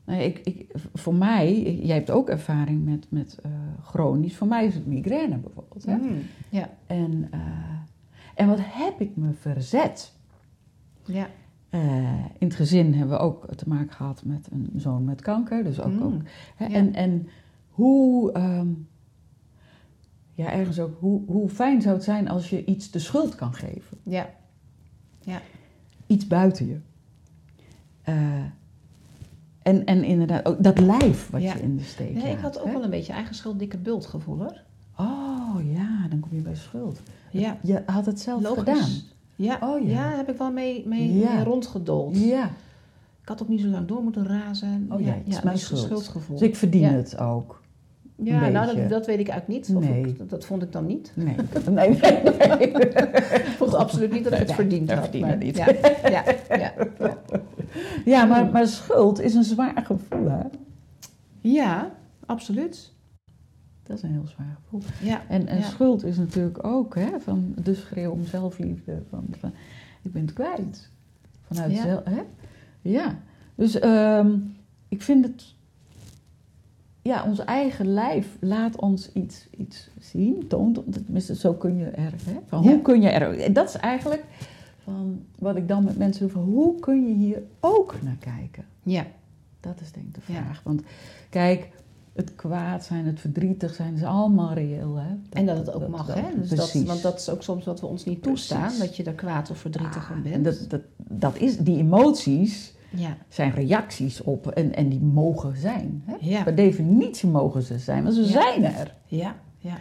nou, 0.05 0.21
ik, 0.21 0.39
ik, 0.39 0.71
voor 0.93 1.13
mij, 1.15 1.75
jij 1.75 1.95
hebt 1.95 2.11
ook 2.11 2.29
ervaring 2.29 2.85
met, 2.85 3.05
met 3.09 3.39
eh, 3.43 3.51
chronisch. 3.83 4.35
Voor 4.35 4.47
mij 4.47 4.65
is 4.65 4.73
het 4.73 4.85
migraine 4.87 5.37
bijvoorbeeld. 5.37 5.85
Hè? 5.85 5.95
Mhm. 5.95 6.13
Ja. 6.49 6.69
En, 6.87 7.29
en 8.35 8.47
wat 8.47 8.59
heb 8.61 8.99
ik 9.01 9.15
me 9.15 9.31
verzet? 9.33 10.13
Ja. 11.05 11.27
In 12.37 12.47
het 12.47 12.55
gezin 12.55 12.93
hebben 12.93 13.17
we 13.17 13.23
ook 13.23 13.45
te 13.55 13.67
maken 13.69 13.91
gehad 13.95 14.21
met 14.25 14.47
een 14.51 14.69
zoon 14.75 15.05
met 15.05 15.21
kanker. 15.21 15.63
Dus 15.63 15.79
ook, 15.81 15.91
Mm. 15.91 16.01
ook 16.01 16.21
hè, 16.55 16.65
Ja. 16.65 16.71
en, 16.73 16.93
en 16.93 17.27
hoe, 17.81 18.31
ehm, 18.31 18.67
ja, 20.33 20.51
ergens 20.51 20.79
ook, 20.79 20.99
hoe, 20.99 21.21
hoe 21.25 21.49
fijn 21.49 21.81
zou 21.81 21.95
het 21.95 22.03
zijn 22.03 22.29
als 22.29 22.49
je 22.49 22.65
iets 22.65 22.91
de 22.91 22.99
schuld 22.99 23.35
kan 23.35 23.53
geven? 23.53 23.97
Ja. 24.03 24.29
Iets 26.07 26.27
buiten 26.27 26.67
je. 26.67 26.79
Eh, 28.01 28.15
en, 29.61 29.85
en 29.85 30.03
inderdaad, 30.03 30.45
ook 30.45 30.63
dat 30.63 30.79
lijf 30.79 31.29
wat 31.29 31.41
Ja. 31.41 31.53
je 31.53 31.61
in 31.61 31.77
de 31.77 31.83
steek 31.83 32.13
Nee, 32.13 32.23
ik 32.31 32.41
laat, 32.41 32.41
had 32.41 32.59
ook 32.59 32.65
hè? 32.65 32.71
wel 32.71 32.83
een 32.83 32.89
beetje 32.89 33.13
eigen 33.13 33.35
schuld, 33.35 33.59
dikke 33.59 33.77
bult 33.77 34.05
gevoel 34.05 34.37
hoor. 34.37 34.61
Oh 34.97 35.55
ja, 35.73 36.07
dan 36.09 36.19
kom 36.19 36.29
je 36.33 36.41
bij 36.41 36.55
schuld. 36.55 37.01
Ja. 37.31 37.57
Je 37.63 37.83
had 37.85 38.05
het 38.05 38.19
zelf 38.19 38.41
Logisch. 38.41 38.59
gedaan. 38.59 38.89
Ja. 39.35 39.57
Oh, 39.61 39.87
ja. 39.87 39.89
ja, 40.09 40.15
heb 40.17 40.29
ik 40.29 40.37
wel 40.37 40.51
mee, 40.51 40.87
mee, 40.87 41.17
Ja. 41.17 41.33
mee 41.35 41.43
rondgedold. 41.43 42.17
Ja, 42.17 42.45
Ik 43.21 43.27
had 43.27 43.41
ook 43.41 43.47
niet 43.49 43.61
zo 43.61 43.67
lang 43.67 43.87
door 43.87 44.03
moeten 44.03 44.27
razen. 44.27 44.87
Oh 44.89 44.99
ja, 45.01 45.13
het 45.13 45.27
is 45.27 45.33
ja, 45.35 45.41
mijn 45.43 45.55
dus 45.55 45.65
schuld. 45.65 45.81
schuldgevoel. 45.81 46.37
dus 46.37 46.47
ik 46.47 46.55
verdien 46.55 46.81
Ja. 46.81 46.89
het 46.91 47.17
ook. 47.17 47.60
Ja, 48.23 48.47
nou, 48.49 48.75
dat, 48.75 48.89
dat 48.89 49.05
weet 49.05 49.19
ik 49.19 49.27
eigenlijk 49.27 49.67
niet. 49.67 49.77
Of 49.77 49.83
Nee. 49.83 50.05
ik- 50.07 50.17
dat, 50.17 50.29
dat 50.29 50.45
vond 50.45 50.63
ik 50.63 50.71
dan 50.71 50.85
niet. 50.85 51.11
Nee, 51.15 51.35
nee, 51.69 51.89
nee. 51.89 51.99
nee. 51.99 52.67
Ik 52.69 53.53
vond 53.57 53.73
absoluut 53.73 54.11
niet 54.11 54.23
dat 54.23 54.33
ik 54.33 54.39
het 54.39 54.53
verdiend 54.53 54.87
dat 54.87 54.97
had. 54.97 55.13
maar- 55.19 55.37
niet. 55.37 55.57
Ja, 55.57 55.67
ja, 56.09 56.23
ja, 56.49 56.73
ja. 56.99 57.17
Ja, 58.05 58.25
maar, 58.25 58.45
maar 58.51 58.67
schuld 58.67 59.19
is 59.21 59.33
een 59.35 59.43
zwaar 59.43 59.81
gevoel, 59.85 60.29
hè? 60.29 60.43
ja, 61.41 61.91
absoluut. 62.25 62.93
Dat 63.83 63.97
is 63.97 64.03
een 64.03 64.11
heel 64.11 64.27
zwaar 64.27 64.57
gevoel. 64.63 64.81
Ja, 65.01 65.21
En, 65.27 65.47
en 65.47 65.57
ja. 65.57 65.63
schuld 65.63 66.03
is 66.03 66.17
natuurlijk 66.17 66.63
ook, 66.65 66.95
hè, 66.95 67.19
van 67.19 67.53
de 67.63 67.73
schreeuw 67.73 68.11
om 68.11 68.25
zelfliefde. 68.25 69.01
Van, 69.09 69.25
van, 69.39 69.51
ik 70.01 70.11
ben 70.11 70.21
het 70.21 70.33
kwijt. 70.33 70.89
Vanuit 71.41 71.71
Ja. 71.71 71.81
zelf, 71.83 72.03
hè? 72.03 72.21
Ja. 72.81 73.15
Dus 73.55 73.79
ehm, 73.79 74.31
ik 74.89 75.01
vind 75.01 75.25
het... 75.25 75.55
Ja, 77.01 77.23
ons 77.25 77.39
eigen 77.39 77.87
lijf 77.93 78.37
laat 78.39 78.75
ons 78.79 79.11
iets, 79.13 79.47
iets 79.57 79.89
zien, 79.99 80.47
toont. 80.47 80.79
Tenminste, 80.91 81.35
zo 81.35 81.53
kun 81.53 81.77
je 81.77 81.85
er... 81.85 82.11
Hè, 82.25 82.39
van, 82.47 82.63
Ja. 82.63 82.69
Hoe 82.69 82.81
kun 82.81 83.01
je 83.01 83.09
er... 83.09 83.39
En 83.39 83.53
dat 83.53 83.69
is 83.69 83.75
eigenlijk 83.75 84.23
van 84.83 85.21
wat 85.39 85.55
ik 85.55 85.67
dan 85.67 85.83
met 85.83 85.97
mensen 85.97 86.21
doe. 86.21 86.31
Van, 86.31 86.43
hoe 86.43 86.79
kun 86.79 87.07
je 87.07 87.13
hier 87.13 87.41
ook 87.59 87.95
naar 88.03 88.17
kijken? 88.19 88.65
ja. 88.83 89.05
Dat 89.59 89.81
is 89.81 89.91
denk 89.91 90.05
ik 90.07 90.13
de 90.13 90.33
Ja. 90.33 90.41
vraag. 90.43 90.61
Want 90.63 90.81
kijk, 91.29 91.69
het 92.13 92.35
kwaad 92.35 92.83
zijn, 92.83 93.05
het 93.05 93.19
verdrietig 93.19 93.73
zijn, 93.73 93.95
is 93.95 94.03
allemaal 94.03 94.53
reëel. 94.53 94.95
Hè? 94.95 95.09
En 95.29 95.45
dat 95.45 95.57
het 95.57 95.73
ook 95.73 95.87
mag, 95.87 96.13
hè? 96.13 96.21
Dus 96.39 96.49
dat, 96.49 96.57
precies. 96.57 96.83
want 96.83 97.01
dat 97.01 97.19
is 97.19 97.29
ook 97.29 97.43
soms 97.43 97.65
wat 97.65 97.79
we 97.79 97.85
ons 97.85 98.05
niet 98.05 98.23
toestaan, 98.23 98.61
Precies. 98.61 98.79
dat 98.79 98.95
je 98.95 99.03
er 99.03 99.13
kwaad 99.13 99.49
of 99.49 99.57
verdrietig 99.57 99.95
Ah, 99.97 100.07
van 100.07 100.15
en 100.15 100.21
bent. 100.23 100.43
Dat, 100.43 100.69
dat, 100.69 100.81
dat 100.97 101.37
is, 101.37 101.57
die 101.57 101.77
emoties 101.77 102.73
Ja, 102.95 103.17
zijn 103.27 103.51
reacties 103.51 104.21
op 104.21 104.47
en, 104.47 104.75
en 104.75 104.89
die 104.89 104.99
mogen 104.99 105.57
zijn. 105.57 106.03
Hè? 106.05 106.15
ja, 106.19 106.43
Per 106.43 106.55
definitie 106.55 107.29
mogen 107.29 107.61
ze 107.61 107.79
zijn, 107.79 108.03
want 108.03 108.15
ze 108.15 108.21
Ja. 108.21 108.27
zijn 108.27 108.63
er. 108.63 108.93
ja, 109.05 109.35
ja. 109.57 109.77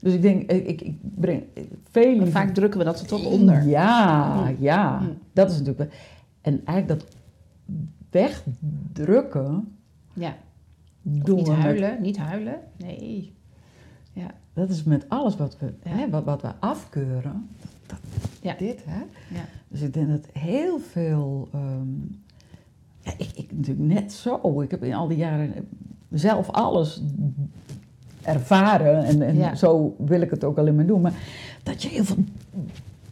Dus 0.00 0.14
ik 0.14 0.22
denk, 0.22 0.50
ik, 0.50 0.80
ik, 0.80 0.94
breng 1.14 1.42
veel 1.90 2.16
Maar 2.16 2.26
vaak 2.26 2.54
drukken 2.54 2.78
we 2.78 2.84
dat 2.84 3.00
er 3.00 3.06
toch 3.06 3.24
onder. 3.26 3.62
Ja, 3.68 4.34
Mm. 4.50 4.56
ja. 4.58 4.98
Mm. 5.00 5.18
Dat 5.32 5.50
is 5.50 5.58
natuurlijk... 5.58 5.94
En 6.40 6.60
eigenlijk 6.64 7.00
dat 7.00 7.16
wegdrukken 8.10 9.76
Ja. 10.12 10.36
Doen 11.02 11.36
niet 11.36 11.46
met 11.46 11.56
huilen, 11.56 12.02
niet 12.02 12.16
huilen. 12.16 12.58
Nee. 12.76 13.34
Ja, 14.12 14.30
Dat 14.52 14.70
is 14.70 14.82
met 14.84 15.08
alles 15.08 15.36
wat 15.36 15.56
we, 15.58 15.72
Ja. 15.84 15.90
hè, 15.90 16.10
wat, 16.10 16.24
wat 16.24 16.42
we 16.42 16.50
afkeuren. 16.58 17.48
Dat, 17.86 17.98
Ja. 18.42 18.54
Dit, 18.58 18.84
hè? 18.86 18.98
Ja. 19.34 19.44
Dus 19.68 19.80
ik 19.80 19.92
denk 19.94 20.08
dat 20.08 20.26
heel 20.32 20.78
veel... 20.78 21.48
ehm, 21.52 21.88
ja, 23.06 23.12
ik, 23.18 23.30
ik 23.34 23.52
natuurlijk 23.52 23.86
net 23.94 24.12
zo. 24.12 24.60
Ik 24.62 24.70
heb 24.70 24.84
in 24.84 24.94
al 24.94 25.08
die 25.08 25.16
jaren 25.18 25.52
zelf 26.10 26.50
alles 26.50 27.02
ervaren. 28.22 29.04
En, 29.04 29.22
en 29.22 29.36
Ja. 29.36 29.54
zo 29.54 29.94
wil 29.98 30.20
ik 30.20 30.30
het 30.30 30.44
ook 30.44 30.58
alleen 30.58 30.74
maar 30.74 30.86
doen. 30.86 31.00
Maar 31.00 31.14
dat 31.62 31.82
je 31.82 31.88
heel 31.88 32.04
veel 32.04 32.16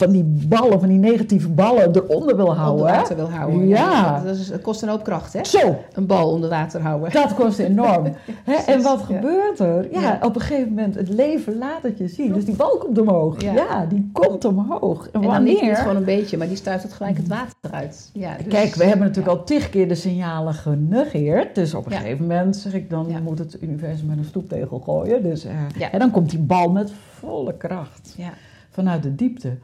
van 0.05 0.13
die 0.13 0.47
ballen, 0.49 0.81
van 0.81 0.89
die 0.89 0.99
negatieve 0.99 1.49
ballen 1.49 1.97
eronder 1.97 2.37
wil 2.37 2.55
houden. 2.55 2.81
onder 2.85 2.97
water 2.97 3.17
wil 3.17 3.31
houden. 3.31 3.69
Ja. 3.69 4.15
Dat, 4.15 4.25
dat, 4.27 4.37
is, 4.37 4.49
dat 4.49 4.61
kost 4.61 4.83
een 4.83 4.89
hoop 4.89 5.05
kracht, 5.05 5.33
hè? 5.33 5.45
Zo, 5.45 5.77
Een 5.93 6.07
bal 6.07 6.31
onder 6.31 6.51
water 6.51 6.81
houden. 6.81 7.13
dat 7.13 7.35
kost 7.35 7.59
enorm. 7.59 8.05
Hè, 8.45 8.55
en 8.55 8.83
wat 8.83 9.05
ja. 9.09 9.15
gebeurt 9.15 9.59
er? 9.59 9.93
Ja, 9.93 10.01
Ja. 10.01 10.19
op 10.23 10.35
een 10.35 10.41
gegeven 10.41 10.69
moment, 10.69 10.95
het 10.95 11.09
leven 11.09 11.59
laat 11.59 11.83
het 11.83 11.99
je 11.99 12.09
zien. 12.09 12.33
Dus 12.33 12.45
die 12.45 12.55
bal 12.57 12.77
komt 12.79 12.99
omhoog. 12.99 13.41
Ja, 13.43 13.87
die 13.89 14.11
komt 14.13 14.45
omhoog. 14.45 15.07
En, 15.07 15.13
En 15.13 15.21
dan 15.21 15.31
wanneer? 15.31 15.63
niet 15.63 15.77
gewoon 15.77 15.97
een 15.97 16.05
beetje, 16.05 16.37
maar 16.37 16.49
die 16.49 16.57
stuit 16.57 16.83
het 16.83 16.93
gelijk 16.93 17.17
het 17.17 17.29
water 17.29 17.71
uit. 17.71 18.11
Ja, 18.13 18.37
dus- 18.37 18.47
Kijk, 18.47 18.75
we 18.75 18.85
hebben 18.85 19.07
natuurlijk 19.07 19.39
al 19.39 19.45
tig 19.45 19.71
keer 19.71 19.89
de 19.89 19.95
signalen 19.95 20.55
genegeerd. 20.55 21.55
Dus 21.55 21.75
op 21.75 21.87
een 21.87 21.93
gegeven 21.93 22.27
moment 22.27 22.57
zeg 22.57 22.75
ik 22.75 22.91
dan, 22.91 23.07
moet 23.23 23.39
het 23.39 23.57
universum 23.61 24.07
met 24.07 24.19
een 24.19 24.25
stoeptegel 24.25 24.79
gooien. 24.79 25.23
Dus, 25.23 25.45
eh. 25.45 25.53
En 25.93 25.99
dan 25.99 26.11
komt 26.11 26.31
die 26.31 26.39
bal 26.39 26.71
met 26.71 26.93
volle 27.19 27.55
kracht 27.57 28.15
Ja, 28.17 28.31
vanuit 28.71 29.03
de 29.03 29.15
diepte. 29.15 29.57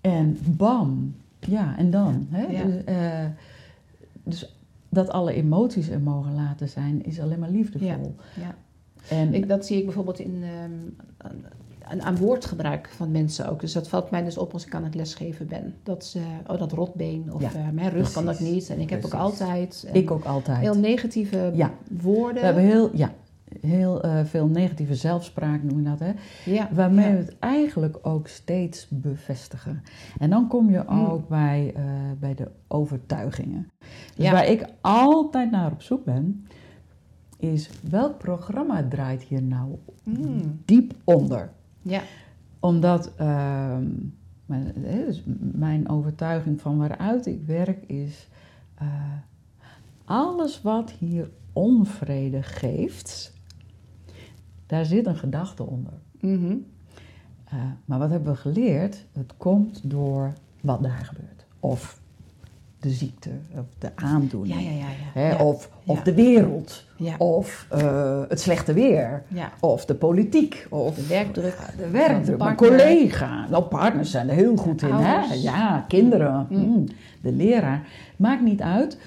En 0.00 0.38
bam, 0.44 1.14
ja, 1.38 1.76
en 1.78 1.90
dan. 1.90 2.26
Hè? 2.30 2.42
Ja. 2.46 2.64
Dus, 2.64 2.84
eh, 2.84 3.24
dus 4.24 4.54
dat 4.88 5.08
alle 5.10 5.32
emoties 5.32 5.88
er 5.88 6.00
mogen 6.00 6.34
laten 6.34 6.68
zijn, 6.68 7.04
is 7.04 7.20
alleen 7.20 7.38
maar 7.38 7.50
liefdevol. 7.50 8.14
ja. 8.40 8.54
En, 9.08 9.34
Ik, 9.34 9.48
dat 9.48 9.66
zie 9.66 9.78
ik 9.78 9.84
bijvoorbeeld 9.84 10.18
in, 10.18 10.42
ehm, 10.42 11.28
aan, 11.82 12.02
aan 12.02 12.16
woordgebruik 12.16 12.88
van 12.96 13.10
mensen 13.10 13.50
ook. 13.50 13.60
Dus 13.60 13.72
dat 13.72 13.88
valt 13.88 14.10
mij 14.10 14.24
dus 14.24 14.38
op 14.38 14.52
als 14.52 14.66
ik 14.66 14.74
aan 14.74 14.84
het 14.84 14.94
lesgeven 14.94 15.46
ben. 15.46 15.74
Dat 15.82 16.04
ze, 16.04 16.20
oh 16.46 16.58
dat 16.58 16.72
rotbeen 16.72 17.32
of 17.32 17.40
Ja, 17.42 17.52
eh, 17.54 17.68
mijn 17.72 17.90
rug 17.90 18.12
kan 18.12 18.24
dat 18.24 18.40
niet. 18.40 18.68
En 18.70 18.80
ik 18.80 18.90
heb 18.90 19.04
ook 19.04 19.14
altijd 19.14 19.88
ik 19.92 20.10
ook 20.10 20.24
altijd. 20.24 20.58
heel 20.58 20.78
negatieve 20.78 21.50
Ja. 21.54 21.70
woorden. 22.00 22.34
We 22.40 22.44
hebben 22.46 22.62
heel, 22.64 22.90
ja, 22.96 23.12
heel 23.60 24.02
eh, 24.02 24.24
veel 24.24 24.46
negatieve 24.46 24.94
zelfspraak, 24.94 25.62
noem 25.62 25.78
je 25.78 25.84
dat, 25.84 25.98
hè? 25.98 26.12
ja, 26.44 26.68
Waarmee 26.72 27.06
ja. 27.06 27.12
we 27.12 27.18
het 27.18 27.38
eigenlijk 27.38 27.98
ook 28.02 28.28
steeds 28.28 28.86
bevestigen. 28.88 29.82
En 30.18 30.30
dan 30.30 30.48
kom 30.48 30.70
je 30.70 30.84
Mm. 30.88 31.04
ook 31.04 31.28
bij, 31.28 31.72
eh, 31.76 31.82
bij 32.18 32.34
de 32.34 32.50
overtuigingen. 32.68 33.68
Dus 34.16 34.24
Ja. 34.24 34.32
waar 34.32 34.46
ik 34.46 34.64
altijd 34.80 35.50
naar 35.50 35.72
op 35.72 35.82
zoek 35.82 36.04
ben, 36.04 36.46
is 37.38 37.70
welk 37.90 38.18
programma 38.18 38.88
draait 38.88 39.22
hier 39.22 39.42
nou 39.42 39.78
Mm, 40.04 40.60
diep 40.64 40.94
onder? 41.04 41.50
ja, 41.82 42.00
Omdat 42.60 43.12
ehm, 43.16 43.84
mijn, 44.46 44.72
dus 44.82 45.22
mijn 45.52 45.88
overtuiging 45.88 46.60
van 46.60 46.78
waaruit 46.78 47.26
ik 47.26 47.42
werk 47.46 47.84
is, 47.86 48.28
eh, 48.74 48.86
alles 50.04 50.62
wat 50.62 50.90
hier 50.90 51.30
onvrede 51.52 52.42
geeft, 52.42 53.38
daar 54.70 54.84
zit 54.84 55.06
een 55.06 55.16
gedachte 55.16 55.62
onder. 55.66 55.92
mhm, 56.20 56.54
Uh, 57.54 57.60
maar 57.84 57.98
wat 57.98 58.10
hebben 58.10 58.32
we 58.32 58.38
geleerd? 58.38 59.06
Het 59.12 59.32
komt 59.36 59.80
door 59.90 60.32
wat 60.60 60.82
daar 60.82 61.04
gebeurt. 61.04 61.44
Of 61.60 62.00
de 62.78 62.90
ziekte, 62.90 63.30
of 63.58 63.64
de 63.78 63.90
aandoening. 63.96 64.60
ja, 64.60 64.70
ja, 64.70 64.76
ja. 64.76 64.86
ja. 64.88 65.20
Hè. 65.20 65.42
Of, 65.42 65.70
of 65.86 66.02
de 66.02 66.14
wereld. 66.14 66.84
Of 67.18 67.66
uh, 67.74 68.22
het 68.28 68.40
slechte 68.40 68.72
weer. 68.72 69.22
Of 69.60 69.84
de 69.84 69.94
politiek. 69.94 70.66
Of 70.70 70.94
De 70.94 71.06
werkdruk. 71.06 71.56
de 71.76 71.88
werkdruk. 71.90 72.38
Mijn 72.38 72.56
collega. 72.56 73.46
Nou, 73.48 73.64
partners 73.64 74.10
zijn 74.10 74.28
er 74.28 74.34
heel 74.34 74.56
goed 74.56 74.82
in. 74.82 74.92
Hè? 74.92 75.34
Ja, 75.34 75.84
kinderen. 75.88 76.46
Mm. 76.50 76.58
Mm, 76.58 76.84
De 77.22 77.32
leraar. 77.32 77.88
Maakt 78.16 78.42
niet 78.42 78.60
uit. 78.62 78.98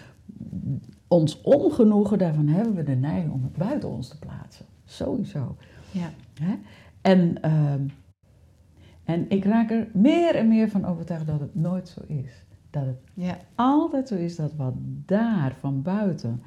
Ons 1.08 1.41
ongenoegen, 1.41 2.17
daarvan 2.17 2.47
hebben 2.47 2.76
we 2.76 2.84
de 2.84 2.95
neiging 2.95 3.32
om 3.34 3.43
het 3.43 3.58
buiten 3.67 3.89
ons 3.89 4.08
te 4.08 4.19
plaatsen. 4.19 4.65
Sowieso. 4.93 5.56
Ja. 5.91 6.10
Hè? 6.41 6.56
En, 7.01 7.41
ehm, 7.41 7.82
en 9.03 9.29
ik 9.29 9.43
raak 9.45 9.71
er 9.71 9.88
meer 9.93 10.36
en 10.36 10.47
meer 10.47 10.69
van 10.69 10.86
overtuigd 10.86 11.27
dat 11.27 11.39
het 11.39 11.56
nooit 11.56 11.88
zo 11.88 12.01
is. 12.08 12.45
Dat 12.69 12.86
het 12.86 12.97
Ja. 13.13 13.38
altijd 13.56 14.08
zo 14.08 14.15
is 14.15 14.36
dat 14.36 14.53
wat 14.56 14.73
daar 15.06 15.56
van 15.60 15.82
buiten 15.82 16.41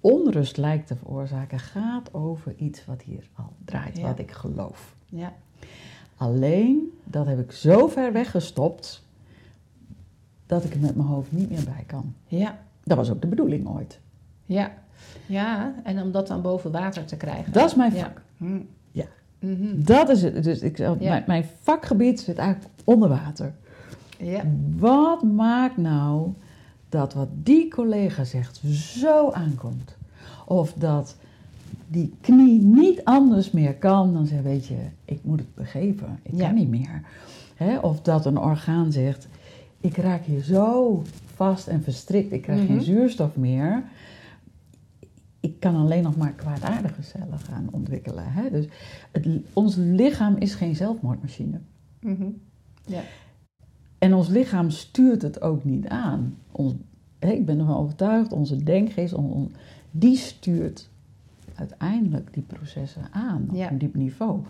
onrust 0.00 0.56
lijkt 0.56 0.86
te 0.86 0.96
veroorzaken, 0.96 1.58
gaat 1.58 2.14
over 2.14 2.54
iets 2.56 2.84
wat 2.86 3.02
hier 3.02 3.28
al 3.34 3.52
draait, 3.64 3.96
Ja. 3.96 4.02
wat 4.02 4.18
ik 4.18 4.30
geloof. 4.30 4.94
Ja. 5.06 5.32
Alleen, 6.16 6.98
dat 7.04 7.26
heb 7.26 7.38
ik 7.38 7.52
zo 7.52 7.88
ver 7.88 8.12
weggestopt, 8.12 9.04
dat 10.46 10.64
ik 10.64 10.74
er 10.74 10.80
met 10.80 10.96
mijn 10.96 11.08
hoofd 11.08 11.32
niet 11.32 11.50
meer 11.50 11.64
bij 11.64 11.84
kan. 11.86 12.14
Ja. 12.26 12.58
Dat 12.84 12.96
was 12.96 13.10
ook 13.10 13.20
de 13.20 13.26
bedoeling 13.26 13.68
ooit. 13.68 14.00
Ja. 14.44 14.72
Ja. 15.26 15.74
En 15.82 16.02
om 16.02 16.12
dat 16.12 16.26
dan 16.26 16.42
boven 16.42 16.70
water 16.70 17.04
te 17.04 17.16
krijgen. 17.16 17.52
Dat 17.52 17.66
is 17.68 17.74
mijn 17.74 17.94
Ja. 17.94 17.98
vak. 18.00 18.20
Hm. 18.36 18.58
Ja. 18.92 19.04
Mhm. 19.38 19.82
Dat 19.82 20.08
is 20.08 20.22
het. 20.22 20.44
Dus 20.44 20.60
ik, 20.60 20.78
Ja. 20.78 20.94
mijn, 20.98 21.24
mijn 21.26 21.44
vakgebied 21.62 22.20
zit 22.20 22.38
eigenlijk 22.38 22.70
onder 22.84 23.08
water. 23.08 23.52
Ja. 24.18 24.42
Wat 24.76 25.22
maakt 25.22 25.76
nou 25.76 26.32
dat 26.88 27.14
wat 27.14 27.28
die 27.32 27.68
collega 27.70 28.24
zegt 28.24 28.56
zo 28.66 29.30
aankomt? 29.30 29.96
Of 30.46 30.72
dat 30.72 31.16
die 31.88 32.14
knie 32.20 32.60
niet 32.62 33.04
anders 33.04 33.50
meer 33.50 33.74
kan 33.74 34.12
dan 34.12 34.26
zeggen, 34.26 34.46
weet 34.46 34.66
je, 34.66 34.76
ik 35.04 35.18
moet 35.22 35.38
het 35.38 35.54
begeven, 35.54 36.18
ik 36.22 36.32
Ja. 36.34 36.46
kan 36.46 36.54
niet 36.54 36.68
meer. 36.68 37.02
Hè? 37.54 37.78
Of 37.78 38.00
dat 38.00 38.26
een 38.26 38.38
orgaan 38.38 38.92
zegt, 38.92 39.28
ik 39.80 39.96
raak 39.96 40.24
hier 40.24 40.42
zo 40.42 41.02
vast 41.34 41.66
en 41.66 41.82
verstrikt, 41.82 42.32
ik 42.32 42.42
krijg 42.42 42.58
Mhm. 42.62 42.66
geen 42.72 42.82
zuurstof 42.82 43.36
meer. 43.36 43.82
Ik 45.40 45.60
kan 45.60 45.76
alleen 45.76 46.02
nog 46.02 46.16
maar 46.16 46.32
kwaadaardige 46.32 47.02
cellen 47.02 47.38
gaan 47.38 47.68
ontwikkelen. 47.72 48.32
Hè? 48.32 48.50
Dus 48.50 48.66
het, 49.12 49.26
ons 49.52 49.76
lichaam 49.76 50.36
is 50.36 50.54
geen 50.54 50.76
zelfmoordmachine. 50.76 51.60
Mhm. 52.00 52.28
Ja. 52.86 53.00
En 53.98 54.14
ons 54.14 54.28
lichaam 54.28 54.70
stuurt 54.70 55.22
het 55.22 55.40
ook 55.40 55.64
niet 55.64 55.86
aan. 55.88 56.36
Ons, 56.52 56.74
hè, 57.18 57.30
ik 57.30 57.46
ben 57.46 57.58
ervan 57.58 57.76
overtuigd, 57.76 58.32
onze 58.32 58.62
denkgeest, 58.62 59.12
on- 59.14 59.32
on- 59.32 59.52
die 59.90 60.16
stuurt 60.16 60.88
uiteindelijk 61.54 62.32
die 62.32 62.42
processen 62.42 63.02
aan 63.12 63.46
op 63.50 63.56
een 63.70 63.78
diep 63.78 63.94
niveau. 63.94 64.40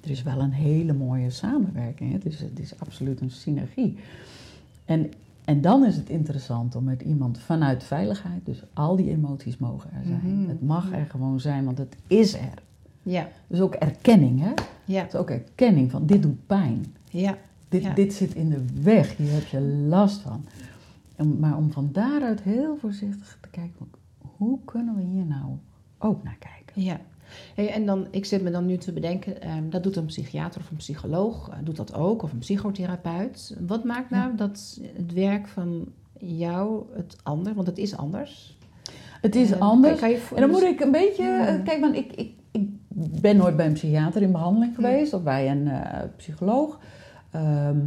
Er 0.00 0.10
is 0.10 0.22
wel 0.22 0.40
een 0.40 0.52
hele 0.52 0.92
mooie 0.92 1.30
samenwerking. 1.30 2.10
hè. 2.10 2.16
Het, 2.16 2.26
is, 2.26 2.40
het 2.40 2.58
is 2.58 2.80
absoluut 2.80 3.20
een 3.20 3.30
synergie. 3.30 3.98
En, 4.84 5.10
en 5.46 5.60
dan 5.60 5.84
is 5.84 5.96
het 5.96 6.08
interessant 6.08 6.74
om 6.76 6.84
met 6.84 7.02
iemand 7.02 7.38
vanuit 7.38 7.84
veiligheid, 7.84 8.46
dus 8.46 8.62
al 8.74 8.96
die 8.96 9.10
emoties 9.10 9.56
mogen 9.58 9.90
er 9.92 10.04
zijn. 10.04 10.40
Mhm. 10.40 10.48
Het 10.48 10.62
mag 10.62 10.92
er 10.92 11.06
gewoon 11.06 11.40
zijn, 11.40 11.64
want 11.64 11.78
het 11.78 11.96
is 12.06 12.34
er. 12.34 12.62
Ja, 13.02 13.28
Dus 13.46 13.60
ook 13.60 13.74
erkenning, 13.74 14.40
hè? 14.40 14.52
ja, 14.84 15.00
Het 15.02 15.12
is 15.12 15.18
ook 15.18 15.30
erkenning 15.30 15.90
van 15.90 16.06
dit 16.06 16.22
doet 16.22 16.46
pijn. 16.46 16.84
ja, 17.10 17.36
Dit, 17.68 17.82
Ja. 17.82 17.94
dit 17.94 18.12
zit 18.14 18.34
in 18.34 18.48
de 18.48 18.64
weg, 18.82 19.16
hier 19.16 19.32
heb 19.32 19.44
je 19.46 19.60
last 19.88 20.20
van. 20.20 20.44
En, 21.16 21.38
maar 21.38 21.56
om 21.56 21.72
van 21.72 21.88
daaruit 21.92 22.40
heel 22.40 22.76
voorzichtig 22.76 23.38
te 23.40 23.48
kijken, 23.48 23.86
hoe 24.36 24.58
kunnen 24.64 24.96
we 24.96 25.02
hier 25.02 25.24
nou 25.26 25.52
ook 25.98 26.22
naar 26.22 26.36
kijken? 26.38 26.82
ja. 26.82 27.00
Hey, 27.54 27.68
en 27.72 27.86
dan, 27.86 28.06
ik 28.10 28.24
zit 28.24 28.42
me 28.42 28.50
dan 28.50 28.66
nu 28.66 28.76
te 28.76 28.92
bedenken, 28.92 29.40
ehm, 29.42 29.68
dat 29.70 29.82
doet 29.82 29.96
een 29.96 30.04
psychiater 30.04 30.60
of 30.60 30.70
een 30.70 30.76
psycholoog, 30.76 31.48
eh, 31.48 31.56
doet 31.64 31.76
dat 31.76 31.94
ook, 31.94 32.22
of 32.22 32.32
een 32.32 32.38
psychotherapeut. 32.38 33.56
Wat 33.66 33.84
maakt 33.84 34.10
nou 34.10 34.36
dat 34.36 34.78
het 34.96 35.12
werk 35.12 35.48
van 35.48 35.86
jou 36.18 36.82
het 36.94 37.16
ander, 37.22 37.54
want 37.54 37.66
het 37.66 37.78
is 37.78 37.96
anders. 37.96 38.56
Het 39.20 39.34
is 39.36 39.50
Eh, 39.50 39.60
anders. 39.60 40.00
En 40.00 40.40
dan 40.40 40.50
moet 40.50 40.62
ik 40.62 40.80
een 40.80 40.90
beetje, 40.90 41.22
Ja. 41.22 41.46
eh, 41.46 41.64
kijk, 41.64 41.80
want 41.80 41.96
ik, 41.96 42.12
ik, 42.12 42.30
ik 42.50 42.68
ben 43.20 43.36
nooit 43.36 43.56
bij 43.56 43.66
een 43.66 43.72
psychiater 43.72 44.22
in 44.22 44.32
behandeling 44.32 44.74
geweest 44.74 45.12
of 45.12 45.22
bij 45.22 45.50
een 45.50 45.68
eh, 45.68 46.02
psycholoog. 46.16 46.78
Ehm, 47.30 47.78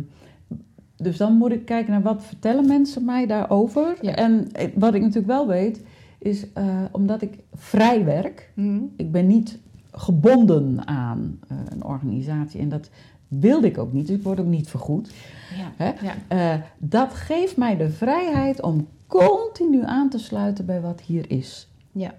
dus 0.97 1.17
dan 1.17 1.33
moet 1.33 1.51
ik 1.51 1.65
kijken 1.65 1.91
naar 1.91 2.01
wat 2.01 2.23
vertellen 2.23 2.67
mensen 2.67 3.05
mij 3.05 3.25
daarover. 3.27 3.99
En 4.01 4.47
wat 4.75 4.93
ik 4.93 5.01
natuurlijk 5.01 5.27
wel 5.27 5.47
weet, 5.47 5.81
is 6.19 6.53
eh, 6.53 6.81
omdat 6.91 7.21
ik 7.21 7.37
vrij 7.53 8.05
werk, 8.05 8.51
Mhm. 8.55 8.79
ik 8.95 9.11
ben 9.11 9.27
niet 9.27 9.59
gebonden 9.91 10.87
aan 10.87 11.39
eh, 11.47 11.57
een 11.69 11.83
organisatie 11.83 12.59
en 12.59 12.69
dat 12.69 12.89
wilde 13.27 13.67
ik 13.67 13.77
ook 13.77 13.93
niet, 13.93 14.07
dus 14.07 14.15
ik 14.17 14.23
word 14.23 14.39
ook 14.39 14.45
niet 14.45 14.69
vergoed. 14.69 15.11
Ja, 15.57 15.71
Hè? 15.85 15.91
ja, 16.07 16.15
Eh, 16.27 16.61
dat 16.77 17.13
geeft 17.13 17.57
mij 17.57 17.77
de 17.77 17.89
vrijheid 17.89 18.61
om 18.61 18.87
continu 19.07 19.81
aan 19.85 20.09
te 20.09 20.19
sluiten 20.19 20.65
bij 20.65 20.81
wat 20.81 21.01
hier 21.01 21.31
is. 21.31 21.67
ja. 21.91 22.13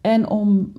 En 0.00 0.28
om, 0.28 0.72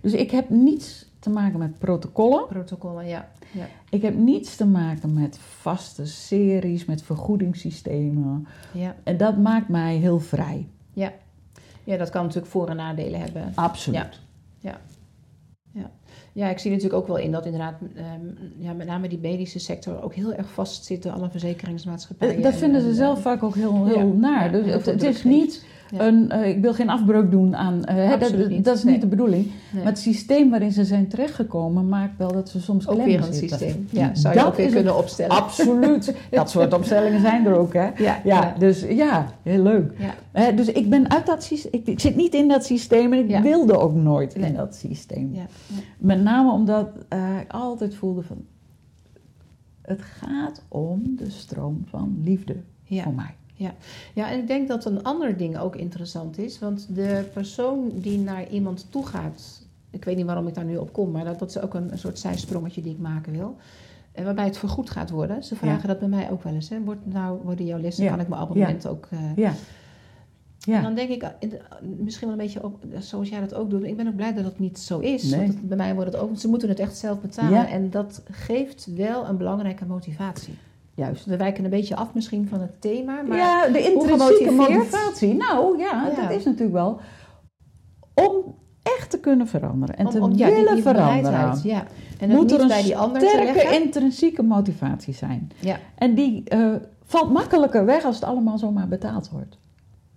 dus 0.00 0.12
ik 0.12 0.30
heb 0.30 0.50
niets 0.50 1.10
te 1.18 1.30
maken 1.30 1.58
met 1.58 1.78
protocollen. 1.78 2.46
protocollen, 2.46 3.06
ja. 3.06 3.28
ja. 3.52 3.66
Ik 3.90 4.02
heb 4.02 4.14
niets 4.16 4.56
te 4.56 4.66
maken 4.66 5.12
met 5.14 5.38
vaste 5.38 6.06
series, 6.06 6.84
met 6.84 7.02
vergoedingssystemen. 7.02 8.46
Ja, 8.72 8.94
En 9.04 9.16
dat 9.16 9.36
maakt 9.38 9.68
mij 9.68 9.96
heel 9.96 10.18
vrij. 10.20 10.66
ja. 10.92 11.12
Ja, 11.86 11.96
dat 11.96 12.10
kan 12.10 12.22
natuurlijk 12.22 12.52
voor- 12.52 12.68
en 12.68 12.76
nadelen 12.76 13.20
hebben. 13.20 13.52
Absoluut. 13.54 14.20
Ja, 16.32 16.48
ik 16.48 16.58
zie 16.58 16.70
natuurlijk 16.70 17.00
ook 17.00 17.06
wel 17.06 17.16
in 17.18 17.32
dat 17.32 17.44
inderdaad, 17.44 17.74
ehm, 17.94 18.04
ja, 18.58 18.72
met 18.72 18.86
name 18.86 19.08
die 19.08 19.18
medische 19.18 19.58
sector 19.58 20.02
ook 20.02 20.14
heel 20.14 20.32
erg 20.32 20.52
vastzitten, 20.52 21.12
alle 21.12 21.30
verzekeringsmaatschappijen. 21.30 22.36
Eh, 22.36 22.42
Dat 22.42 22.52
en- 22.52 22.58
vinden 22.58 22.80
ze 22.80 22.88
en, 22.88 22.94
zelf 22.94 23.20
vaak 23.22 23.42
ook 23.42 23.54
heel, 23.54 23.86
heel 23.86 23.96
ja, 23.96 24.04
naar. 24.04 24.44
ja, 24.56 24.62
dus 24.62 24.86
het, 24.86 25.02
is 25.02 25.24
niet 25.24 25.64
Ja. 25.90 26.06
een, 26.06 26.30
eh, 26.30 26.48
ik 26.48 26.60
wil 26.62 26.74
geen 26.74 26.88
afbreuk 26.90 27.30
doen 27.30 27.56
aan, 27.56 27.84
eh, 27.84 28.10
dat, 28.10 28.20
dat 28.64 28.76
is 28.76 28.82
nee. 28.84 28.92
niet 28.92 29.02
de 29.02 29.08
bedoeling. 29.08 29.44
nee. 29.44 29.82
Maar 29.82 29.92
het 29.92 29.98
systeem 29.98 30.50
waarin 30.50 30.72
ze 30.72 30.84
zijn 30.84 31.08
terechtgekomen 31.08 31.88
maakt 31.88 32.16
wel 32.18 32.32
dat 32.32 32.48
ze 32.48 32.60
soms 32.60 32.88
ook 32.88 32.94
klem 32.94 33.06
weer 33.06 33.16
een 33.26 33.34
zitten. 33.34 33.58
systeem. 33.58 33.88
Ja, 33.90 34.14
zou 34.14 34.34
je 34.34 34.40
Dat 34.40 34.48
ook 34.48 34.56
weer 34.56 34.70
kunnen 34.70 34.96
opstellen. 34.96 35.36
Absoluut. 35.36 36.14
Dat 36.30 36.50
soort 36.50 36.74
opstellingen 36.74 37.20
zijn 37.20 37.46
er 37.46 37.54
ook, 37.58 37.72
hè? 37.72 37.88
Ja, 37.96 38.20
Ja, 38.24 38.54
dus 38.58 38.80
ja, 38.88 39.26
heel 39.42 39.62
leuk. 39.62 39.92
Hè, 40.32 40.54
dus 40.54 40.66
ik 40.68 40.90
ben 40.90 41.10
uit 41.10 41.26
dat 41.26 41.42
systeem. 41.42 41.72
Ik, 41.80 41.86
ik 41.86 42.00
zit 42.00 42.16
niet 42.16 42.34
in 42.34 42.48
dat 42.48 42.64
systeem 42.64 43.12
en 43.12 43.28
ik 43.30 43.42
wilde 43.42 43.78
ook 43.78 43.94
nooit 43.94 44.36
Nee. 44.36 44.48
in 44.50 44.56
dat 44.56 44.74
systeem. 44.74 45.34
Met 45.98 46.22
name 46.22 46.52
omdat 46.52 46.88
eh, 47.08 47.40
ik 47.40 47.52
altijd 47.52 47.94
voelde 47.94 48.22
van. 48.22 48.36
Het 49.82 50.02
gaat 50.02 50.62
om 50.68 51.02
de 51.16 51.30
stroom 51.30 51.84
van 51.88 52.20
liefde 52.24 52.56
voor 52.88 53.12
mij. 53.14 53.34
Ja, 54.14 54.30
en 54.30 54.38
ik 54.38 54.46
denk 54.46 54.68
dat 54.68 54.84
een 54.84 55.02
ander 55.02 55.36
ding 55.36 55.58
ook 55.58 55.76
interessant 55.76 56.38
is. 56.38 56.58
Want 56.58 56.86
de 56.94 57.24
persoon 57.32 57.90
die 57.94 58.18
naar 58.18 58.48
iemand 58.48 58.86
toe 58.90 59.06
gaat. 59.06 59.64
Ik 59.90 60.04
weet 60.04 60.16
niet 60.16 60.26
waarom 60.26 60.46
ik 60.46 60.54
daar 60.54 60.64
nu 60.64 60.76
op 60.76 60.92
kom, 60.92 61.10
maar 61.10 61.24
dat, 61.24 61.38
dat 61.38 61.48
is 61.48 61.58
ook 61.60 61.74
een, 61.74 61.92
een 61.92 61.98
soort 61.98 62.18
zijsprongetje 62.18 62.82
die 62.82 62.92
ik 62.92 62.98
maken 62.98 63.32
wil. 63.32 63.56
En 64.12 64.24
waarbij 64.24 64.44
het 64.44 64.58
vergoed 64.58 64.90
gaat 64.90 65.10
worden. 65.10 65.44
Ze 65.44 65.54
vragen 65.56 65.88
dat 65.88 65.98
bij 65.98 66.08
mij 66.08 66.30
ook 66.30 66.42
wel 66.42 66.52
eens. 66.52 66.68
Hè. 66.68 66.80
Wordt, 66.80 67.06
nou, 67.06 67.40
worden 67.44 67.66
jouw 67.66 67.78
lessen, 67.80 68.04
Ja. 68.04 68.10
kan 68.10 68.20
ik 68.20 68.28
mijn 68.28 68.40
abonnement 68.40 68.86
ook... 68.86 69.06
eh, 69.10 69.18
Ja. 69.36 69.48
En 69.48 70.72
Ja. 70.72 70.82
dan 70.82 70.94
denk 70.94 71.08
ik, 71.10 71.22
eh, 71.22 71.30
misschien 71.98 72.28
wel 72.28 72.36
een 72.38 72.42
beetje 72.44 72.62
ook, 72.62 72.78
zoals 72.98 73.28
jij 73.28 73.40
dat 73.40 73.54
ook 73.54 73.70
doet. 73.70 73.82
Ik 73.84 73.96
ben 73.96 74.08
ook 74.08 74.16
blij 74.16 74.34
dat 74.34 74.44
het 74.44 74.58
niet 74.58 74.78
zo 74.78 74.98
is. 74.98 75.22
Nee. 75.22 75.40
Want 75.40 75.52
het- 75.54 75.68
bij 75.68 75.76
mij 75.76 75.94
wordt 75.94 76.12
het 76.12 76.20
ook, 76.22 76.38
ze 76.38 76.48
moeten 76.48 76.68
het 76.68 76.78
echt 76.78 76.96
zelf 76.96 77.20
betalen. 77.20 77.52
Ja. 77.52 77.68
En 77.68 77.90
dat 77.90 78.22
geeft 78.30 78.86
wel 78.96 79.26
een 79.28 79.36
belangrijke 79.36 79.86
motivatie. 79.86 80.54
Juist. 80.96 81.24
We 81.24 81.36
wijken 81.36 81.64
een 81.64 81.70
beetje 81.70 81.96
af 81.96 82.14
misschien 82.14 82.48
van 82.48 82.60
het 82.60 82.80
thema. 82.80 83.22
Maar 83.22 83.36
ja, 83.36 83.68
de 83.68 83.92
intrinsieke 83.92 84.50
motivatie. 84.50 85.34
Nou 85.34 85.78
ja, 85.78 86.06
Ja. 86.16 86.22
dat 86.22 86.30
is 86.30 86.44
natuurlijk 86.44 86.72
wel 86.72 87.00
om 88.14 88.54
echt 88.82 89.10
te 89.10 89.18
kunnen 89.20 89.46
veranderen 89.48 89.96
en 89.96 90.06
om- 90.06 90.12
te 90.12 90.20
om- 90.20 90.32
ja, 90.32 90.46
die- 90.46 90.54
willen 90.54 90.74
die 90.74 90.82
veranderen. 90.82 91.60
Ja. 91.62 91.86
En 92.18 92.30
het 92.30 92.38
moet 92.38 92.52
er 92.52 92.60
een 92.60 92.68
bij 92.68 92.82
die 92.82 92.96
ander 92.96 93.20
sterke 93.28 93.74
intrinsieke 93.82 94.42
motivatie 94.42 95.14
zijn. 95.14 95.50
Ja. 95.60 95.78
En 95.94 96.14
die 96.14 96.42
eh, 96.44 96.74
valt 97.04 97.32
makkelijker 97.32 97.84
weg 97.84 98.04
als 98.04 98.14
het 98.14 98.24
allemaal 98.24 98.58
zomaar 98.58 98.88
betaald 98.88 99.30
wordt. 99.30 99.58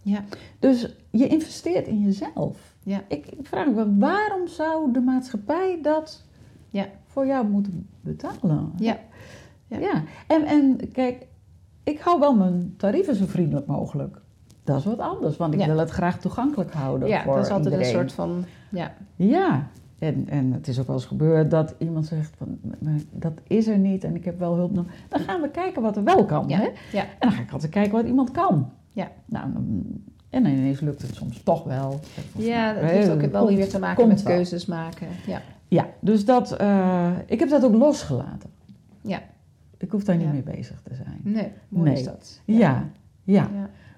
Ja. 0.02 0.24
Dus 0.60 0.96
je 1.12 1.28
investeert 1.28 1.88
in 1.88 2.00
jezelf. 2.00 2.58
Ja. 2.84 3.02
Ik, 3.08 3.26
ik 3.28 3.48
vraag 3.48 3.68
me, 3.68 3.96
waarom 3.98 4.48
zou 4.48 4.92
de 4.92 5.00
maatschappij 5.02 5.80
dat 5.82 6.24
Ja. 6.70 6.86
voor 7.08 7.26
jou 7.26 7.48
moeten 7.48 7.88
betalen? 8.02 8.74
Ja. 8.78 8.98
Ja. 9.70 9.80
Ja. 9.80 10.03
En, 10.28 10.45
en 10.45 10.91
kijk, 10.91 11.28
ik 11.84 11.99
hou 11.99 12.20
wel 12.20 12.36
mijn 12.36 12.74
tarieven 12.78 13.15
zo 13.15 13.26
vriendelijk 13.26 13.67
mogelijk. 13.67 14.17
Dat 14.63 14.78
is 14.80 14.86
wat 14.86 14.99
anders, 14.99 15.38
want 15.38 15.53
ik 15.53 15.59
Ja. 15.59 15.65
wil 15.65 15.78
het 15.78 15.89
graag 15.89 16.20
toegankelijk 16.20 16.74
houden 16.74 17.07
ja, 17.07 17.24
voor 17.24 17.36
dat 17.36 17.45
is 17.45 17.51
altijd 17.51 17.74
iedereen. 17.74 17.93
een 17.93 17.99
soort 17.99 18.11
van... 18.13 18.45
Ja, 18.70 18.93
Ja, 19.15 19.67
en, 19.99 20.26
en 20.30 20.53
het 20.53 20.67
is 20.67 20.80
ook 20.80 20.88
wel 20.88 20.95
eens 20.95 21.05
gebeurd 21.05 21.51
dat 21.51 21.76
iemand 21.78 22.05
zegt 22.05 22.36
van, 22.38 22.59
"Maar 22.80 22.93
dat 23.11 23.34
is 23.47 23.67
er 23.67 23.78
niet 23.78 24.03
en 24.03 24.15
ik 24.15 24.26
heb 24.26 24.39
wel 24.39 24.55
hulp 24.55 24.72
nodig. 24.74 24.91
Dan 25.09 25.20
gaan 25.20 25.41
we 25.41 25.49
kijken 25.49 25.82
wat 25.82 25.97
er 25.97 26.03
wel 26.03 26.26
kan. 26.26 26.47
Ja. 26.47 26.57
Hè? 26.57 26.70
Ja. 26.91 27.01
En 27.01 27.07
dan 27.20 27.32
ga 27.32 27.41
ik 27.41 27.51
altijd 27.51 27.72
kijken 27.72 27.91
wat 27.91 28.05
iemand 28.05 28.32
kan. 28.32 28.72
Ja. 28.91 29.11
Nou, 29.26 29.45
en 30.30 30.45
ineens 30.45 30.80
lukt 30.80 31.01
het 31.01 31.15
soms 31.15 31.43
toch 31.43 31.63
wel. 31.63 31.99
ja 32.36 32.74
dat 32.74 32.84
heeft 32.84 33.09
ook 33.09 33.22
wel 33.22 33.45
komt- 33.45 33.55
weer 33.57 33.70
te 33.70 33.80
maken 33.80 34.07
met 34.07 34.24
wel. 34.24 34.34
keuzes 34.34 34.65
maken. 34.65 35.07
Ja. 35.28 35.41
Ja, 35.67 35.88
dus 35.99 36.26
dat, 36.26 36.51
eh, 36.51 37.09
ik 37.26 37.39
heb 37.39 37.49
dat 37.49 37.63
ook 37.63 37.74
losgelaten. 37.74 38.49
Ja. 39.01 39.20
Ik 39.80 39.92
hoef 39.92 40.04
daar 40.04 40.18
niet 40.18 40.32
mee 40.32 40.44
bezig 40.44 40.82
te 40.84 40.96
zijn. 40.96 41.20
Nee, 41.24 41.52
mooi 41.70 41.90
Nee. 41.90 42.00
is 42.00 42.06
dat. 42.06 42.42
Ja, 42.46 42.90
ja. 43.24 43.50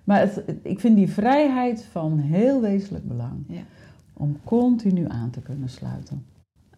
Maar 0.04 0.20
het, 0.20 0.44
ik 0.64 0.80
vind 0.80 0.96
die 0.96 1.10
vrijheid 1.10 1.84
van 1.92 2.18
heel 2.20 2.62
wezenlijk 2.62 3.08
belang. 3.08 3.44
Ja. 3.48 3.62
Om 4.14 4.38
continu 4.44 5.06
aan 5.08 5.30
te 5.30 5.42
kunnen 5.42 5.70
sluiten. 5.70 6.26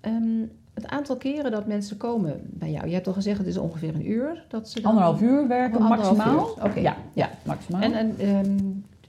Ehm, 0.01 0.41
het 0.73 0.87
aantal 0.87 1.17
keren 1.17 1.51
dat 1.51 1.67
mensen 1.67 1.97
komen 1.97 2.39
bij 2.43 2.71
jou. 2.71 2.87
Je 2.87 2.93
hebt 2.93 3.07
al 3.07 3.13
gezegd, 3.13 3.37
het 3.37 3.47
is 3.47 3.57
ongeveer 3.57 3.95
een 3.95 4.09
uur. 4.11 4.45
Dat 4.49 4.69
ze 4.69 4.81
dan... 4.81 4.89
Anderhalf 4.91 5.21
uur 5.21 5.47
werken 5.47 5.77
Oh, 5.79 5.89
anderhalf 5.89 6.17
maximaal. 6.17 6.49
Oké. 6.69 6.79
Ja, 6.79 6.95
Ja. 7.13 7.29
maximaal. 7.45 7.81
En, 7.81 7.93
en 7.93 8.13
ehm, 8.19 8.57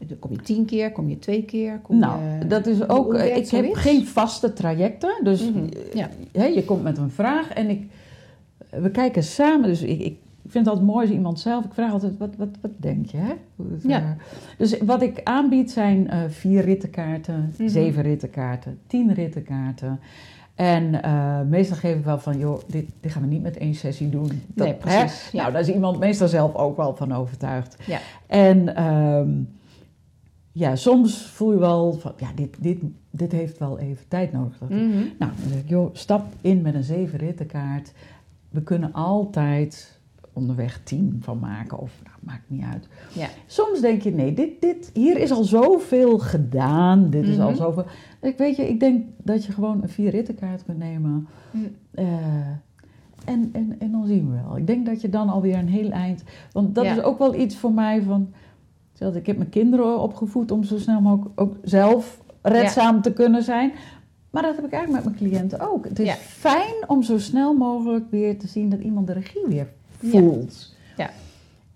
dan 0.08 0.18
kom 0.18 0.30
je 0.30 0.38
tien 0.38 0.64
keer, 0.64 0.92
kom 0.92 1.08
je 1.08 1.18
twee 1.18 1.42
keer? 1.44 1.78
Kom 1.78 1.98
nou, 1.98 2.22
je... 2.22 2.46
dat 2.46 2.66
is 2.66 2.88
ook. 2.88 3.14
eh, 3.14 3.36
Ik 3.36 3.48
heb 3.48 3.72
geen 3.74 4.06
vaste 4.06 4.52
trajecten. 4.52 5.20
Dus 5.24 5.50
Mhm, 5.50 5.64
eh, 5.92 6.08
ja. 6.32 6.44
je 6.44 6.64
komt 6.64 6.82
met 6.82 6.98
een 6.98 7.10
vraag 7.10 7.52
en 7.52 7.68
ik, 7.70 7.90
we 8.82 8.90
kijken 8.90 9.22
samen. 9.22 9.68
Dus 9.68 9.82
ik, 9.82 10.00
ik 10.00 10.18
vind 10.46 10.64
het 10.66 10.74
altijd 10.74 10.86
mooi 10.86 11.06
als 11.06 11.14
iemand 11.14 11.40
zelf. 11.40 11.64
Ik 11.64 11.72
vraag 11.74 11.92
altijd: 11.92 12.18
wat, 12.18 12.36
wat, 12.36 12.48
wat 12.60 12.70
denk 12.76 13.06
je? 13.06 13.16
Hè? 13.16 13.32
Ja. 13.88 14.00
eh, 14.00 14.10
dus 14.58 14.78
wat 14.78 15.02
ik 15.02 15.20
aanbied 15.24 15.70
zijn 15.70 16.08
eh, 16.08 16.18
vier 16.28 16.62
rittenkaarten, 16.64 17.52
Mhm. 17.58 17.68
zeven 17.68 18.02
rittenkaarten, 18.02 18.78
tien 18.86 19.14
rittenkaarten. 19.14 20.00
En 20.54 21.02
eh, 21.02 21.40
meestal 21.48 21.76
geef 21.76 21.96
ik 21.96 22.04
wel 22.04 22.18
van, 22.18 22.38
joh, 22.38 22.58
dit, 22.66 22.86
dit 23.00 23.12
gaan 23.12 23.22
we 23.22 23.28
niet 23.28 23.42
met 23.42 23.56
één 23.56 23.74
sessie 23.74 24.08
doen. 24.08 24.42
Dat, 24.46 24.66
Nee, 24.66 24.74
precies, 24.74 25.28
ja. 25.32 25.40
Nou, 25.40 25.52
daar 25.52 25.60
is 25.60 25.68
iemand 25.68 25.98
meestal 25.98 26.28
zelf 26.28 26.54
ook 26.54 26.76
wel 26.76 26.96
van 26.96 27.12
overtuigd. 27.12 27.76
Ja. 27.86 27.98
En 28.26 28.76
ehm, 28.76 29.28
ja, 30.52 30.76
soms 30.76 31.26
voel 31.26 31.52
je 31.52 31.58
wel 31.58 31.92
van, 31.92 32.12
ja, 32.16 32.28
dit, 32.34 32.56
dit, 32.60 32.78
dit 33.10 33.32
heeft 33.32 33.58
wel 33.58 33.78
even 33.78 34.08
tijd 34.08 34.32
nodig. 34.32 34.58
Dat- 34.58 34.68
Mhm. 34.68 34.80
Nou, 35.18 35.32
dan 35.40 35.48
zeg 35.48 35.58
ik, 35.58 35.68
joh, 35.68 35.88
stap 35.92 36.22
in 36.40 36.62
met 36.62 36.74
een 36.74 36.82
zeven 36.84 37.18
rittenkaart. 37.18 37.92
We 38.54 38.62
kunnen 38.62 38.92
altijd 38.92 39.98
onderweg 40.32 40.80
tien 40.84 41.18
van 41.20 41.38
maken, 41.38 41.78
of 41.78 41.92
nou, 42.04 42.16
maakt 42.20 42.42
niet 42.46 42.62
uit. 42.72 42.88
Ja. 43.12 43.26
Soms 43.46 43.80
denk 43.80 44.02
je, 44.02 44.10
nee, 44.10 44.32
dit, 44.34 44.60
dit, 44.60 44.90
hier 44.92 45.18
is 45.18 45.30
al 45.30 45.44
zoveel 45.44 46.18
gedaan. 46.18 47.10
Dit 47.10 47.26
is 47.28 47.38
al 47.38 47.48
Mhm. 47.48 47.56
zoveel. 47.56 47.84
Ik 48.20 48.38
weet 48.38 48.56
je, 48.56 48.68
ik 48.68 48.80
denk 48.80 49.04
dat 49.22 49.44
je 49.44 49.52
gewoon 49.52 49.82
een 49.82 49.88
vier 49.88 50.10
rittenkaart 50.10 50.64
kunt 50.64 50.78
nemen. 50.78 51.28
Mhm. 51.50 51.64
Eh, 51.90 52.06
en, 53.24 53.50
en, 53.52 53.76
en 53.78 53.90
dan 53.90 54.06
zien 54.06 54.30
we 54.30 54.40
wel. 54.46 54.56
Ik 54.56 54.66
denk 54.66 54.86
dat 54.86 55.00
je 55.00 55.08
dan 55.08 55.28
alweer 55.28 55.58
een 55.58 55.68
heel 55.68 55.90
eind. 55.90 56.22
Want 56.52 56.74
dat 56.74 56.84
Ja. 56.84 56.92
is 56.96 57.02
ook 57.02 57.18
wel 57.18 57.34
iets 57.34 57.56
voor 57.56 57.72
mij 57.72 58.02
van. 58.02 58.28
Ik 59.14 59.26
heb 59.26 59.36
mijn 59.36 59.50
kinderen 59.50 60.00
opgevoed 60.00 60.50
om 60.50 60.64
zo 60.64 60.78
snel 60.78 61.00
mogelijk 61.00 61.40
ook 61.40 61.56
zelf 61.62 62.22
redzaam 62.42 63.02
te 63.02 63.12
kunnen 63.12 63.42
zijn. 63.42 63.72
Maar 64.34 64.42
dat 64.42 64.56
heb 64.56 64.64
ik 64.64 64.72
eigenlijk 64.72 65.04
met 65.04 65.14
mijn 65.18 65.30
cliënten 65.30 65.60
ook. 65.70 65.84
Het 65.84 65.98
is 65.98 66.06
Ja. 66.06 66.14
fijn 66.14 66.74
om 66.86 67.02
zo 67.02 67.18
snel 67.18 67.54
mogelijk 67.54 68.04
weer 68.10 68.38
te 68.38 68.46
zien 68.46 68.68
dat 68.70 68.80
iemand 68.80 69.06
de 69.06 69.12
regie 69.12 69.46
weer 69.48 69.68
Ja. 70.00 70.08
voelt. 70.10 70.74
Ja. 70.96 71.10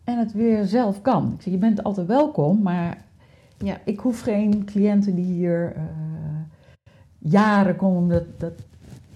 En 0.05 0.19
het 0.19 0.33
weer 0.33 0.65
zelf 0.65 1.03
kan. 1.03 1.33
Ik 1.37 1.43
zeg, 1.43 1.53
je 1.53 1.59
bent 1.59 1.83
altijd 1.83 2.07
welkom, 2.07 2.63
maar 2.63 3.05
Ja. 3.59 3.79
ik 3.85 3.99
hoef 4.01 4.21
geen 4.21 4.65
cliënten 4.65 5.15
die 5.15 5.25
hier 5.25 5.73
eh, 5.77 5.83
jaren 7.19 7.77
komen. 7.77 8.09
Dat, 8.09 8.25
dat, 8.41 8.53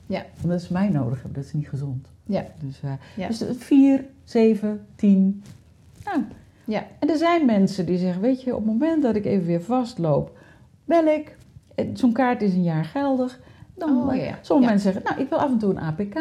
Ja. 0.07 0.25
Omdat 0.43 0.63
ze 0.63 0.73
mij 0.73 0.89
nodig 0.89 1.15
hebben, 1.23 1.33
dat 1.33 1.45
is 1.45 1.53
niet 1.53 1.69
gezond. 1.69 2.07
Ja. 2.27 2.45
Dus, 2.61 2.81
eh, 2.83 2.93
Ja. 3.17 3.27
dus 3.29 3.45
4, 3.59 4.05
7, 4.25 4.87
10. 4.97 5.43
Nou, 6.05 6.21
Ja. 6.65 6.85
en 6.99 7.11
er 7.11 7.17
zijn 7.17 7.47
mensen 7.47 7.87
die 7.87 7.99
zeggen, 7.99 8.23
weet 8.23 8.43
je, 8.43 8.51
op 8.57 8.59
het 8.67 8.73
moment 8.73 9.03
dat 9.03 9.15
ik 9.17 9.25
even 9.25 9.47
weer 9.47 9.63
vastloop, 9.63 10.39
bel 10.85 11.05
ik. 11.07 11.37
Eh, 11.75 11.87
Zo'n 11.95 12.13
kaart 12.13 12.43
is 12.43 12.55
een 12.55 12.63
jaar 12.63 12.85
geldig. 12.85 13.41
Dan, 13.75 14.09
Oh, 14.09 14.15
ja. 14.17 14.39
Sommige 14.41 14.71
mensen 14.71 14.93
zeggen, 14.93 15.11
nou, 15.11 15.23
ik 15.25 15.29
wil 15.29 15.39
af 15.39 15.51
en 15.51 15.59
toe 15.59 15.71
een 15.71 15.79
APK. 15.81 16.15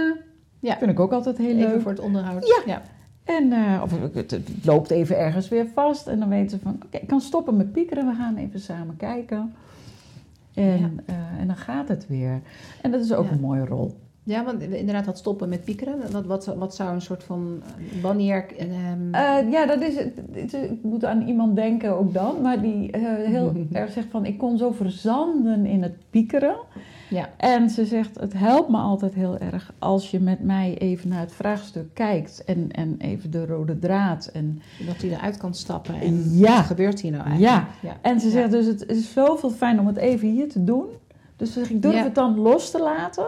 Ja. 0.60 0.78
Vind 0.78 0.92
ik 0.92 1.00
ook 1.00 1.12
altijd 1.12 1.38
heel 1.38 1.56
Even 1.56 1.70
leuk. 1.72 1.82
voor 1.82 1.92
het 1.92 2.00
onderhoud. 2.00 2.62
Ja. 2.66 2.82
En 3.24 3.52
eh, 3.54 3.82
of 3.84 3.92
het, 4.14 4.40
loopt 4.64 4.90
even 4.92 5.18
ergens 5.18 5.50
weer 5.50 5.68
vast. 5.74 6.08
En 6.08 6.20
dan 6.20 6.30
weten 6.30 6.50
ze 6.50 6.60
van, 6.60 6.80
oké, 6.86 6.98
ik 6.98 7.08
kan 7.08 7.22
stoppen 7.22 7.58
met 7.58 7.72
piekeren. 7.72 8.08
We 8.08 8.14
gaan 8.16 8.36
even 8.38 8.60
samen 8.60 8.98
kijken. 8.98 9.54
En, 10.54 11.00
eh, 11.06 11.16
en 11.40 11.48
dan 11.48 11.56
gaat 11.56 11.88
het 11.88 12.08
weer. 12.08 12.42
En 12.82 12.92
dat 12.92 13.02
is 13.02 13.14
ook 13.14 13.32
een 13.32 13.40
mooie 13.40 13.66
rol. 13.66 13.96
Ja, 14.24 14.44
want 14.44 14.62
inderdaad 14.62 15.06
dat 15.06 15.18
stoppen 15.18 15.50
met 15.50 15.64
piekeren. 15.64 16.12
Wat, 16.12 16.26
wat, 16.26 16.46
wat 16.46 16.76
zou 16.76 16.94
een 16.94 17.02
soort 17.02 17.24
van... 17.24 17.62
eh, 17.96 18.02
Wanneer... 18.02 18.46
Eh, 18.58 19.52
ja, 19.52 19.66
dat 19.66 19.82
is, 19.82 19.96
het- 19.96 20.54
ik 20.54 20.84
moet 20.84 21.06
aan 21.06 21.22
iemand 21.22 21.56
denken 21.56 21.98
ook 21.98 22.14
dan. 22.14 22.42
Maar 22.42 22.62
die 22.62 22.92
eh, 22.92 23.02
heel 23.28 23.54
erg 23.72 23.92
zegt 23.92 24.08
van, 24.12 24.26
ik 24.26 24.38
kon 24.38 24.58
zo 24.58 24.72
verzanden 24.72 25.66
in 25.66 25.82
het 25.84 25.94
piekeren. 26.10 26.56
ja. 27.10 27.30
En 27.38 27.70
ze 27.70 27.86
zegt, 27.86 28.20
het 28.20 28.34
helpt 28.34 28.70
me 28.70 28.78
altijd 28.78 29.14
heel 29.14 29.38
erg 29.38 29.74
als 29.80 30.12
je 30.12 30.20
met 30.20 30.44
mij 30.44 30.78
even 30.78 31.10
naar 31.10 31.20
het 31.20 31.34
vraagstuk 31.34 31.94
kijkt. 31.94 32.44
En, 32.44 32.72
en 32.72 32.96
even 32.98 33.32
de 33.32 33.46
rode 33.46 33.80
draad. 33.80 34.30
En, 34.34 34.62
Dat 34.88 35.02
hij 35.02 35.10
eruit 35.12 35.38
kan 35.38 35.54
stappen. 35.54 35.96
En 36.02 36.38
Ja. 36.38 36.56
wat 36.56 36.66
gebeurt 36.66 37.00
hier 37.02 37.12
nou 37.12 37.24
eigenlijk? 37.24 37.66
Ja. 37.82 37.98
en 38.02 38.20
ze 38.20 38.26
Ja. 38.28 38.32
zegt 38.32 38.52
dus, 38.52 38.66
het 38.66 38.90
is 38.90 39.14
zoveel 39.14 39.50
fijn 39.50 39.80
om 39.80 39.88
het 39.88 39.98
even 39.98 40.28
hier 40.28 40.50
te 40.50 40.64
doen. 40.64 40.86
Dus 41.36 41.58
ik 41.58 41.82
durf 41.82 41.94
Ja. 41.96 42.04
het 42.04 42.16
dan 42.16 42.40
los 42.40 42.72
te 42.72 42.80
laten. 42.82 43.26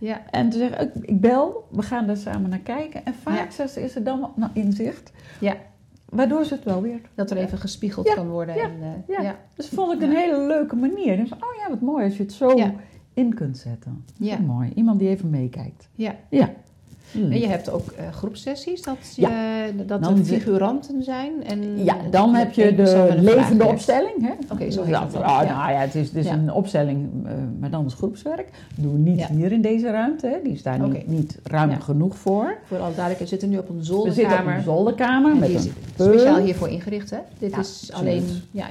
Ja. 0.00 0.30
En 0.30 0.50
te 0.50 0.58
zeggen, 0.58 0.80
ik, 0.94 1.04
ik 1.04 1.20
bel, 1.20 1.66
we 1.70 1.82
gaan 1.82 2.06
daar 2.06 2.16
samen 2.16 2.50
naar 2.50 2.58
kijken. 2.58 3.04
En 3.04 3.14
vaak 3.14 3.50
Ja. 3.52 3.64
is 3.64 3.94
er 3.94 4.04
dan 4.04 4.32
nou, 4.36 4.50
inzicht. 4.54 5.12
Ja. 5.40 5.56
Waardoor 6.08 6.44
ze 6.44 6.54
het 6.54 6.64
wel 6.64 6.82
weer 6.82 7.00
Dat 7.14 7.30
er 7.30 7.36
even 7.36 7.58
gespiegeld 7.58 8.06
Ja. 8.06 8.14
kan 8.14 8.28
worden. 8.28 8.54
Ja. 8.54 8.62
En, 8.62 9.04
eh, 9.06 9.22
Ja. 9.22 9.36
Dus 9.54 9.68
vond 9.68 9.92
ik 9.92 10.02
een 10.02 10.16
hele 10.16 10.46
leuke 10.46 10.76
manier. 10.76 11.16
Dus, 11.16 11.32
oh 11.32 11.54
ja, 11.62 11.68
wat 11.68 11.80
mooi 11.80 12.04
als 12.04 12.16
je 12.16 12.22
het 12.22 12.32
zo 12.32 12.56
in 13.14 13.34
kunt 13.34 13.58
zetten. 13.58 14.04
Ja. 14.16 14.38
Mooi. 14.38 14.72
Iemand 14.74 14.98
die 14.98 15.08
even 15.08 15.30
meekijkt. 15.30 15.88
Ja. 15.94 16.14
Ja. 16.30 16.50
En 17.12 17.38
je 17.38 17.46
hebt 17.46 17.70
ook 17.70 17.90
eh, 17.90 18.04
groepsessies, 18.12 18.82
dat, 18.82 18.96
Ja. 19.16 19.28
je, 19.66 19.84
dat 19.86 20.02
Dan 20.02 20.18
er 20.18 20.24
figuranten 20.24 21.02
zijn. 21.02 21.44
En 21.44 21.84
Ja, 21.84 21.96
dan 22.10 22.34
heb 22.34 22.52
je 22.52 22.74
de 22.74 22.90
een 22.94 23.22
levende 23.24 23.64
opstelling. 23.66 24.22
Hè? 24.22 24.32
Oké, 24.52 24.70
zo 24.70 24.84
Dus 24.84 24.98
heet 24.98 25.12
dan. 25.12 25.22
ah, 25.22 25.42
Ja. 25.46 25.56
Nou 25.58 25.72
ja, 25.72 25.78
het 25.78 25.94
is, 25.94 26.10
Ja. 26.12 26.32
een 26.32 26.52
opstelling, 26.52 27.08
eh, 27.26 27.32
maar 27.60 27.70
dan 27.70 27.86
is 27.86 27.94
groepswerk. 27.94 28.48
Dat 28.74 28.84
doen 28.84 28.92
we 28.92 29.10
niet 29.10 29.26
hier 29.26 29.52
in 29.52 29.60
deze 29.62 29.90
ruimte. 29.90 30.26
Hè? 30.26 30.36
Die 30.42 30.52
is 30.52 30.62
daar 30.62 30.88
niet, 30.88 31.06
niet 31.08 31.38
ruim 31.42 31.80
genoeg 31.80 32.16
voor. 32.18 32.56
Voor 32.64 32.78
alle 32.78 32.94
duidelijkheid, 32.94 33.18
we 33.18 33.26
zitten 33.26 33.48
nu 33.48 33.58
op 33.58 33.68
een 33.68 33.76
We 33.76 33.82
zitten 33.84 34.04
op 34.06 34.14
zolderkamer. 34.14 34.54
een 34.56 34.62
zolderkamer 34.62 35.30
En 35.32 35.38
met 35.38 35.48
die 35.48 35.56
een 35.58 35.64
is 35.64 35.70
peul. 35.96 36.12
speciaal 36.12 36.38
hiervoor 36.38 36.68
ingericht, 36.68 37.10
hè? 37.10 37.18
Dit 37.38 37.58
is 37.58 37.90
alleen 37.94 38.24
ja, 38.50 38.66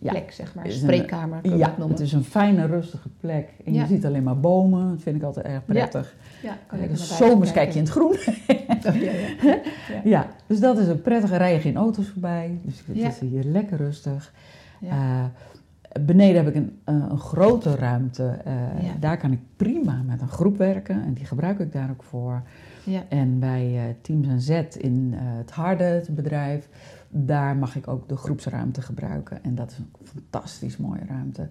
Ja. 0.00 0.12
werkplek, 0.12 0.32
zeg 0.34 0.54
maar. 0.54 0.70
Spreekkamer, 0.70 1.38
Ja, 1.56 1.66
het 1.68 1.78
noemen. 1.78 1.96
het 1.96 2.06
is 2.06 2.12
een 2.12 2.24
fijne, 2.24 2.66
rustige 2.66 3.08
plek. 3.20 3.48
En 3.64 3.72
Ja. 3.72 3.80
je 3.80 3.86
ziet 3.86 4.06
alleen 4.06 4.22
maar 4.22 4.40
bomen. 4.40 4.88
Dat 4.90 5.02
vind 5.02 5.16
ik 5.16 5.22
altijd 5.22 5.46
erg 5.46 5.64
prettig. 5.64 6.14
ja, 6.42 6.58
kan 6.66 6.78
dus 6.88 7.16
zomers 7.16 7.52
kijk 7.52 7.70
je 7.70 7.78
in 7.78 7.84
het 7.84 7.92
groen. 7.92 8.16
Oh, 8.86 8.94
ja, 8.94 9.10
ja. 9.42 9.58
Ja, 10.04 10.26
dus 10.46 10.60
dat 10.60 10.78
is 10.78 10.86
een 10.86 11.02
prettige. 11.02 11.36
Rij 11.36 11.60
geen 11.60 11.76
auto's 11.76 12.08
voorbij. 12.08 12.58
Dus 12.62 12.82
het 12.86 12.96
is 12.96 13.18
hier 13.18 13.44
lekker 13.44 13.76
rustig. 13.76 14.32
Ja. 14.80 14.88
Eh, 14.90 15.24
beneden 16.04 16.36
heb 16.44 16.48
ik 16.48 16.54
een, 16.54 16.78
eh, 16.84 16.94
een 17.10 17.18
grote 17.18 17.74
ruimte. 17.74 18.38
Daar 19.00 19.16
kan 19.16 19.32
ik 19.32 19.38
prima 19.56 20.02
met 20.06 20.20
een 20.20 20.28
groep 20.28 20.56
werken. 20.58 21.02
En 21.04 21.12
die 21.14 21.24
gebruik 21.24 21.58
ik 21.58 21.72
daar 21.72 21.90
ook 21.90 22.02
voor. 22.02 22.42
Ja. 22.84 23.02
En 23.08 23.38
bij 23.38 23.72
eh, 23.76 23.82
Teams 24.02 24.28
en 24.28 24.40
Z 24.40 24.50
in 24.78 25.12
het 25.16 25.50
harde, 25.50 25.84
het 25.84 26.14
bedrijf, 26.14 26.68
daar 27.10 27.56
mag 27.56 27.76
ik 27.76 27.88
ook 27.88 28.08
de 28.08 28.16
groepsruimte 28.16 28.82
gebruiken. 28.82 29.44
En 29.44 29.54
dat 29.54 29.70
is 29.70 29.78
een 29.78 29.90
fantastisch 30.02 30.76
mooie 30.76 31.04
ruimte. 31.08 31.48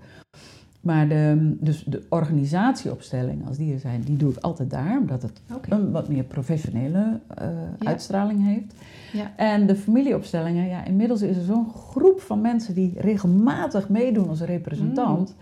Maar 0.82 1.08
de, 1.10 1.56
dus 1.60 1.84
de 1.84 2.04
organisatieopstelling, 2.10 3.48
als 3.48 3.58
die 3.58 3.74
er 3.74 3.80
zijn, 3.80 4.02
die 4.02 4.18
doe 4.18 4.32
ik 4.32 4.38
altijd 4.38 4.70
daar. 4.70 4.98
Omdat 5.00 5.22
het 5.22 5.42
een 5.70 5.92
wat 5.92 6.10
meer 6.10 6.24
professionele 6.24 7.20
eh, 7.28 7.48
Ja. 7.80 7.88
uitstraling 7.88 8.46
heeft. 8.46 8.74
Ja. 9.14 9.32
En 9.36 9.68
de 9.68 9.76
familieopstellingen, 9.76 10.68
ja, 10.68 10.86
inmiddels 10.86 11.22
is 11.22 11.38
er 11.38 11.44
zo'n 11.44 11.70
groep 11.74 12.22
van 12.22 12.42
mensen 12.42 12.74
die 12.74 12.94
regelmatig 13.00 13.90
meedoen 13.90 14.30
als 14.30 14.42
representant. 14.42 15.36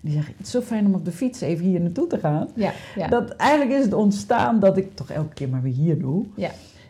Die 0.00 0.12
zeggen, 0.12 0.34
het 0.36 0.46
is 0.46 0.52
zo 0.52 0.60
fijn 0.60 0.86
om 0.86 0.94
op 0.94 1.04
de 1.04 1.12
fiets 1.12 1.40
even 1.40 1.64
hier 1.64 1.80
naartoe 1.80 2.06
te 2.06 2.18
gaan. 2.18 2.48
Ja, 2.54 2.72
ja. 2.96 3.08
Dat 3.08 3.30
eigenlijk 3.30 3.70
is 3.78 3.84
het 3.84 3.94
ontstaan 3.94 4.60
dat 4.60 4.76
ik 4.76 4.94
toch 4.96 5.10
elke 5.10 5.34
keer 5.34 5.48
maar 5.48 5.62
weer 5.62 5.72
hier 5.72 5.98
doe. 5.98 6.24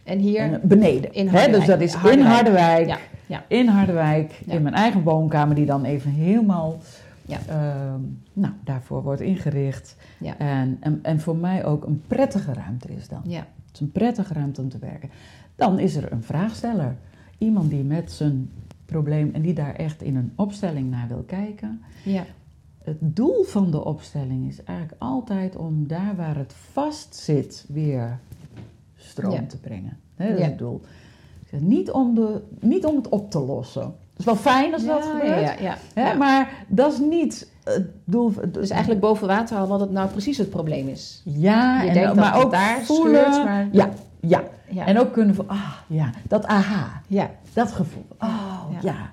En 0.04 0.18
hier, 0.18 0.40
En, 0.40 0.60
beneden. 0.62 1.12
In 1.12 1.28
Hè, 1.28 1.50
dus 1.50 1.66
dat 1.66 1.80
is 1.80 1.94
in 1.94 2.20
Harderwijk. 2.20 2.86
Ja, 2.86 2.98
ja. 3.26 3.44
In 3.48 3.66
Harderwijk. 3.68 4.40
Ja. 4.46 4.52
In 4.52 4.62
mijn 4.62 4.74
eigen 4.74 5.02
woonkamer 5.02 5.54
die 5.56 5.66
dan 5.66 5.84
even 5.84 6.10
helemaal 6.10 6.76
Ja. 7.26 7.38
ehm, 7.48 8.00
nou, 8.32 8.52
daarvoor 8.64 9.02
wordt 9.02 9.20
ingericht. 9.20 9.96
Ja. 10.18 10.38
En, 10.38 10.76
en, 10.80 10.98
en 11.02 11.20
voor 11.20 11.36
mij 11.36 11.64
ook 11.64 11.86
een 11.86 12.02
prettige 12.06 12.52
ruimte 12.52 12.88
is 12.96 13.08
dan. 13.08 13.20
ja, 13.24 13.38
Het 13.66 13.74
is 13.74 13.80
een 13.80 13.92
prettige 13.92 14.34
ruimte 14.34 14.60
om 14.60 14.68
te 14.68 14.78
werken. 14.78 15.10
Dan 15.56 15.78
is 15.78 15.96
er 15.96 16.12
een 16.12 16.22
vraagsteller. 16.22 16.96
Iemand 17.38 17.70
die 17.70 17.82
met 17.84 18.12
zijn 18.12 18.50
probleem 18.84 19.30
en 19.34 19.42
die 19.42 19.52
daar 19.54 19.74
echt 19.74 20.02
in 20.02 20.16
een 20.16 20.32
opstelling 20.36 20.90
naar 20.90 21.08
wil 21.08 21.22
kijken. 21.26 21.82
ja, 22.04 22.24
Het 22.82 22.96
doel 23.00 23.42
van 23.44 23.70
de 23.70 23.84
opstelling 23.84 24.48
is 24.48 24.62
eigenlijk 24.64 25.02
altijd 25.02 25.56
om 25.56 25.86
daar 25.86 26.16
waar 26.16 26.36
het 26.36 26.52
vast 26.72 27.14
zit 27.14 27.64
weer 27.68 28.18
stroom 29.04 29.32
Ja. 29.32 29.42
te 29.48 29.56
brengen. 29.58 29.96
Dat 30.16 30.28
is 30.28 30.44
het 30.44 30.58
doel. 30.58 30.80
Ik 31.42 31.48
zeg, 31.50 31.60
niet, 31.60 31.90
om 31.90 32.14
de, 32.14 32.40
niet 32.60 32.84
om 32.84 32.96
het 32.96 33.08
op 33.08 33.30
te 33.30 33.38
lossen. 33.38 33.82
Het 33.82 34.18
is 34.18 34.24
wel 34.24 34.36
fijn 34.36 34.72
als 34.72 34.84
dat 34.84 35.04
gebeurt, 35.04 35.40
ja, 35.40 35.54
ja, 35.60 35.76
hè, 35.94 36.10
ja. 36.10 36.14
maar 36.16 36.64
dat 36.68 36.92
is 36.92 36.98
niet 36.98 37.50
het 37.64 37.86
doel. 38.04 38.32
Dus 38.52 38.70
eigenlijk 38.70 39.00
boven 39.00 39.26
water 39.26 39.54
halen 39.54 39.70
wat 39.70 39.80
het 39.80 39.90
nou 39.90 40.08
precies 40.08 40.38
het 40.38 40.50
probleem 40.50 40.88
is. 40.88 41.22
ja, 41.24 41.82
je 41.82 41.88
en, 41.88 41.94
denkt 41.94 42.14
maar 42.14 42.44
ook 42.44 42.50
daar 42.50 42.80
voelen. 42.82 43.32
scheurt, 43.32 43.44
maar- 43.44 43.68
Ja, 43.72 43.88
ja. 44.20 44.42
Ja, 44.68 44.86
En 44.86 44.98
ook 44.98 45.12
kunnen 45.12 45.34
van, 45.34 45.48
ah 45.48 45.72
ja, 45.86 46.10
dat 46.28 46.46
aha, 46.46 47.02
ja. 47.06 47.30
dat 47.52 47.72
gevoel. 47.72 48.06
Oh 48.18 48.62
Ja. 48.82 49.10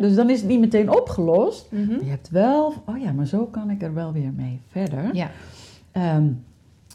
dus 0.00 0.14
dan 0.14 0.30
is 0.30 0.40
het 0.40 0.48
niet 0.48 0.60
meteen 0.60 0.90
opgelost. 0.90 1.66
Mhm. 1.70 1.90
Je 2.04 2.10
hebt 2.10 2.28
wel, 2.30 2.74
oh 2.86 2.98
ja, 2.98 3.12
maar 3.12 3.26
zo 3.26 3.44
kan 3.46 3.70
ik 3.70 3.82
er 3.82 3.94
wel 3.94 4.12
weer 4.12 4.32
mee 4.36 4.60
verder. 4.68 5.14
ja. 5.14 5.30
Ehm, 5.92 6.24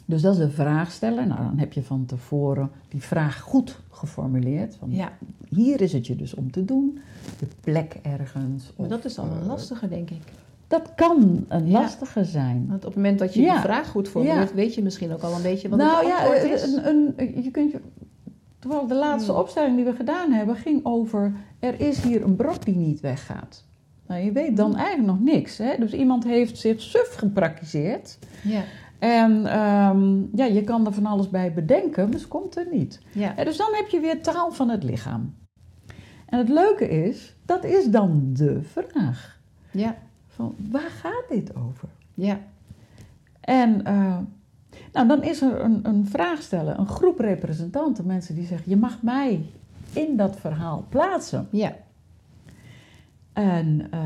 dus 0.08 0.22
dat 0.22 0.34
is 0.34 0.39
de 0.39 0.49
vraag 0.49 0.91
stellen. 0.91 1.28
Nou, 1.28 1.41
dan 1.41 1.58
heb 1.58 1.74
je 1.74 1.84
van 1.84 2.05
tevoren 2.05 2.70
die 2.88 3.01
vraag 3.01 3.39
goed 3.39 3.80
geformuleerd. 3.91 4.76
Van, 4.76 4.91
ja. 4.91 5.12
Hier 5.49 5.82
is 5.82 5.93
het 5.93 6.08
je 6.08 6.16
dus 6.16 6.34
om 6.34 6.51
te 6.51 6.66
doen. 6.66 6.99
De 7.39 7.47
plek 7.62 7.99
ergens. 8.01 8.74
Maar 8.78 8.88
dat 8.88 9.05
is 9.05 9.16
dan 9.16 9.32
een 9.32 9.41
eh, 9.41 9.47
lastige, 9.47 9.88
denk 9.88 10.10
ik. 10.10 10.22
Dat 10.68 10.91
kan 10.95 11.45
een 11.47 11.68
Ja. 11.68 11.80
lastige 11.82 12.24
zijn. 12.24 12.66
Want 12.68 12.80
op 12.80 12.86
het 12.86 12.95
moment 12.95 13.20
dat 13.20 13.34
je 13.34 13.41
Ja. 13.41 13.51
die 13.53 13.62
vraag 13.62 13.89
goed 13.89 14.08
formuleert, 14.10 14.49
Ja. 14.49 14.55
weet 14.55 14.74
je 14.76 14.84
misschien 14.84 15.12
ook 15.14 15.22
al 15.22 15.36
een 15.36 15.41
beetje 15.41 15.70
wat 15.70 15.80
nou 15.80 15.97
het 15.97 16.08
ja, 16.08 16.18
antwoord 16.18 16.43
is. 16.43 16.64
een, 16.74 17.14
een, 17.18 17.43
je 17.43 17.51
kunt 17.51 17.72
je... 17.72 17.80
Terwijl 18.60 18.88
de 18.88 18.95
laatste 18.95 19.32
Hmm. 19.32 19.39
opstelling 19.41 19.76
die 19.76 19.86
we 19.86 19.93
gedaan 19.93 20.32
hebben 20.32 20.55
ging 20.55 20.86
over... 20.86 21.34
er 21.60 21.80
is 21.80 22.01
hier 22.03 22.24
een 22.24 22.36
brok 22.36 22.66
die 22.66 22.76
niet 22.76 22.99
weggaat. 22.99 23.64
Nou, 24.08 24.22
je 24.24 24.32
weet 24.32 24.58
dan 24.58 24.70
Hmm. 24.72 24.80
eigenlijk 24.80 25.08
nog 25.08 25.20
niks. 25.34 25.58
Hè? 25.58 25.76
Dus 25.80 25.93
iemand 25.93 26.24
heeft 26.24 26.58
zich 26.58 26.82
suf 26.82 27.16
gepraktiseerd. 27.16 28.18
Ja, 28.43 28.62
En 28.99 29.45
ehm, 29.45 30.19
ja, 30.37 30.45
je 30.45 30.63
kan 30.63 30.85
er 30.85 30.93
van 30.93 31.05
alles 31.05 31.29
bij 31.29 31.53
bedenken, 31.53 32.03
maar 32.03 32.13
het 32.13 32.27
komt 32.27 32.57
er 32.57 32.67
niet. 32.71 32.99
ja, 33.11 33.33
Ja, 33.37 33.43
dus 33.43 33.57
dan 33.57 33.73
heb 33.73 33.87
je 33.87 33.99
weer 33.99 34.21
taal 34.21 34.51
van 34.51 34.69
het 34.69 34.83
lichaam. 34.83 35.35
En 36.25 36.37
het 36.37 36.49
leuke 36.49 36.89
is, 36.89 37.35
dat 37.45 37.63
is 37.63 37.85
dan 37.85 38.29
de 38.33 38.61
vraag. 38.61 39.39
ja, 39.71 39.95
Van, 40.27 40.55
waar 40.71 40.89
gaat 40.89 41.23
dit 41.29 41.55
over? 41.55 41.89
ja, 42.13 42.39
En 43.39 43.85
eh, 43.85 44.17
nou, 44.93 45.07
dan 45.07 45.23
is 45.23 45.41
er 45.41 45.61
een, 45.61 45.79
een 45.83 46.05
vraag 46.05 46.41
stellen, 46.41 46.79
een 46.79 46.87
groep 46.87 47.19
representanten, 47.19 48.05
mensen 48.05 48.35
die 48.35 48.45
zeggen, 48.45 48.69
je 48.69 48.77
mag 48.77 49.01
mij 49.01 49.45
in 49.93 50.17
dat 50.17 50.35
verhaal 50.39 50.85
plaatsen. 50.89 51.47
ja. 51.51 51.75
En 53.33 53.87
eh, 53.91 53.99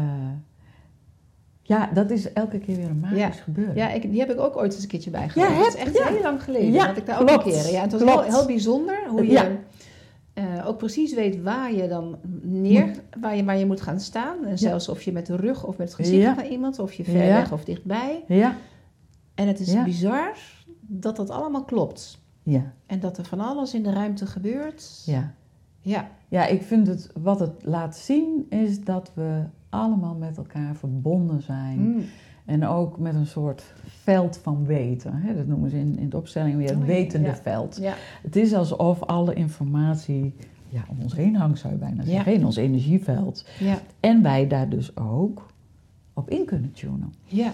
ja, 1.72 1.90
dat 1.94 2.10
is 2.12 2.34
elke 2.34 2.60
keer 2.60 2.76
weer 2.76 2.90
een 2.90 3.00
magisch 3.00 3.18
Ja. 3.20 3.30
gebeuren. 3.32 3.76
Ja, 3.76 3.90
ik, 3.92 4.02
die 4.12 4.20
heb 4.20 4.32
ik 4.32 4.40
ook 4.40 4.58
ooit 4.58 4.74
eens 4.74 4.82
een 4.84 4.90
keertje 4.90 5.10
bijgewoond. 5.10 5.52
Ja, 5.52 5.58
dat 5.58 5.68
is 5.68 5.76
echt 5.76 5.98
ja. 5.98 6.08
heel 6.08 6.22
lang 6.22 6.44
geleden. 6.44 6.72
Ja, 6.72 6.88
dat 6.88 6.98
ik 6.98 7.06
daar 7.06 7.22
ook 7.22 7.30
een 7.30 7.40
keer. 7.40 7.72
Ja, 7.72 7.82
het 7.82 7.92
was 7.92 8.02
heel, 8.02 8.22
heel 8.22 8.46
bijzonder 8.46 9.08
hoe 9.10 9.28
je 9.28 9.58
eh, 10.34 10.68
ook 10.68 10.78
precies 10.78 11.14
weet 11.14 11.42
waar 11.42 11.74
je 11.74 11.88
dan 11.88 12.18
neer, 12.42 12.92
waar 13.20 13.36
je, 13.36 13.44
waar 13.44 13.58
je 13.58 13.66
moet 13.66 13.82
gaan 13.82 14.00
staan. 14.00 14.46
En 14.46 14.58
zelfs 14.58 14.90
of 14.90 15.02
je 15.02 15.12
met 15.12 15.26
de 15.26 15.36
rug 15.36 15.64
of 15.66 15.78
met 15.78 15.88
het 15.88 15.96
gezicht 15.96 16.36
naar 16.36 16.48
iemand, 16.48 16.80
of 16.80 16.94
je 16.94 17.04
ver 17.04 17.14
weg 17.14 17.52
of 17.52 17.64
dichtbij. 17.64 18.24
Ja, 18.28 18.56
En 19.36 19.48
het 19.48 19.60
is 19.60 19.84
bizar 19.84 20.38
dat 20.80 21.16
dat 21.16 21.30
allemaal 21.30 21.64
klopt. 21.64 22.20
ja, 22.44 22.74
En 22.86 23.00
dat 23.00 23.18
er 23.18 23.26
van 23.26 23.40
alles 23.40 23.74
in 23.74 23.84
de 23.84 23.92
ruimte 23.94 24.26
gebeurt. 24.26 25.02
ja. 25.06 25.34
Ja, 25.84 26.10
Ja, 26.28 26.46
ik 26.46 26.62
vind 26.62 26.88
het, 26.88 27.10
wat 27.22 27.40
het 27.40 27.52
laat 27.62 27.98
zien 27.98 28.46
is 28.50 28.80
dat 28.84 29.12
we 29.16 29.44
allemaal 29.72 30.16
met 30.16 30.38
elkaar 30.38 30.76
verbonden 30.76 31.42
zijn. 31.42 31.80
Mm. 31.80 32.04
En 32.46 32.66
ook 32.68 33.00
met 33.00 33.16
een 33.16 33.26
soort 33.28 33.74
veld 33.86 34.38
van 34.38 34.66
weten. 34.66 35.14
Hè? 35.16 35.36
Dat 35.36 35.48
noemen 35.48 35.70
ze 35.70 35.78
in, 35.80 35.98
in 36.00 36.10
de 36.10 36.18
opstelling 36.18 36.58
weer 36.58 36.68
het 36.70 36.78
Oh 36.78 36.86
wetende 36.86 37.28
ja. 37.28 37.36
veld. 37.36 37.78
Ja. 37.82 37.94
Het 38.22 38.36
is 38.36 38.54
alsof 38.54 39.02
alle 39.04 39.34
informatie 39.34 40.36
ja, 40.70 40.84
om 40.90 40.98
ons 41.02 41.16
heen 41.16 41.36
hangt, 41.36 41.60
zou 41.60 41.74
je 41.74 41.80
bijna 41.80 42.04
Ja. 42.04 42.10
zeggen, 42.10 42.34
in 42.34 42.46
ons 42.46 42.56
energieveld. 42.56 43.46
Ja. 43.60 43.78
En 44.00 44.22
wij 44.22 44.48
daar 44.48 44.70
dus 44.70 44.98
ook 44.98 45.46
op 46.14 46.30
in 46.30 46.46
kunnen 46.46 46.72
tunen. 46.72 47.14
Ja. 47.24 47.54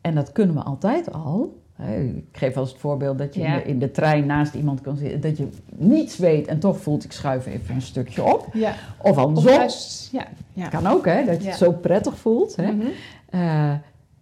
En 0.00 0.14
dat 0.14 0.32
kunnen 0.32 0.54
we 0.54 0.62
altijd 0.62 1.12
al. 1.12 1.61
Ik 1.88 2.24
geef 2.32 2.56
als 2.56 2.70
het 2.70 2.80
voorbeeld 2.80 3.18
dat 3.18 3.34
je 3.34 3.40
Ja. 3.40 3.46
in, 3.54 3.58
de, 3.62 3.64
in 3.68 3.78
de 3.78 3.90
trein 3.90 4.26
naast 4.26 4.54
iemand 4.54 4.80
kan 4.80 4.96
zitten, 4.96 5.20
dat 5.20 5.36
je 5.36 5.48
niets 5.76 6.16
weet 6.18 6.46
en 6.46 6.58
toch 6.58 6.80
voelt, 6.80 7.04
ik 7.04 7.12
schuif 7.12 7.46
even 7.46 7.74
een 7.74 7.82
stukje 7.82 8.22
op. 8.24 8.48
Ja. 8.52 8.74
Of 9.02 9.10
Of 9.10 9.16
andersom. 9.16 9.52
juist, 9.52 10.12
ja. 10.12 10.26
ja. 10.52 10.68
Kan 10.68 10.86
ook, 10.86 11.04
hè, 11.06 11.24
dat 11.24 11.42
je 11.42 11.48
het 11.48 11.58
zo 11.58 11.72
prettig 11.72 12.16
voelt. 12.18 12.56
Hè. 12.56 12.72
Mhm. 12.72 12.86
Eh, 13.30 13.74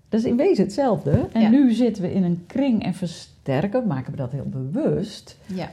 dat 0.08 0.20
is 0.20 0.26
in 0.26 0.36
wezen 0.36 0.64
hetzelfde. 0.64 1.28
En 1.32 1.50
nu 1.50 1.72
zitten 1.72 2.02
we 2.02 2.12
in 2.12 2.22
een 2.24 2.44
kring 2.46 2.84
en 2.84 2.94
versterken, 2.94 3.86
maken 3.86 4.10
we 4.10 4.16
dat 4.16 4.30
heel 4.32 4.48
bewust. 4.48 5.36
Ja. 5.46 5.70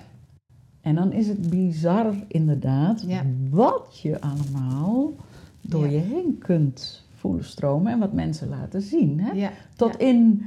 En 0.81 0.95
dan 0.95 1.11
is 1.11 1.27
het 1.27 1.49
bizar 1.49 2.13
inderdaad 2.27 3.05
wat 3.49 3.99
je 4.01 4.21
allemaal 4.21 5.13
door 5.61 5.87
je 5.89 5.97
heen 5.97 6.37
kunt 6.39 7.05
voelen 7.15 7.45
stromen 7.45 7.91
en 7.91 7.99
wat 7.99 8.13
mensen 8.13 8.49
laten 8.49 8.81
zien. 8.81 9.19
Hè? 9.19 9.47
Tot 9.75 9.97
in 9.97 10.45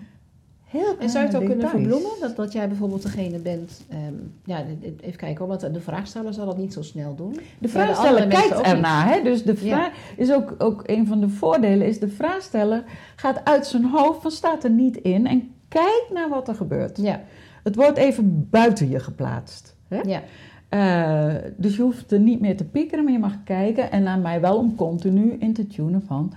heel 0.70 0.98
En 0.98 1.10
zou 1.10 1.24
je 1.26 1.30
het 1.30 1.36
ook 1.40 1.44
kleine 1.44 1.46
kunnen 1.46 1.56
details. 1.58 1.82
verbloemen? 1.82 2.10
Dat, 2.20 2.36
dat 2.36 2.52
jij 2.52 2.68
bijvoorbeeld 2.68 3.02
degene 3.02 3.38
bent... 3.38 3.84
ehm, 3.88 4.14
ja, 4.44 4.64
even 5.00 5.16
kijken 5.18 5.38
hoor, 5.38 5.48
want 5.58 5.74
de 5.74 5.80
vraagsteller 5.80 6.34
zal 6.34 6.46
dat 6.46 6.58
niet 6.58 6.72
zo 6.72 6.82
snel 6.82 7.14
doen. 7.14 7.36
De 7.58 7.68
vraagsteller 7.68 8.26
kijkt 8.26 8.60
ernaar. 8.60 9.08
Hè? 9.14 9.22
Dus 9.22 9.42
de 9.44 9.52
Ja. 9.52 9.58
vraag 9.58 9.90
is 10.16 10.32
ook, 10.32 10.54
ook 10.58 10.82
een 10.86 11.06
van 11.06 11.20
de 11.20 11.28
voordelen 11.28 11.86
is 11.86 11.98
de 11.98 12.08
vraagsteller 12.08 12.84
gaat 13.16 13.44
uit 13.44 13.66
zijn 13.66 13.84
hoofd 13.84 14.22
van 14.22 14.30
staat 14.30 14.64
er 14.64 14.70
niet 14.70 14.96
in 14.96 15.26
en 15.26 15.50
kijkt 15.68 16.06
naar 16.12 16.28
wat 16.28 16.48
er 16.48 16.54
gebeurt. 16.54 16.96
Ja, 16.96 17.20
Het 17.64 17.74
wordt 17.74 17.96
even 17.98 18.46
buiten 18.50 18.88
je 18.88 19.00
geplaatst. 19.00 19.76
Hè? 19.88 20.00
ja, 20.04 20.22
Eh, 20.68 21.34
dus 21.56 21.76
je 21.76 21.82
hoeft 21.82 22.12
er 22.12 22.20
niet 22.20 22.40
meer 22.40 22.56
te 22.56 22.64
piekeren, 22.64 23.04
maar 23.04 23.12
je 23.12 23.18
mag 23.18 23.42
kijken. 23.44 23.90
En 23.90 24.06
aan 24.06 24.20
mij 24.22 24.40
wel 24.40 24.56
om 24.56 24.74
continu 24.76 25.36
in 25.38 25.52
te 25.52 25.66
tunen 25.66 26.02
van... 26.06 26.32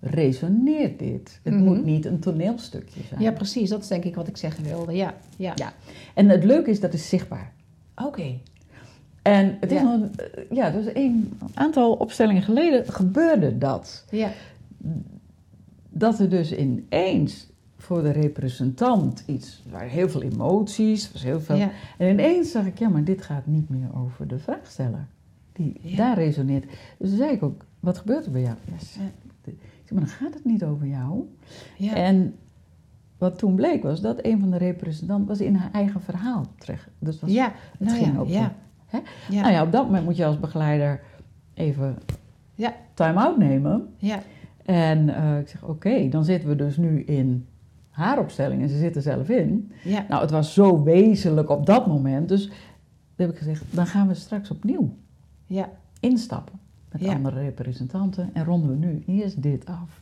resoneert 0.00 0.98
dit? 0.98 1.40
Het 1.42 1.54
Mhm. 1.54 1.62
moet 1.64 1.84
niet 1.84 2.04
een 2.04 2.18
toneelstukje 2.18 3.00
zijn. 3.08 3.20
ja, 3.20 3.30
precies. 3.32 3.68
Dat 3.68 3.82
is 3.82 3.88
denk 3.88 4.04
ik 4.04 4.14
wat 4.14 4.28
ik 4.28 4.36
zeggen 4.36 4.64
wilde. 4.64 4.92
Ja, 4.92 5.14
ja. 5.36 5.52
Ja. 5.56 5.72
En 6.14 6.28
het 6.28 6.44
leuke 6.44 6.70
is, 6.70 6.80
dat 6.80 6.92
is 6.94 7.08
zichtbaar. 7.08 7.52
Oké. 7.96 8.38
En 9.22 9.56
het 9.60 9.70
is 9.72 9.80
Ja. 9.80 9.96
nog... 9.96 10.10
eh, 10.16 10.26
Ja, 10.50 10.70
dus 10.70 10.84
een 10.94 11.32
aantal 11.54 11.92
opstellingen 11.92 12.42
geleden 12.42 12.86
gebeurde 12.92 13.58
dat. 13.58 14.04
Ja, 14.10 14.30
Dat 15.92 16.18
er 16.18 16.28
dus 16.30 16.52
ineens 16.56 17.48
voor 17.76 18.02
de 18.02 18.10
representant 18.10 19.22
iets... 19.26 19.62
Er 19.66 19.70
waren 19.72 19.88
heel 19.88 20.08
veel 20.08 20.22
emoties, 20.22 21.12
was 21.12 21.22
heel 21.22 21.40
veel... 21.40 21.56
ja, 21.56 21.70
En 21.98 22.08
ineens 22.08 22.50
zag 22.50 22.66
ik, 22.66 22.78
ja, 22.78 22.88
maar 22.88 23.04
dit 23.04 23.22
gaat 23.22 23.46
niet 23.46 23.68
meer 23.68 23.88
over 23.96 24.28
de 24.28 24.38
vraagsteller. 24.38 25.06
Die 25.52 25.80
Ja. 25.82 25.96
daar 25.96 26.16
resoneert. 26.18 26.64
Dus 26.98 27.08
toen 27.08 27.18
zei 27.18 27.30
ik 27.32 27.42
ook, 27.42 27.64
wat 27.80 27.98
gebeurt 27.98 28.24
er 28.24 28.30
bij 28.32 28.40
jou? 28.40 28.54
Maar 29.90 30.00
dan 30.00 30.12
gaat 30.12 30.34
het 30.34 30.44
niet 30.44 30.64
over 30.64 30.86
jou. 30.86 31.22
ja. 31.76 31.94
En 31.94 32.34
wat 33.18 33.38
toen 33.38 33.54
bleek 33.54 33.82
was 33.82 34.00
dat 34.00 34.24
een 34.24 34.40
van 34.40 34.50
de 34.50 34.56
representanten 34.56 35.26
was 35.26 35.40
in 35.40 35.54
haar 35.54 35.70
eigen 35.72 36.00
verhaal 36.00 36.44
terecht. 36.58 36.88
Dus 36.98 37.20
was, 37.20 37.30
ja, 37.30 37.52
het 37.78 37.88
nou 37.88 37.96
ging 37.98 38.12
ja, 38.14 38.18
over- 38.20 38.32
ja. 38.32 38.54
hè? 38.86 38.98
Ja, 39.30 39.40
Nou 39.40 39.52
ja, 39.52 39.62
op 39.62 39.72
dat 39.72 39.84
moment 39.84 40.04
moet 40.04 40.16
je 40.16 40.24
als 40.24 40.40
begeleider 40.40 41.00
even 41.54 41.96
Ja. 42.54 42.74
time-out 42.94 43.38
nemen. 43.38 43.88
ja, 43.96 44.22
En 44.64 45.08
eh, 45.14 45.38
ik 45.38 45.48
zeg, 45.48 45.62
oké, 45.64 46.08
dan 46.08 46.24
zitten 46.24 46.48
we 46.48 46.56
dus 46.56 46.76
nu 46.76 47.02
in 47.02 47.46
haar 47.90 48.18
opstelling 48.18 48.62
en 48.62 48.68
ze 48.68 48.78
zit 48.78 48.96
er 48.96 49.02
zelf 49.02 49.28
in. 49.28 49.72
ja, 49.84 50.04
Nou, 50.08 50.20
het 50.22 50.30
was 50.30 50.54
zo 50.54 50.82
wezenlijk 50.82 51.48
op 51.50 51.66
dat 51.66 51.86
moment. 51.86 52.28
Dus 52.28 52.44
toen 52.46 52.52
heb 53.16 53.30
ik 53.30 53.36
gezegd, 53.38 53.64
dan 53.70 53.86
gaan 53.86 54.08
we 54.08 54.14
straks 54.14 54.50
opnieuw 54.50 54.94
ja, 55.46 55.68
instappen 56.00 56.58
met 56.92 57.00
Ja. 57.00 57.14
andere 57.14 57.40
representanten 57.40 58.30
en 58.32 58.44
ronden 58.44 58.70
we 58.70 58.86
nu 58.86 59.02
eerst 59.06 59.42
dit 59.42 59.66
af. 59.66 60.00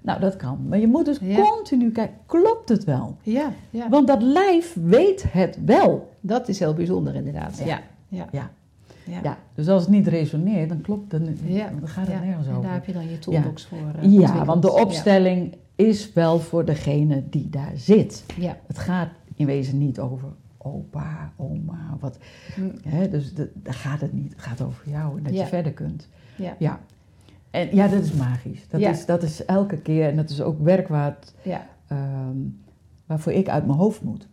Nou, 0.00 0.20
dat 0.20 0.36
kan. 0.36 0.58
Maar 0.68 0.78
je 0.78 0.86
moet 0.86 1.04
dus 1.04 1.18
Ja. 1.20 1.36
continu 1.48 1.90
kijken, 1.90 2.16
klopt 2.26 2.68
het 2.68 2.84
wel? 2.84 3.16
ja, 3.22 3.52
ja. 3.70 3.88
Want 3.88 4.06
dat 4.06 4.22
lijf 4.22 4.76
weet 4.84 5.32
het 5.32 5.58
wel. 5.64 6.10
Dat 6.20 6.48
is 6.48 6.58
heel 6.58 6.74
bijzonder 6.74 7.14
inderdaad. 7.14 7.58
Ja. 7.64 7.80
Ja, 8.08 8.28
ja, 8.32 8.50
Ja. 9.22 9.38
dus 9.54 9.68
als 9.68 9.82
het 9.82 9.90
niet 9.90 10.06
resoneert, 10.06 10.68
dan 10.68 10.80
klopt. 10.80 11.12
Ja, 11.46 11.70
Dan 11.80 11.88
gaat 11.88 12.06
het 12.06 12.14
ja. 12.16 12.20
nergens 12.22 12.46
En 12.46 12.52
over. 12.52 12.64
daar 12.64 12.72
heb 12.72 12.86
je 12.86 12.92
dan 12.92 13.10
je 13.10 13.18
toolbox 13.18 13.64
voor 13.66 13.78
eh, 14.02 14.12
ja, 14.12 14.44
want 14.44 14.62
de 14.62 14.72
opstelling 14.72 15.54
is 15.76 16.12
wel 16.12 16.38
voor 16.38 16.64
degene 16.64 17.22
die 17.30 17.48
daar 17.50 17.72
zit. 17.74 18.24
Ja. 18.38 18.56
Het 18.66 18.78
gaat 18.78 19.08
in 19.34 19.46
wezen 19.46 19.78
niet 19.78 19.98
over 20.00 20.28
opa, 20.64 21.32
oma, 21.36 21.96
wat. 22.00 22.18
Hm. 22.54 22.88
Hè, 22.88 23.08
dus 23.08 23.34
daar 23.34 23.74
gaat 23.74 24.00
het 24.00 24.12
niet. 24.12 24.32
Het 24.32 24.42
gaat 24.42 24.60
over 24.60 24.88
jou 24.90 25.16
en 25.18 25.22
dat 25.22 25.34
Ja. 25.34 25.40
je 25.42 25.46
verder 25.46 25.72
kunt. 25.72 26.08
Ja. 26.36 26.56
Ja. 26.58 26.80
En 27.50 27.74
ja, 27.76 27.88
dat 27.88 28.02
is 28.02 28.12
magisch. 28.12 28.68
Dat, 28.68 28.80
Ja. 28.80 28.90
is, 28.90 29.06
dat 29.06 29.22
is 29.22 29.44
elke 29.44 29.76
keer, 29.76 30.08
en 30.08 30.16
dat 30.16 30.30
is 30.30 30.40
ook 30.42 30.60
werk 30.60 30.88
waar 30.88 31.16
het, 31.18 31.34
Ja. 31.42 31.66
ehm, 31.86 32.36
waarvoor 33.06 33.32
ik 33.32 33.48
uit 33.48 33.66
mijn 33.66 33.78
hoofd 33.78 34.02
moet. 34.02 34.28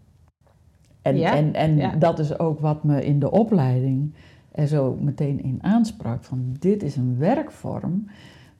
En, 1.01 1.17
Ja, 1.17 1.35
en, 1.35 1.53
en 1.53 1.99
dat 1.99 2.19
is 2.19 2.39
ook 2.39 2.59
wat 2.59 2.83
me 2.83 3.05
in 3.05 3.19
de 3.19 3.31
opleiding 3.31 4.13
er 4.51 4.67
zo 4.67 4.97
meteen 5.01 5.43
in 5.43 5.57
aansprak. 5.61 6.23
Van 6.23 6.55
dit 6.59 6.83
is 6.83 6.95
een 6.95 7.17
werkvorm 7.17 8.07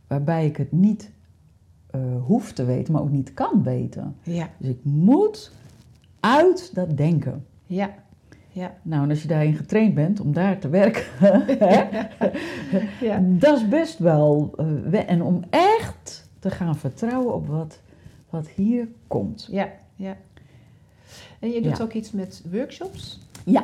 waarbij 0.08 0.46
ik 0.46 0.58
het 0.58 0.72
niet 0.72 1.12
eh, 1.90 2.02
hoef 2.26 2.52
te 2.52 2.66
weten, 2.66 2.94
maar 2.94 3.02
ook 3.02 3.12
niet 3.12 3.34
kan 3.34 3.64
weten. 3.64 4.16
Ja. 4.24 4.50
Dus 4.58 4.70
ik 4.70 4.84
moet 4.84 5.52
uit 6.20 6.76
dat 6.76 6.98
denken. 6.98 7.46
Ja. 7.70 7.94
Ja. 8.52 8.76
Nou, 8.82 9.04
en 9.04 9.10
als 9.10 9.22
je 9.22 9.28
daarin 9.28 9.56
getraind 9.56 9.94
bent 9.94 10.20
om 10.20 10.34
daar 10.34 10.60
te 10.60 10.70
werken, 10.70 11.04
Ja. 13.10 13.20
dat 13.22 13.58
is 13.58 13.68
best 13.68 14.00
wel. 14.00 14.54
eh, 14.92 15.10
en 15.10 15.22
om 15.24 15.44
echt 15.50 16.30
te 16.40 16.50
gaan 16.50 16.76
vertrouwen 16.78 17.34
op 17.34 17.48
wat, 17.48 17.80
wat 18.30 18.48
hier 18.48 18.88
komt. 19.08 19.48
Ja. 19.52 19.70
Ja. 19.96 20.16
En 21.40 21.50
je 21.50 21.62
doet 21.62 21.78
Ja. 21.78 21.84
ook 21.84 21.94
iets 21.94 22.12
met 22.12 22.44
workshops? 22.52 23.20
Ja, 23.46 23.64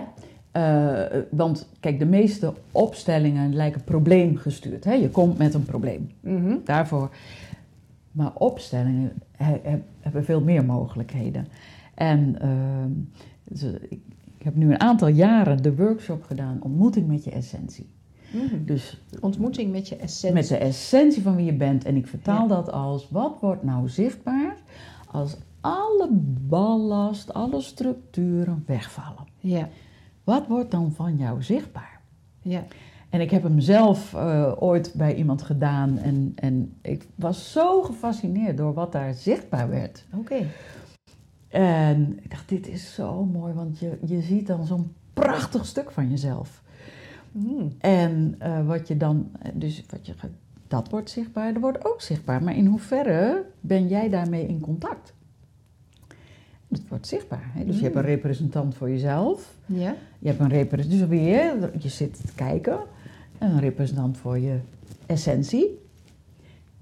eh, 0.52 1.22
want 1.32 1.68
kijk, 1.80 2.00
de 2.00 2.06
meeste 2.06 2.54
opstellingen 2.72 3.56
lijken 3.56 3.84
probleemgestuurd. 3.84 4.84
Hè? 4.84 4.94
Je 4.94 5.10
komt 5.10 5.38
met 5.38 5.54
een 5.54 5.66
probleem. 5.66 6.10
Mhm. 6.20 6.56
Daarvoor. 6.64 7.10
Maar 8.12 8.32
opstellingen 8.34 9.12
he- 9.38 9.60
he- 9.64 9.82
hebben 10.00 10.26
veel 10.26 10.42
meer 10.42 10.66
mogelijkheden. 10.66 11.48
En 11.94 12.42
ehm, 12.42 12.92
ze- 13.54 13.82
ik, 13.90 14.00
ik 14.38 14.44
heb 14.44 14.56
nu 14.56 14.72
een 14.72 14.80
aantal 14.80 15.08
jaren 15.08 15.62
de 15.64 15.76
workshop 15.76 16.24
gedaan, 16.24 16.58
ontmoeting 16.62 17.08
met 17.08 17.24
je 17.24 17.32
essentie. 17.32 17.90
Mhm. 18.34 18.66
Dus 18.66 19.02
Ontmoeting 19.22 19.72
met 19.72 19.88
je 19.90 19.96
essentie. 19.96 20.34
met 20.40 20.48
de 20.48 20.58
essentie 20.58 21.22
van 21.22 21.36
wie 21.36 21.46
je 21.46 21.54
bent. 21.54 21.86
En 21.86 21.96
ik 21.96 22.08
vertaal 22.08 22.42
Ja. 22.42 22.48
dat 22.56 22.72
als, 22.72 23.10
wat 23.10 23.38
wordt 23.42 23.64
nou 23.64 23.90
zichtbaar 23.90 24.56
als 25.12 25.38
alle 25.62 26.08
ballast, 26.48 27.34
alle 27.34 27.62
structuren 27.62 28.64
wegvallen? 28.68 29.26
Ja. 29.40 29.70
Wat 30.24 30.48
wordt 30.48 30.72
dan 30.72 30.92
van 30.92 31.18
jou 31.18 31.44
zichtbaar? 31.44 32.02
Ja. 32.42 32.64
En 33.10 33.22
ik 33.22 33.32
heb 33.32 33.44
hem 33.44 33.60
zelf 33.60 34.14
eh, 34.14 34.52
ooit 34.60 34.94
bij 34.96 35.16
iemand 35.16 35.42
gedaan 35.42 35.98
en, 35.98 36.32
en 36.36 36.74
ik 36.82 37.08
was 37.16 37.52
zo 37.52 37.82
gefascineerd 37.82 38.58
door 38.58 38.74
wat 38.74 38.92
daar 38.92 39.14
zichtbaar 39.14 39.70
werd. 39.70 40.06
Oké. 40.14 40.46
En 41.48 42.20
ik 42.22 42.30
dacht, 42.30 42.50
dit 42.50 42.68
is 42.68 42.94
zo 42.94 43.26
mooi, 43.26 43.54
want 43.54 43.80
je, 43.80 43.98
je 44.06 44.22
ziet 44.22 44.48
dan 44.48 44.66
zo'n 44.66 44.94
prachtig 45.14 45.66
stuk 45.66 45.92
van 45.92 46.10
jezelf. 46.10 46.64
Mhm. 47.32 47.68
En 47.80 48.36
eh, 48.40 48.68
wat 48.68 48.88
je 48.88 48.98
dan, 48.98 49.32
dus 49.54 49.84
wat 49.90 50.06
je, 50.06 50.14
dat 50.68 50.90
wordt 50.90 51.10
zichtbaar, 51.10 51.54
dat 51.54 51.62
wordt 51.62 51.86
ook 51.86 52.02
zichtbaar. 52.02 52.44
Maar 52.44 52.56
in 52.56 52.66
hoeverre 52.66 53.46
ben 53.60 53.88
jij 53.88 54.10
daarmee 54.10 54.48
in 54.48 54.60
contact? 54.60 55.14
Het 56.68 56.88
wordt 56.88 57.08
zichtbaar. 57.08 57.50
Hè? 57.54 57.66
Dus 57.66 57.78
je 57.78 57.84
hebt 57.84 57.96
een 57.96 58.02
representant 58.02 58.76
voor 58.76 58.90
jezelf. 58.90 59.56
Ja. 59.66 59.96
Je 60.20 60.28
hebt 60.28 60.40
een 60.40 60.50
representant, 60.50 61.00
dus 61.00 61.20
weer, 61.20 61.70
je 61.80 61.90
zit 61.90 62.26
te 62.26 62.34
kijken. 62.36 62.80
En 63.38 63.52
een 63.52 63.60
representant 63.60 64.18
voor 64.18 64.40
je 64.40 64.60
essentie. 65.06 65.85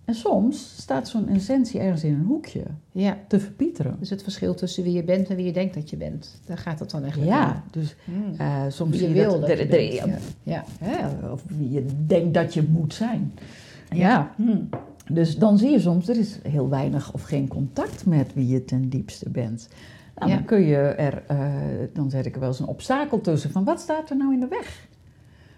En 0.05 0.13
soms 0.15 0.75
staat 0.77 1.07
zo'n 1.07 1.27
essentie 1.29 1.79
ergens 1.79 2.03
in 2.03 2.13
een 2.13 2.25
hoekje 2.25 2.63
Ja. 2.91 3.17
te 3.27 3.39
verpieteren. 3.39 3.95
Dus 3.99 4.09
het 4.09 4.23
verschil 4.23 4.53
tussen 4.53 4.83
wie 4.83 4.93
je 4.93 5.03
bent 5.03 5.29
en 5.29 5.35
wie 5.35 5.45
je 5.45 5.51
denkt 5.53 5.73
dat 5.73 5.89
je 5.89 5.97
bent. 5.97 6.39
Daar 6.45 6.57
gaat 6.57 6.79
het 6.79 6.89
dan 6.91 7.01
eigenlijk 7.01 7.31
Ja, 7.31 7.63
dus 7.71 7.95
om. 8.07 8.13
Mhm. 8.13 8.41
eh, 8.41 8.61
soms 8.69 8.91
Wie 8.91 9.01
je 9.01 9.07
je 9.07 9.13
wil 9.13 9.39
dat, 9.39 9.49
dat 9.49 9.57
je 9.59 9.67
bent. 9.67 9.93
ja, 9.93 10.05
Ja. 10.05 10.17
Ja. 10.43 10.63
hè, 10.79 11.27
of 11.31 11.43
wie 11.47 11.71
je 11.71 11.85
denkt 12.07 12.33
dat 12.33 12.53
je 12.53 12.63
moet 12.69 12.93
zijn. 12.93 13.33
Ja. 13.89 14.33
Mhm. 14.37 14.57
Dus 15.11 15.37
dan 15.37 15.57
zie 15.57 15.69
je 15.69 15.79
soms, 15.79 16.09
er 16.09 16.17
is 16.17 16.39
heel 16.47 16.69
weinig 16.69 17.13
of 17.13 17.21
geen 17.21 17.47
contact 17.47 18.05
met 18.05 18.33
wie 18.33 18.47
je 18.47 18.65
ten 18.65 18.89
diepste 18.89 19.29
bent. 19.29 19.67
Nou, 20.15 20.29
Ja. 20.29 20.35
dan 20.37 20.45
kun 20.45 20.61
je 20.61 20.75
er, 20.77 21.23
eh, 21.27 21.37
dan 21.93 22.09
zet 22.09 22.25
ik 22.25 22.33
er 22.33 22.39
wel 22.39 22.49
eens 22.49 22.59
een 22.59 22.65
obstakel 22.65 23.21
tussen 23.21 23.51
van 23.51 23.63
wat 23.63 23.79
staat 23.79 24.09
er 24.09 24.17
nou 24.17 24.33
in 24.33 24.39
de 24.39 24.47
weg? 24.47 24.87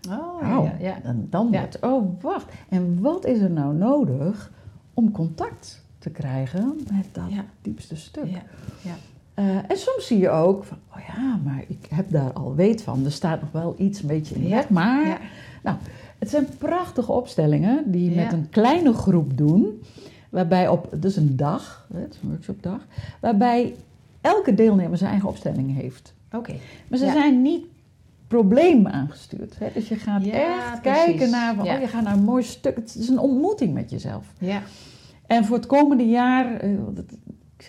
Oh, 0.10 0.58
Oh, 0.58 0.66
ja. 0.66 0.74
ja. 0.80 1.02
En 1.04 1.28
dan 1.30 1.48
Ja. 1.52 1.60
wordt, 1.60 1.78
oh 1.82 2.22
wacht, 2.22 2.46
en 2.70 3.02
wat 3.02 3.26
is 3.26 3.40
er 3.40 3.52
nou 3.52 3.76
nodig 3.76 4.52
om 4.94 5.12
contact 5.12 5.84
te 6.00 6.10
krijgen 6.10 6.76
met 6.92 7.06
dat 7.12 7.24
Ja. 7.30 7.44
diepste 7.62 7.96
stuk. 7.96 8.26
Ja. 8.26 8.42
Ja. 8.82 8.94
Eh, 9.34 9.56
en 9.56 9.78
soms 9.78 10.08
zie 10.08 10.20
je 10.20 10.30
ook 10.30 10.64
van, 10.64 10.78
oh 10.96 11.02
ja, 11.16 11.40
maar 11.44 11.64
ik 11.68 11.88
heb 11.90 12.12
daar 12.12 12.34
al 12.34 12.56
weet 12.56 12.82
van. 12.82 13.06
Er 13.06 13.12
staat 13.12 13.42
nog 13.42 13.52
wel 13.52 13.76
iets 13.78 14.02
een 14.02 14.08
beetje 14.08 14.36
in 14.36 14.42
de 14.42 14.48
Ja, 14.48 14.56
weg. 14.56 14.70
Maar 14.70 15.08
Ja. 15.08 15.18
nou, 15.64 15.78
het 16.20 16.30
zijn 16.30 16.48
prachtige 16.58 17.12
opstellingen 17.12 17.92
die 17.92 18.10
Ja. 18.14 18.24
met 18.24 18.34
een 18.34 18.50
kleine 18.50 18.94
groep 18.94 19.38
doen. 19.38 19.82
Waarbij 20.30 20.68
op, 20.68 20.90
dus 21.00 21.16
een 21.16 21.36
dag, 21.36 21.88
hè, 21.94 22.00
het 22.00 22.14
is 22.14 22.20
een 22.24 22.30
workshopdag, 22.30 22.80
waarbij 23.20 23.76
elke 24.22 24.54
deelnemer 24.54 24.98
zijn 24.98 25.10
eigen 25.12 25.30
opstelling 25.30 25.76
heeft. 25.76 26.14
Oké. 26.32 26.54
Maar 26.88 27.00
ze 27.00 27.06
Ja. 27.06 27.12
zijn 27.12 27.42
niet 27.42 27.66
probleem 28.36 28.88
aangestuurd. 28.88 29.60
Hè? 29.60 29.68
Dus 29.74 29.88
je 29.88 29.96
gaat 29.96 30.26
Ja, 30.26 30.32
echt 30.72 30.82
precies. 30.82 31.04
kijken 31.06 31.30
naar, 31.30 31.56
van, 31.56 31.66
Ja. 31.66 31.76
oh, 31.76 31.82
je 31.82 31.88
gaat 31.88 32.04
naar 32.04 32.14
een 32.14 32.24
mooi 32.24 32.44
stuk. 32.44 32.76
Het 32.76 32.96
is 32.96 33.08
een 33.08 33.20
ontmoeting 33.20 33.74
met 33.74 33.90
jezelf. 33.90 34.34
Ja. 34.40 34.62
En 35.28 35.46
voor 35.46 35.56
het 35.56 35.66
komende 35.66 36.08
jaar, 36.08 36.60
eh, 36.60 36.72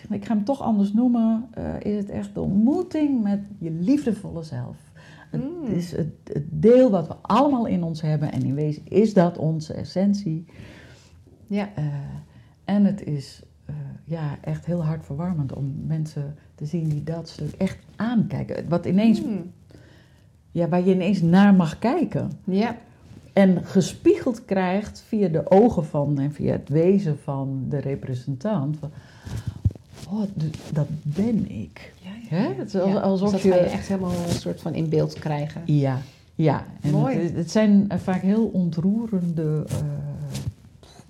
ik 0.09 0.25
ga 0.25 0.33
hem 0.35 0.43
toch 0.43 0.61
anders 0.61 0.93
noemen, 0.93 1.45
eh, 1.53 1.79
is 1.79 1.97
het 1.97 2.09
echt 2.09 2.33
de 2.33 2.41
ontmoeting 2.41 3.23
met 3.23 3.39
je 3.59 3.71
liefdevolle 3.71 4.43
zelf. 4.43 4.75
Het 5.31 5.41
Mm. 5.43 5.65
is 5.75 5.91
het, 5.91 6.07
het 6.33 6.43
deel 6.49 6.89
wat 6.89 7.07
we 7.07 7.15
allemaal 7.21 7.65
in 7.65 7.83
ons 7.83 8.01
hebben 8.01 8.31
en 8.31 8.41
in 8.43 8.53
wezen 8.55 8.81
is 8.85 9.13
dat 9.13 9.37
onze 9.37 9.73
essentie. 9.73 10.45
Ja. 11.47 11.69
Eh, 11.75 11.83
en 12.65 12.85
het 12.85 13.03
is 13.03 13.41
ja, 14.03 14.37
echt 14.41 14.65
heel 14.65 14.83
hartverwarmend 14.85 15.53
om 15.53 15.73
mensen 15.87 16.35
te 16.55 16.65
zien 16.65 16.89
die 16.89 17.03
dat 17.03 17.29
stuk 17.29 17.51
echt 17.57 17.77
aankijken. 17.95 18.69
Wat 18.69 18.85
ineens, 18.85 19.21
Mm. 19.23 19.51
Ja, 20.57 20.67
waar 20.69 20.85
je 20.85 20.93
ineens 20.93 21.21
naar 21.21 21.53
mag 21.53 21.79
kijken. 21.79 22.31
Ja. 22.43 22.75
En 23.33 23.65
gespiegeld 23.65 24.45
krijgt 24.45 25.03
via 25.07 25.27
de 25.27 25.51
ogen 25.51 25.85
van 25.85 26.19
en 26.19 26.31
via 26.31 26.51
het 26.51 26.69
wezen 26.69 27.17
van 27.23 27.65
de 27.69 27.77
representant. 27.77 28.77
Van, 28.79 28.91
oh, 30.09 30.21
dat 30.73 30.87
ben 31.01 31.51
ik. 31.61 31.93
Ja, 32.01 32.09
Hè? 32.35 32.53
Het 32.53 32.67
is 32.67 32.75
als- 32.81 32.91
Ja, 32.91 32.99
alsof 32.99 33.31
dus 33.31 33.41
dat 33.41 33.51
je- 33.51 33.57
ga 33.59 33.63
je 33.65 33.71
echt 33.71 33.87
helemaal 33.87 34.11
een 34.27 34.33
soort 34.33 34.61
van 34.61 34.73
in 34.73 34.89
beeld 34.89 35.13
krijgen. 35.13 35.61
Ja, 35.65 35.97
ja. 36.35 36.65
En 36.81 36.91
Mooi. 36.91 37.17
Het, 37.17 37.35
het 37.35 37.51
zijn 37.51 37.85
eh, 37.89 37.97
vaak 37.97 38.21
heel 38.21 38.45
ontroerende, 38.45 39.63
eh, 39.69 39.75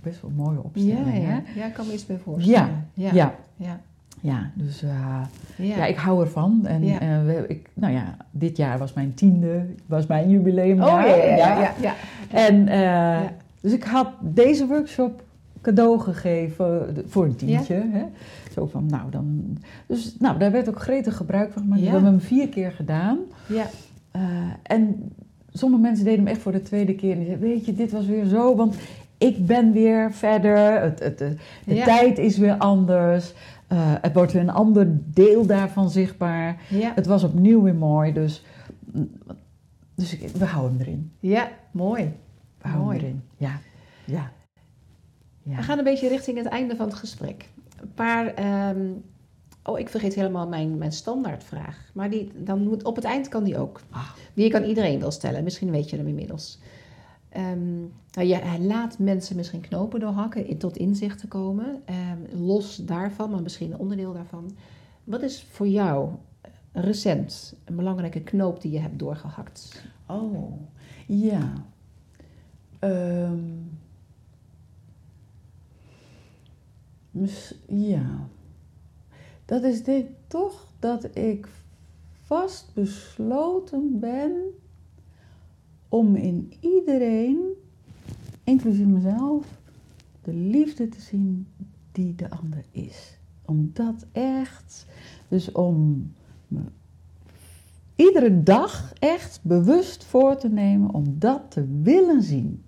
best 0.03 0.21
wel 0.21 0.31
mooie 0.35 0.55
Ja, 0.55 0.61
opstellingen. 0.63 1.21
ja. 1.21 1.27
hè? 1.45 1.59
ja, 1.59 1.65
ik 1.65 1.73
kan 1.73 1.87
me 1.87 1.93
iets 1.93 2.05
bij 2.05 2.17
voorstellen. 2.17 2.87
Ja, 2.93 3.11
ja. 3.13 3.35
ja. 3.55 3.79
Ja. 4.21 4.49
Dus 4.53 4.83
eh, 4.83 4.89
ja. 5.55 5.75
ja. 5.75 5.85
ik 5.85 5.95
hou 5.95 6.21
ervan. 6.21 6.65
En 6.65 6.85
Ja. 6.85 6.99
eh, 6.99 7.25
we, 7.25 7.45
ik, 7.47 7.69
nou 7.73 7.93
ja, 7.93 8.17
dit 8.31 8.57
jaar 8.57 8.77
was 8.77 8.93
mijn 8.93 9.13
tiende, 9.13 9.65
was 9.85 10.05
mijn 10.07 10.29
jubileumjaar. 10.29 11.03
Oh 11.03 11.09
ja, 11.09 11.59
ja, 11.59 11.73
ja. 11.81 11.93
En 12.31 12.67
eh, 12.67 13.19
dus 13.61 13.73
ik 13.73 13.83
had 13.83 14.07
deze 14.19 14.67
workshop 14.67 15.23
cadeau 15.61 15.99
gegeven 15.99 16.97
voor 17.07 17.25
een 17.25 17.35
tientje. 17.35 17.85
Hè? 17.91 18.03
Zo 18.53 18.65
van, 18.65 18.85
nou 18.85 19.11
dan... 19.11 19.57
Dus 19.87 20.15
nou, 20.19 20.37
daar 20.39 20.51
werd 20.51 20.69
ook 20.69 20.81
gretig 20.81 21.15
gebruik 21.15 21.51
van 21.51 21.61
gemaakt. 21.61 21.81
We 21.81 21.87
hebben 21.87 22.09
hem 22.09 22.19
vier 22.19 22.49
keer 22.49 22.71
gedaan. 22.71 23.17
ja. 23.47 23.65
En 24.63 25.11
sommige 25.51 25.81
mensen 25.81 26.05
deden 26.05 26.19
hem 26.19 26.27
echt 26.27 26.41
voor 26.41 26.51
de 26.51 26.61
tweede 26.61 26.95
keer. 26.95 27.11
En 27.11 27.17
die 27.17 27.25
zeiden, 27.27 27.47
weet 27.49 27.65
je, 27.65 27.73
dit 27.73 27.91
was 27.91 28.05
weer 28.05 28.25
zo, 28.25 28.55
want 28.55 28.75
ik 29.17 29.45
ben 29.45 29.71
weer 29.71 30.11
verder. 30.13 30.81
Het, 30.81 30.99
het, 30.99 31.17
de 31.65 31.81
tijd 31.85 32.17
is 32.17 32.37
weer 32.37 32.57
anders. 32.57 33.33
Eh, 33.67 33.93
het 34.01 34.13
wordt 34.13 34.31
weer 34.31 34.41
een 34.41 34.49
ander 34.49 34.87
deel 35.13 35.45
daarvan 35.45 35.89
zichtbaar. 35.89 36.61
Ja. 36.69 36.91
Het 36.95 37.05
was 37.05 37.23
opnieuw 37.23 37.61
weer 37.61 37.75
mooi, 37.75 38.13
dus... 38.13 38.43
Dus 39.95 40.17
ik, 40.17 40.29
we 40.29 40.45
houden 40.45 40.77
hem 40.77 40.87
erin. 40.87 41.11
ja, 41.19 41.49
mooi. 41.71 42.03
We 42.61 42.67
houden 42.67 42.85
Mooi. 42.85 42.97
hem 42.97 43.05
erin. 43.05 43.21
Ja, 43.37 43.59
ja. 44.05 44.31
ja. 45.43 45.55
We 45.55 45.61
gaan 45.61 45.77
een 45.77 45.83
beetje 45.83 46.07
richting 46.07 46.37
het 46.37 46.47
einde 46.47 46.75
van 46.75 46.85
het 46.85 46.95
gesprek. 46.95 47.49
Een 47.81 47.93
paar. 47.93 48.33
ehm, 48.33 48.85
oh, 49.63 49.79
ik 49.79 49.89
vergeet 49.89 50.15
helemaal 50.15 50.47
mijn, 50.47 50.77
mijn 50.77 50.91
standaardvraag. 50.91 51.91
Maar 51.93 52.09
die, 52.09 52.31
dan 52.35 52.63
moet, 52.63 52.83
op 52.83 52.95
het 52.95 53.05
eind 53.05 53.27
kan 53.27 53.43
die 53.43 53.57
ook. 53.57 53.81
Ah. 53.89 54.09
Die 54.33 54.49
kan 54.49 54.63
iedereen 54.63 54.99
wel 54.99 55.11
stellen. 55.11 55.43
Misschien 55.43 55.71
weet 55.71 55.89
je 55.89 55.97
hem 55.97 56.07
inmiddels. 56.07 56.59
Je, 58.11 58.35
hij 58.35 58.59
laat 58.59 58.99
mensen 58.99 59.35
misschien 59.35 59.61
knopen 59.61 59.99
doorhakken 59.99 60.57
tot 60.57 60.77
inzicht 60.77 61.19
te 61.19 61.27
komen. 61.27 61.81
Ehm, 61.85 62.45
los 62.45 62.75
daarvan, 62.75 63.29
maar 63.29 63.41
misschien 63.41 63.71
een 63.71 63.79
onderdeel 63.79 64.13
daarvan. 64.13 64.55
Wat 65.03 65.21
is 65.21 65.43
voor 65.43 65.67
jou 65.67 66.09
eh, 66.41 66.51
recent 66.71 67.55
een 67.65 67.75
belangrijke 67.75 68.21
knoop 68.21 68.61
die 68.61 68.71
je 68.71 68.79
hebt 68.79 68.99
doorgehakt? 68.99 69.83
Oh, 70.07 70.51
ja. 71.07 71.53
Ehm, 72.79 73.39
ja. 77.67 78.27
Dat 79.45 79.63
is 79.63 79.81
ik 79.83 80.09
toch 80.27 80.67
dat 80.79 81.15
ik 81.17 81.47
vast 82.21 82.73
besloten 82.73 83.99
ben 83.99 84.31
om 85.89 86.15
in 86.15 86.53
iedereen, 86.59 87.39
inclusief 88.43 88.85
mezelf, 88.85 89.45
de 90.23 90.33
liefde 90.33 90.89
te 90.89 91.01
zien 91.01 91.47
die 91.91 92.15
de 92.15 92.29
ander 92.29 92.63
is. 92.71 93.17
Om 93.45 93.69
dat 93.73 94.05
echt, 94.11 94.85
dus 95.27 95.51
om 95.51 96.11
me 96.47 96.61
iedere 97.95 98.43
dag 98.43 98.93
echt 98.99 99.39
bewust 99.41 100.03
voor 100.03 100.37
te 100.37 100.49
nemen 100.49 100.93
om 100.93 101.15
dat 101.19 101.41
te 101.51 101.65
willen 101.81 102.21
zien. 102.21 102.63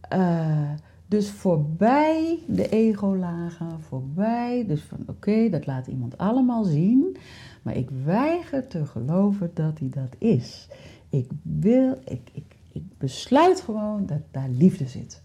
Eh, 0.00 0.70
dus 1.06 1.30
voorbij 1.30 2.38
de 2.46 2.68
ego-lagen, 2.68 3.80
voorbij, 3.80 4.64
dus 4.66 4.82
van 4.82 4.98
oké, 5.06 5.48
dat 5.50 5.66
laat 5.66 5.86
iemand 5.86 6.18
allemaal 6.18 6.64
zien, 6.64 7.16
maar 7.62 7.76
ik 7.76 7.90
weiger 8.04 8.66
te 8.66 8.86
geloven 8.86 9.50
dat 9.54 9.78
hij 9.78 9.88
dat 9.88 10.14
is. 10.18 10.68
Ik 11.16 11.28
wil, 11.42 11.98
ik, 12.04 12.20
ik, 12.32 12.44
ik 12.72 12.82
besluit 12.98 13.60
gewoon 13.60 14.06
dat 14.06 14.20
daar 14.30 14.48
liefde 14.48 14.86
zit. 14.86 15.22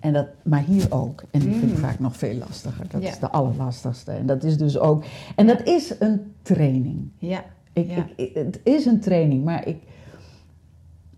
En 0.00 0.12
dat, 0.12 0.26
maar 0.42 0.62
hier 0.64 0.86
ook. 0.92 1.22
En 1.30 1.40
die 1.40 1.50
vind 1.50 1.62
ik 1.62 1.68
Mm. 1.76 1.76
vaak 1.76 1.98
nog 1.98 2.16
veel 2.16 2.34
lastiger. 2.34 2.86
Dat 2.90 3.02
Ja. 3.02 3.08
is 3.08 3.18
de 3.18 3.30
allerlastigste. 3.30 4.10
En 4.12 4.26
dat 4.26 4.44
is 4.44 4.56
dus 4.58 4.78
ook. 4.78 5.04
En 5.36 5.46
dat 5.46 5.62
is 5.66 5.94
een 6.00 6.32
training. 6.42 7.08
Ja, 7.18 7.44
Ik, 7.72 7.90
Ja. 7.90 7.96
ik, 7.96 8.28
ik- 8.28 8.34
het 8.34 8.60
is 8.62 8.84
een 8.86 9.00
training, 9.00 9.44
maar 9.44 9.66
ik. 9.66 9.76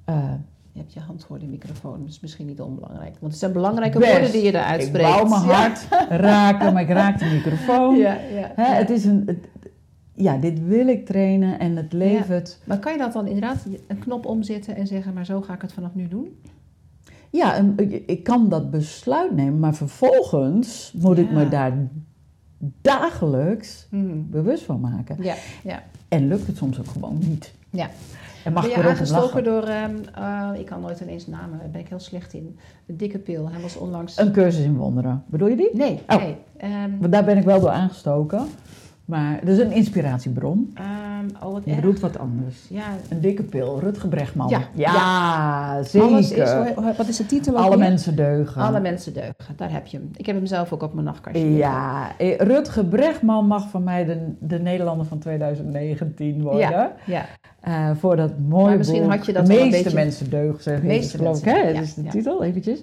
eh, 0.05 0.33
je 0.73 0.79
hebt 0.79 0.93
je 0.93 1.01
hand 1.01 1.25
voor 1.25 1.39
de 1.39 1.47
microfoon, 1.47 2.05
dus 2.05 2.21
misschien 2.21 2.47
niet 2.47 2.61
onbelangrijk. 2.61 3.17
Want 3.21 3.33
het 3.33 3.41
zijn 3.41 3.53
belangrijke 3.53 3.99
Best. 3.99 4.11
woorden 4.13 4.33
die 4.33 4.43
je 4.43 4.49
eruit 4.55 4.81
ik 4.81 4.87
spreekt. 4.87 5.09
wou 5.09 5.29
mijn 5.29 5.43
Ja. 5.43 5.49
hart 5.49 5.87
raken, 6.21 6.73
maar 6.73 6.83
ik 6.83 6.89
raak 6.89 7.19
de 7.19 7.25
microfoon. 7.25 7.97
Ja, 8.07 8.13
ja, 8.15 8.53
Hè, 8.57 8.75
het 8.75 8.91
is 8.91 9.05
een, 9.05 9.23
het- 9.27 9.49
ja, 10.15 10.37
dit 10.37 10.67
wil 10.67 10.87
ik 10.89 11.07
trainen 11.07 11.59
en 11.59 11.77
het 11.77 11.93
levert. 11.93 12.59
Maar 12.65 12.79
kan 12.79 12.93
je 12.93 12.99
dat 12.99 13.13
dan 13.13 13.27
inderdaad 13.27 13.67
een 13.87 13.99
knop 13.99 14.27
omzetten 14.27 14.77
en 14.77 14.87
zeggen, 14.87 15.13
maar 15.15 15.25
zo 15.27 15.41
ga 15.41 15.55
ik 15.55 15.63
het 15.63 15.73
vanaf 15.73 15.95
nu 15.95 16.09
doen? 16.09 16.41
Ja, 17.31 17.55
ik 18.07 18.23
kan 18.25 18.49
dat 18.49 18.71
besluit 18.71 19.37
nemen, 19.37 19.59
maar 19.59 19.75
vervolgens 19.75 20.93
moet 21.01 21.19
ik 21.19 21.31
me 21.31 21.49
daar 21.49 21.73
dagelijks 22.81 23.87
bewust 24.31 24.63
van 24.63 24.81
maken. 24.81 25.17
Ja, 25.21 25.35
ja. 25.65 25.83
En 26.09 26.29
lukt 26.29 26.47
het 26.47 26.57
soms 26.57 26.79
ook 26.79 26.87
gewoon 26.87 27.19
niet. 27.19 27.53
Ja. 27.71 27.91
En 28.45 28.53
mag 28.53 28.63
ben 28.63 28.83
je 28.83 28.89
aangestoken 28.89 29.45
door, 29.45 29.63
ehm, 29.63 29.95
eh, 30.15 30.51
ik 30.61 30.67
kan 30.67 30.81
nooit 30.81 31.01
ineens 31.01 31.27
namen, 31.27 31.59
daar 31.59 31.71
ben 31.71 31.81
ik 31.81 31.89
heel 31.89 31.99
slecht 31.99 32.33
in. 32.33 32.59
De 32.87 32.97
dikke 32.97 33.19
pil, 33.19 33.51
hij 33.51 33.61
was 33.61 33.77
onlangs... 33.77 34.19
Een 34.19 34.33
cursus 34.33 34.65
in 34.65 34.77
wonderen. 34.77 35.23
Bedoel 35.27 35.49
je 35.49 35.57
die? 35.57 35.71
Nee, 35.73 36.01
Oh. 36.09 36.17
nee. 36.17 36.37
Ehm, 36.57 36.91
Want 37.01 37.13
daar 37.13 37.25
ben 37.25 37.37
ik 37.37 37.45
wel 37.45 37.61
door 37.61 37.69
aangestoken. 37.71 38.47
Maar 39.11 39.45
is 39.49 39.59
een 39.59 39.73
inspiratiebron. 39.73 40.71
ehm, 40.75 41.45
oh, 41.47 41.53
wat 41.53 41.63
Je 41.65 41.71
erg. 41.71 41.81
bedoelt 41.81 42.01
wat 42.01 42.19
anders. 42.19 42.57
Ja, 42.69 42.85
Een 43.09 43.21
dikke 43.21 43.43
pil, 43.43 43.81
Rutger 43.81 44.09
Brechtman. 44.09 44.49
Ja, 44.49 44.61
ja, 44.75 45.83
zeker. 45.83 46.09
alles 46.09 46.31
is, 46.33 46.53
wat 46.97 47.09
is 47.09 47.17
de 47.17 47.27
titel 47.27 47.57
Alle 47.57 47.77
mensen 47.77 48.17
deugen. 48.17 48.63
Alle 48.63 48.81
mensen 48.81 49.13
deugen, 49.15 49.57
daar 49.57 49.73
heb 49.73 49.87
je 49.87 49.97
hem. 49.97 50.11
Ik 50.17 50.27
heb 50.27 50.37
hem 50.37 50.47
zelf 50.47 50.73
ook 50.73 50.83
op 50.83 50.93
mijn 50.95 51.07
nachtkastje. 51.07 51.53
Ja, 51.57 52.09
eh, 52.19 52.37
Rutger 52.39 52.85
Brechtman 52.85 53.47
mag 53.47 53.69
van 53.71 53.85
mij 53.85 54.05
de, 54.05 54.33
de 54.41 54.59
Nederlander 54.59 55.07
van 55.07 55.19
2019 55.19 56.43
worden. 56.43 56.61
Ja, 56.61 56.93
ja. 57.07 57.25
Eh, 57.61 57.91
voor 57.97 58.17
dat 58.17 58.39
mooie 58.49 58.65
Maar 58.65 58.77
misschien 58.77 59.03
boek. 59.03 59.11
had 59.11 59.27
je 59.27 59.33
dat 59.33 59.47
De 59.47 59.53
meeste 59.55 59.83
beetje- 59.83 59.95
mensen 59.95 60.31
deugen, 60.31 60.63
zeg 60.63 60.77
ik. 60.79 60.83
Meeste 60.85 61.17
geloof 61.17 61.39
ik, 61.39 61.45
mensen, 61.45 61.67
hè? 61.67 61.73
Dat 61.73 61.83
is 61.83 61.95
de 61.95 62.03
titel, 62.03 62.43
eventjes. 62.45 62.83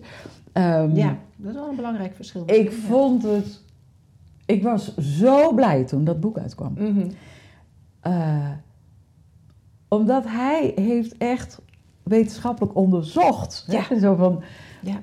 Ehm, 0.53 0.95
ja, 0.95 1.15
dat 1.35 1.49
is 1.51 1.55
wel 1.59 1.69
een 1.69 1.75
belangrijk 1.75 2.15
verschil. 2.15 2.43
Ik 2.45 2.71
vond 2.71 3.23
het... 3.23 3.65
Ik 4.47 4.63
was 4.63 4.97
zo 4.97 5.53
blij 5.53 5.83
toen 5.83 6.03
dat 6.03 6.19
boek 6.19 6.37
uitkwam. 6.37 6.73
Mhm. 6.77 7.07
Eh, 7.99 8.49
omdat 9.87 10.23
hij 10.27 10.71
heeft 10.75 11.17
echt 11.17 11.61
wetenschappelijk 12.03 12.75
onderzocht. 12.75 13.65
hè. 13.67 13.99
Zo 13.99 14.15
van, 14.15 14.43
Ja. 14.81 15.01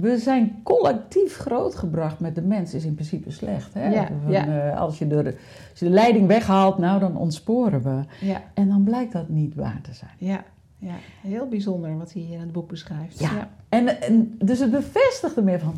we 0.00 0.18
zijn 0.18 0.60
collectief 0.62 1.36
grootgebracht 1.36 2.20
met 2.20 2.34
de 2.34 2.42
mens 2.42 2.74
is 2.74 2.84
in 2.84 2.94
principe 2.94 3.30
slecht. 3.30 3.74
Hè? 3.74 3.88
Ja, 3.92 4.08
Van, 4.22 4.32
ja. 4.32 4.70
eh, 4.70 4.80
als, 4.80 4.98
je 4.98 5.06
de, 5.06 5.16
als 5.70 5.78
je 5.80 5.84
de 5.84 5.90
leiding 5.90 6.26
weghaalt, 6.26 6.78
nou 6.78 7.00
dan 7.00 7.16
ontsporen 7.16 7.82
we. 7.82 8.26
Ja, 8.26 8.42
En 8.54 8.68
dan 8.68 8.82
blijkt 8.84 9.12
dat 9.12 9.28
niet 9.28 9.54
waar 9.54 9.80
te 9.82 9.94
zijn. 9.94 10.10
ja, 10.18 10.44
ja, 10.78 10.94
heel 11.22 11.48
bijzonder 11.48 11.98
wat 11.98 12.12
hij 12.12 12.22
in 12.22 12.40
het 12.40 12.52
boek 12.52 12.68
beschrijft. 12.68 13.18
Ja. 13.18 13.48
En, 13.68 14.00
en, 14.02 14.34
dus 14.38 14.58
het 14.58 14.70
bevestigde 14.70 15.42
meer 15.42 15.58
van, 15.60 15.74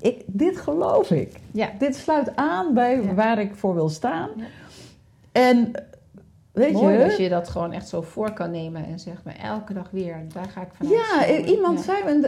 ik, 0.00 0.22
dit 0.26 0.56
geloof 0.56 1.10
ik. 1.10 1.40
Ja. 1.50 1.70
Dit 1.78 1.96
sluit 1.96 2.36
aan 2.36 2.74
bij 2.74 3.02
Ja. 3.02 3.14
waar 3.14 3.38
ik 3.38 3.54
voor 3.54 3.74
wil 3.74 3.88
staan. 3.88 4.28
Ja. 4.36 4.44
En 5.32 5.72
weet 6.52 6.72
Mooi 6.72 6.98
je, 6.98 7.04
als 7.04 7.16
je 7.16 7.28
dat 7.28 7.48
gewoon 7.48 7.72
echt 7.72 7.88
zo 7.88 8.00
voor 8.02 8.32
kan 8.32 8.50
nemen 8.50 8.86
en 8.86 8.98
zegt, 9.00 9.24
maar 9.24 9.36
elke 9.36 9.72
dag 9.72 9.90
weer, 9.90 10.24
daar 10.32 10.48
ga 10.48 10.60
ik 10.62 10.68
vanuit. 10.72 10.94
Ja, 10.96 11.36
iemand 11.52 11.80
zei, 11.80 12.02
en 12.02 12.24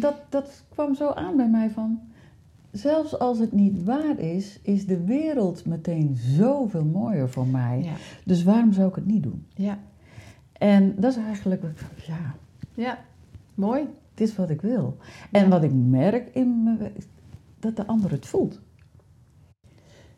dat, 0.00 0.14
dat 0.28 0.62
kwam 0.68 0.94
zo 0.94 1.08
aan 1.10 1.36
bij 1.36 1.48
mij 1.48 1.70
van... 1.70 2.00
Zelfs 2.70 3.18
als 3.18 3.38
het 3.38 3.52
niet 3.52 3.84
waar 3.84 4.18
is, 4.18 4.58
is 4.62 4.86
de 4.86 5.04
wereld 5.04 5.66
meteen 5.66 6.16
zoveel 6.18 6.84
mooier 6.84 7.28
voor 7.30 7.46
mij. 7.46 7.80
Ja, 7.84 7.92
Dus 8.24 8.42
waarom 8.44 8.72
zou 8.72 8.88
ik 8.88 8.94
het 8.94 9.06
niet 9.06 9.22
doen? 9.22 9.46
ja, 9.54 9.78
En 10.52 10.94
dat 10.96 11.10
is 11.10 11.18
eigenlijk, 11.26 11.62
ja, 12.06 12.34
ja. 12.74 12.98
mooi. 13.54 13.88
Is 14.22 14.36
wat 14.36 14.50
ik 14.50 14.60
wil. 14.60 14.96
En 15.30 15.48
wat 15.50 15.62
ik 15.62 15.72
merk 15.74 16.34
in 16.34 16.62
mijn 16.62 16.92
dat 17.58 17.76
de 17.76 17.86
ander 17.86 18.10
het 18.10 18.26
voelt. 18.26 18.60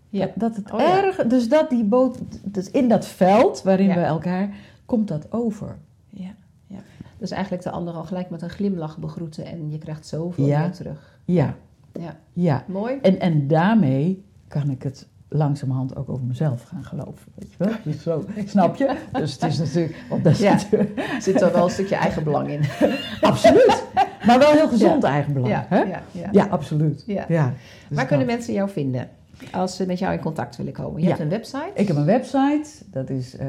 Ja. 0.09 0.27
Dat, 0.27 0.33
dat 0.37 0.57
het 0.57 0.73
Oh 0.73 0.81
ja. 0.81 1.05
erg, 1.05 1.17
dus 1.27 1.49
dat 1.49 1.71
die 1.71 1.85
boot, 1.85 2.19
dus 2.45 2.71
in 2.71 2.89
dat 2.89 3.07
veld 3.07 3.63
waarin 3.63 3.87
Ja. 3.89 3.95
we 3.95 4.01
elkaar, 4.01 4.55
komt 4.87 5.09
dat 5.09 5.33
over. 5.33 5.79
Ja, 6.11 6.35
ja. 6.67 6.79
Dus 7.19 7.31
eigenlijk 7.31 7.63
de 7.63 7.71
ander 7.71 7.95
al 7.95 8.05
gelijk 8.05 8.31
met 8.31 8.43
een 8.43 8.51
glimlach 8.51 8.99
begroeten 8.99 9.45
en 9.47 9.71
je 9.71 9.79
krijgt 9.79 10.07
zoveel 10.07 10.47
Ja. 10.47 10.61
weer 10.61 10.71
terug. 10.73 11.21
Ja, 11.25 11.57
Ja, 11.93 12.17
ja. 12.33 12.65
mooi. 12.69 12.99
En, 13.03 13.21
en 13.21 13.47
daarmee 13.49 14.25
kan 14.49 14.71
ik 14.71 14.83
het 14.83 15.09
langzamerhand 15.37 15.97
ook 15.97 16.09
over 16.09 16.25
mezelf 16.25 16.63
gaan 16.63 16.85
geloven. 16.85 17.33
Weet 17.35 17.49
je 17.51 17.57
wel? 17.65 17.73
Dus 17.85 18.03
zo, 18.09 18.25
snap 18.47 18.77
je? 18.77 18.97
Dus 19.13 19.33
het 19.33 19.43
is 19.43 19.59
natuurlijk. 19.59 20.05
Want 20.09 20.25
dat 20.25 20.39
Ja. 20.39 20.59
zit 21.21 21.41
er 21.41 21.53
wel 21.53 21.65
een 21.65 21.71
stukje 21.71 21.95
eigen 21.97 22.25
belang 22.25 22.49
in. 22.49 22.61
absoluut. 23.31 23.85
Maar 24.27 24.39
wel 24.39 24.53
heel 24.53 24.69
gezond 24.69 25.05
eigenbelang. 25.05 25.53
Ja, 25.53 25.67
hè? 25.69 25.83
ja, 25.83 26.03
ja. 26.33 26.47
Absoluut. 26.47 27.03
Ja. 27.07 27.25
Ja. 27.29 27.53
Dus 27.89 27.97
Waar 27.97 28.07
kunnen 28.07 28.27
dat. 28.27 28.35
mensen 28.37 28.55
jou 28.55 28.71
vinden 28.71 29.09
als 29.53 29.77
ze 29.77 29.87
met 29.87 29.99
jou 29.99 30.13
in 30.15 30.21
contact 30.21 30.57
willen 30.57 30.73
komen? 30.73 31.01
Je 31.03 31.09
hebt 31.09 31.21
een 31.21 31.29
website. 31.29 31.71
Ik 31.75 31.89
heb 31.89 31.97
een 31.97 32.05
website, 32.05 32.69
dat 32.91 33.11
is 33.11 33.37
eh 33.37 33.49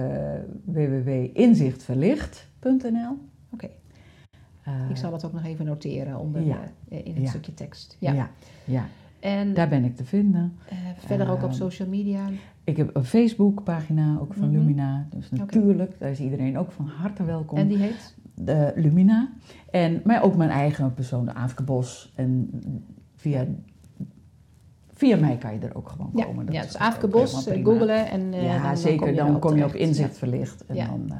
www.inzichtverlicht.nl. 0.63 3.17
Oké, 3.53 3.67
Eh, 4.63 4.73
ik 4.89 4.97
zal 4.97 5.11
dat 5.11 5.25
ook 5.25 5.33
nog 5.33 5.43
even 5.45 5.65
noteren 5.65 6.17
onder 6.19 6.41
de- 6.43 7.03
in 7.03 7.15
het 7.15 7.27
stukje 7.27 7.53
tekst. 7.53 7.95
Ja. 7.99 8.29
ja. 8.65 8.85
En 9.25 9.53
daar 9.53 9.67
ben 9.69 9.83
ik 9.83 9.95
te 9.95 10.03
vinden. 10.05 10.53
eh, 10.69 10.75
verder 10.97 11.29
ook 11.29 11.43
op 11.43 11.49
Ehm, 11.49 11.51
social 11.57 11.87
media. 11.87 12.25
Ik 12.63 12.77
heb 12.77 12.95
een 12.95 13.05
Facebookpagina, 13.05 14.17
ook 14.21 14.33
van 14.33 14.47
Mhm. 14.49 14.57
Lumina. 14.57 15.05
Dus 15.09 15.29
natuurlijk, 15.31 15.99
daar 15.99 16.09
is 16.11 16.19
iedereen 16.19 16.57
ook 16.57 16.71
van 16.71 16.87
harte 16.87 17.23
welkom. 17.23 17.57
En 17.57 17.67
die 17.67 17.77
heet? 17.77 18.15
de 18.33 18.71
Lumina. 18.75 19.29
En, 19.71 20.01
maar 20.03 20.23
ook 20.23 20.35
mijn 20.35 20.49
eigen 20.49 20.93
persoon, 20.93 21.25
de 21.25 21.33
Aafke 21.33 21.63
Bos. 21.63 22.11
En 22.15 22.49
via, 23.15 23.45
via 24.93 25.17
mij 25.17 25.37
kan 25.37 25.53
je 25.53 25.59
er 25.59 25.75
ook 25.75 25.89
gewoon 25.89 26.11
Ja, 26.15 26.25
komen. 26.25 26.45
Dat 26.45 26.55
ja 26.55 26.61
dus 26.61 26.77
Aafke 26.77 27.07
Bos, 27.07 27.43
prima. 27.43 27.69
googelen 27.71 28.09
en 28.09 28.33
eh, 28.33 28.43
ja, 28.43 28.53
dan, 28.53 28.63
dan 28.63 28.77
zeker. 28.77 28.97
kom 28.99 29.07
je 29.09 29.15
dan 29.15 29.39
kom 29.39 29.55
je 29.55 29.63
op. 29.65 29.73
Inzicht 29.73 30.17
Verlicht. 30.17 30.65
En 30.65 30.75
Ja. 30.75 30.85
dan 30.85 31.05
eh, 31.09 31.17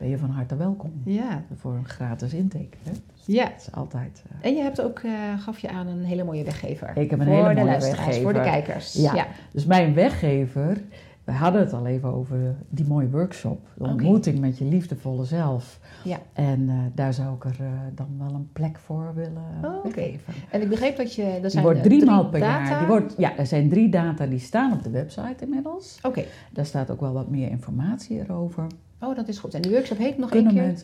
ben 0.00 0.08
je 0.08 0.18
van 0.18 0.30
harte 0.30 0.56
welkom. 0.56 0.92
Ja. 1.04 1.42
Voor 1.56 1.74
een 1.74 1.88
gratis 1.88 2.34
intake. 2.34 2.76
Hè? 2.82 2.90
ja. 3.24 3.44
Dat 3.44 3.54
is 3.60 3.72
altijd... 3.72 4.22
eh, 4.40 4.48
En 4.50 4.56
je 4.56 4.62
hebt 4.62 4.80
ook, 4.82 4.98
eh, 4.98 5.10
gaf 5.38 5.58
je 5.58 5.68
aan, 5.70 5.86
een 5.86 6.04
hele 6.04 6.24
mooie 6.24 6.44
weggever. 6.44 6.96
Ik 6.96 7.10
heb 7.10 7.18
een 7.18 7.26
voor 7.26 7.34
hele 7.34 7.54
mooie 7.54 7.64
luisteraars, 7.64 8.18
Voor 8.18 8.32
de 8.32 8.38
weggever. 8.38 8.62
kijkers. 8.64 8.92
Ja. 8.92 9.14
ja. 9.14 9.26
Dus 9.52 9.64
mijn 9.66 9.94
weggever, 9.94 10.80
we 11.24 11.32
hadden 11.32 11.60
het 11.60 11.72
al 11.72 11.86
even 11.86 12.12
over 12.12 12.36
die 12.68 12.86
mooie 12.86 13.10
workshop. 13.10 13.66
De 13.74 13.84
ontmoeting 13.84 14.38
met 14.38 14.58
je 14.58 14.64
liefdevolle 14.64 15.24
zelf. 15.24 15.80
Ja. 16.04 16.18
En 16.32 16.68
eh, 16.68 16.74
daar 16.94 17.14
zou 17.14 17.34
ik 17.34 17.44
er 17.44 17.56
dan 17.94 18.08
wel 18.18 18.34
een 18.34 18.48
plek 18.52 18.78
voor 18.78 19.12
willen 19.14 19.44
Oh, 19.64 19.84
oké. 19.84 20.10
En 20.50 20.62
ik 20.62 20.68
begreep 20.68 20.96
dat 20.96 21.14
je... 21.14 21.22
Er 21.22 21.40
Die 21.40 21.50
zijn 21.50 21.64
wordt 21.64 21.82
drie 21.82 22.04
maal 22.04 22.28
per 22.28 22.40
data. 22.40 22.68
jaar. 22.68 22.78
Die 22.78 22.88
wordt, 22.88 23.14
ja, 23.18 23.36
er 23.36 23.46
zijn 23.46 23.68
drie 23.68 23.88
data 23.88 24.26
die 24.26 24.38
staan 24.38 24.72
op 24.72 24.82
de 24.82 24.90
website 24.90 25.44
inmiddels. 25.44 25.98
Oké. 26.02 26.24
Daar 26.52 26.66
staat 26.66 26.90
ook 26.90 27.00
wel 27.00 27.12
wat 27.12 27.28
meer 27.30 27.50
informatie 27.50 28.18
erover. 28.18 28.66
Oh, 29.00 29.16
dat 29.16 29.28
is 29.28 29.38
goed. 29.38 29.54
En 29.54 29.62
die 29.62 29.70
workshop 29.72 29.98
heet 29.98 30.18
nog 30.18 30.30
één 30.32 30.48
keer? 30.48 30.74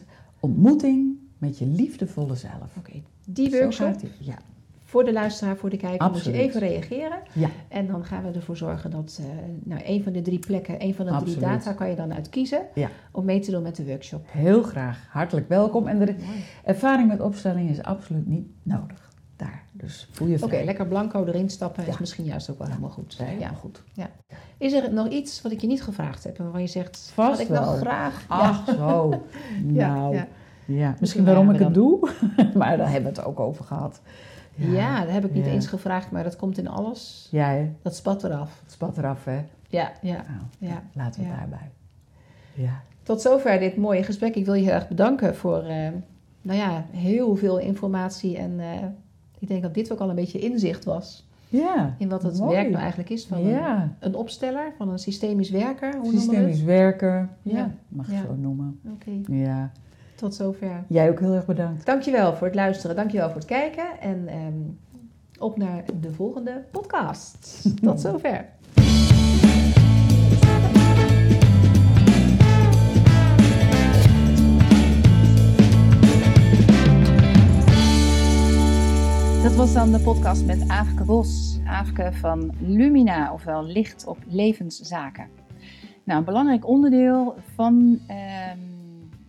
ontmoeting 0.40 1.16
met 1.38 1.58
je 1.58 1.66
liefdevolle 1.66 2.34
zelf. 2.34 2.76
Oké. 2.78 3.02
Die 3.26 3.50
workshop 3.50 4.00
die. 4.00 4.10
Ja. 4.20 4.36
voor 4.82 5.04
de 5.04 5.12
luisteraar, 5.12 5.56
voor 5.56 5.70
de 5.70 5.76
kijker, 5.76 6.10
moet 6.10 6.24
je 6.24 6.32
even 6.32 6.60
reageren. 6.60 7.18
Ja. 7.32 7.48
En 7.68 7.86
dan 7.86 8.04
gaan 8.04 8.22
we 8.22 8.30
ervoor 8.30 8.56
zorgen 8.56 8.90
dat 8.90 9.18
eh 9.20 9.26
nou, 9.64 9.80
een 9.84 10.02
van 10.02 10.12
de 10.12 10.22
drie 10.22 10.38
plekken, 10.38 10.82
een 10.82 10.94
van 10.94 11.04
de 11.04 11.10
Absoluut. 11.10 11.34
drie 11.36 11.46
data 11.48 11.72
kan 11.72 11.88
je 11.88 11.96
dan 11.96 12.14
uitkiezen 12.14 12.60
Ja. 12.74 12.90
om 13.10 13.24
mee 13.24 13.40
te 13.40 13.50
doen 13.50 13.62
met 13.62 13.76
de 13.76 13.84
workshop. 13.84 14.26
Heel 14.30 14.62
graag. 14.62 15.06
Hartelijk 15.10 15.48
welkom. 15.48 15.86
En 15.86 15.98
de 15.98 16.14
ervaring 16.64 17.08
met 17.08 17.20
opstelling 17.20 17.70
is 17.70 17.82
absoluut 17.82 18.26
niet 18.26 18.46
nodig. 18.62 19.05
Daar. 19.36 19.62
Dus 19.72 20.08
voel 20.12 20.28
je 20.28 20.42
Oké, 20.42 20.62
lekker 20.64 20.86
blanco 20.86 21.24
erin 21.24 21.50
stappen 21.50 21.82
is 21.86 21.92
Ja. 21.92 21.96
misschien 22.00 22.24
juist 22.24 22.50
ook 22.50 22.58
wel 22.58 22.66
helemaal 22.66 22.90
goed. 22.90 23.16
Helemaal 23.18 23.40
Ja. 23.40 23.48
goed. 23.48 23.82
Is 24.58 24.72
er 24.72 24.92
nog 24.92 25.08
iets 25.08 25.42
wat 25.42 25.52
ik 25.52 25.60
je 25.60 25.66
niet 25.66 25.82
gevraagd 25.82 26.24
heb 26.24 26.36
en 26.36 26.42
waarvan 26.42 26.60
je 26.62 26.66
zegt, 26.66 27.10
Vast 27.14 27.30
wat 27.30 27.40
ik 27.40 27.48
nog 27.48 27.64
wel. 27.64 27.74
graag... 27.76 28.24
Ach, 28.28 28.64
zo. 28.76 29.22
Ja, 29.66 29.94
nou, 29.94 30.14
ja. 30.14 30.26
ja. 30.64 30.94
Misschien 31.00 31.24
waarom 31.24 31.50
ik 31.50 31.58
het 31.58 31.74
doe. 31.74 32.10
maar 32.54 32.76
daar 32.76 32.90
hebben 32.90 33.12
we 33.12 33.18
het 33.18 33.26
ook 33.28 33.40
over 33.40 33.64
gehad. 33.64 34.00
Ja, 34.54 35.00
dat 35.04 35.10
heb 35.12 35.24
ik 35.24 35.32
niet 35.32 35.44
Ja. 35.44 35.50
eens 35.50 35.66
gevraagd, 35.66 36.10
maar 36.10 36.22
dat 36.22 36.36
komt 36.36 36.58
in 36.58 36.68
alles. 36.68 37.28
Ja, 37.30 37.48
hè? 37.48 37.72
Dat 37.82 37.96
spat 37.96 38.24
eraf. 38.24 38.60
het 38.62 38.72
spat 38.72 38.98
eraf, 38.98 39.24
hè? 39.24 39.44
Ja, 39.68 39.92
ja. 40.02 40.12
Nou, 40.12 40.72
Ja. 40.72 40.82
laten 40.92 41.20
we 41.20 41.26
het 41.26 41.34
Ja. 41.36 41.40
daarbij. 41.40 41.70
Ja. 42.54 42.82
Tot 43.02 43.20
zover 43.20 43.58
dit 43.58 43.76
mooie 43.76 44.02
gesprek. 44.02 44.34
Ik 44.34 44.44
wil 44.44 44.54
je 44.54 44.62
heel 44.64 44.72
erg 44.72 44.88
bedanken 44.88 45.36
voor 45.36 45.62
eh, 45.62 45.88
nou 46.42 46.58
ja, 46.58 46.84
heel 46.90 47.36
veel 47.36 47.58
informatie. 47.58 48.36
En 48.36 48.60
eh, 48.60 48.66
ik 49.46 49.52
denk 49.52 49.62
dat 49.62 49.74
dit 49.74 49.92
ook 49.92 49.98
al 49.98 50.08
een 50.08 50.14
beetje 50.14 50.38
inzicht 50.38 50.84
was 50.84 51.26
Ja. 51.48 51.94
in 51.98 52.08
wat 52.08 52.22
het 52.22 52.38
Mooi. 52.38 52.54
werk 52.54 52.68
nou 52.68 52.78
eigenlijk 52.80 53.10
is 53.10 53.26
van 53.26 53.38
een, 53.38 53.48
Ja. 53.48 53.94
een 54.00 54.14
opsteller, 54.14 54.72
van 54.76 54.88
een 54.88 54.98
systemisch 54.98 55.50
werker. 55.50 55.96
Hoe 55.96 56.12
Systemisch 56.12 56.62
werker. 56.62 57.28
Ja, 57.42 57.56
Ja. 57.56 57.70
mag 57.88 58.10
je 58.10 58.16
zo 58.26 58.34
noemen. 58.34 58.80
Oké, 58.92 59.10
Ja. 59.34 59.70
tot 60.14 60.34
zover. 60.34 60.84
Jij 60.88 61.10
ook 61.10 61.20
heel 61.20 61.32
erg 61.34 61.46
bedankt. 61.46 61.86
Dankjewel 61.86 62.34
voor 62.36 62.46
het 62.46 62.56
luisteren, 62.56 62.96
dankjewel 62.96 63.26
voor 63.26 63.36
het 63.36 63.44
kijken. 63.46 64.00
En 64.00 64.28
ehm, 64.28 64.52
op 65.38 65.56
naar 65.56 65.84
de 66.00 66.12
volgende 66.12 66.64
podcast. 66.70 67.62
Tot 67.82 68.00
zover. 68.00 68.44
Dat 79.46 79.54
was 79.54 79.72
dan 79.72 79.92
de 79.92 80.00
podcast 80.00 80.44
met 80.44 80.68
Aafke 80.68 81.04
Bos. 81.04 81.58
Aafke 81.64 82.12
van 82.12 82.54
Lumina, 82.60 83.32
ofwel 83.32 83.64
Licht 83.64 84.06
op 84.06 84.18
Levenszaken. 84.26 85.28
Nou, 86.04 86.18
een 86.18 86.24
belangrijk 86.24 86.66
onderdeel 86.66 87.36
van 87.54 88.00
ehm, 88.06 88.58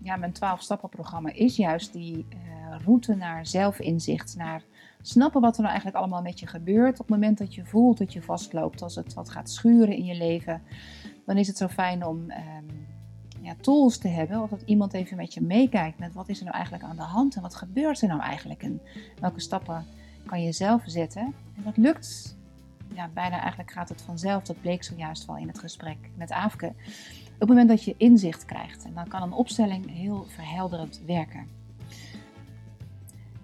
ja, 0.02 0.16
mijn 0.16 0.34
12-stappen-programma 0.34 1.34
is 1.34 1.56
juist 1.56 1.94
die 1.94 2.26
eh, 2.30 2.38
route 2.86 3.16
naar 3.16 3.46
zelfinzicht. 3.46 4.36
Naar 4.38 4.64
snappen 5.02 5.42
wat 5.42 5.56
er 5.56 5.62
nou 5.62 5.72
eigenlijk 5.74 5.98
allemaal 6.04 6.22
met 6.22 6.40
je 6.40 6.48
gebeurt. 6.48 7.00
Op 7.00 7.08
het 7.08 7.10
moment 7.10 7.38
dat 7.38 7.56
je 7.56 7.66
voelt 7.66 7.98
dat 7.98 8.14
je 8.14 8.22
vastloopt, 8.22 8.82
als 8.82 8.96
het 8.96 9.14
wat 9.14 9.30
gaat 9.30 9.50
schuren 9.50 9.96
in 9.96 10.06
je 10.06 10.16
leven, 10.16 10.62
dan 11.26 11.38
is 11.38 11.48
het 11.48 11.58
zo 11.58 11.68
fijn 11.68 12.06
om 12.06 12.30
ehm, 12.30 12.66
ja, 13.42 13.56
tools 13.62 13.98
te 13.98 14.08
hebben. 14.08 14.42
Of 14.42 14.50
dat 14.50 14.62
iemand 14.66 14.94
even 14.94 15.18
met 15.18 15.34
je 15.34 15.42
meekijkt 15.42 16.00
met 16.00 16.14
wat 16.14 16.30
is 16.30 16.38
er 16.38 16.46
nou 16.46 16.56
eigenlijk 16.56 16.86
aan 16.86 16.96
de 16.96 17.02
hand 17.02 17.36
en 17.36 17.42
wat 17.42 17.56
gebeurt 17.56 18.02
er 18.02 18.08
nou 18.08 18.22
eigenlijk. 18.22 18.64
En 18.64 18.82
welke 19.20 19.40
stappen 19.40 19.86
kan 20.28 20.44
je 20.44 20.52
zelf 20.52 20.82
zetten. 20.86 21.34
En 21.56 21.64
dat 21.64 21.78
lukt 21.78 22.38
ja, 22.94 23.10
bijna 23.14 23.40
eigenlijk 23.40 23.72
gaat 23.72 23.90
het 23.90 24.02
vanzelf. 24.02 24.44
Dat 24.44 24.62
bleek 24.62 24.84
zojuist 24.84 25.26
wel 25.26 25.38
in 25.38 25.48
het 25.48 25.60
gesprek 25.60 25.98
met 26.16 26.32
Aafke. 26.32 26.68
Op 26.68 27.40
het 27.40 27.50
moment 27.50 27.70
dat 27.70 27.84
je 27.84 27.96
inzicht 27.98 28.46
krijgt. 28.46 28.86
En 28.86 28.94
dan 28.94 29.08
kan 29.08 29.22
een 29.22 29.34
opstelling 29.34 29.92
heel 29.92 30.26
verhelderend 30.28 31.02
werken. 31.06 31.48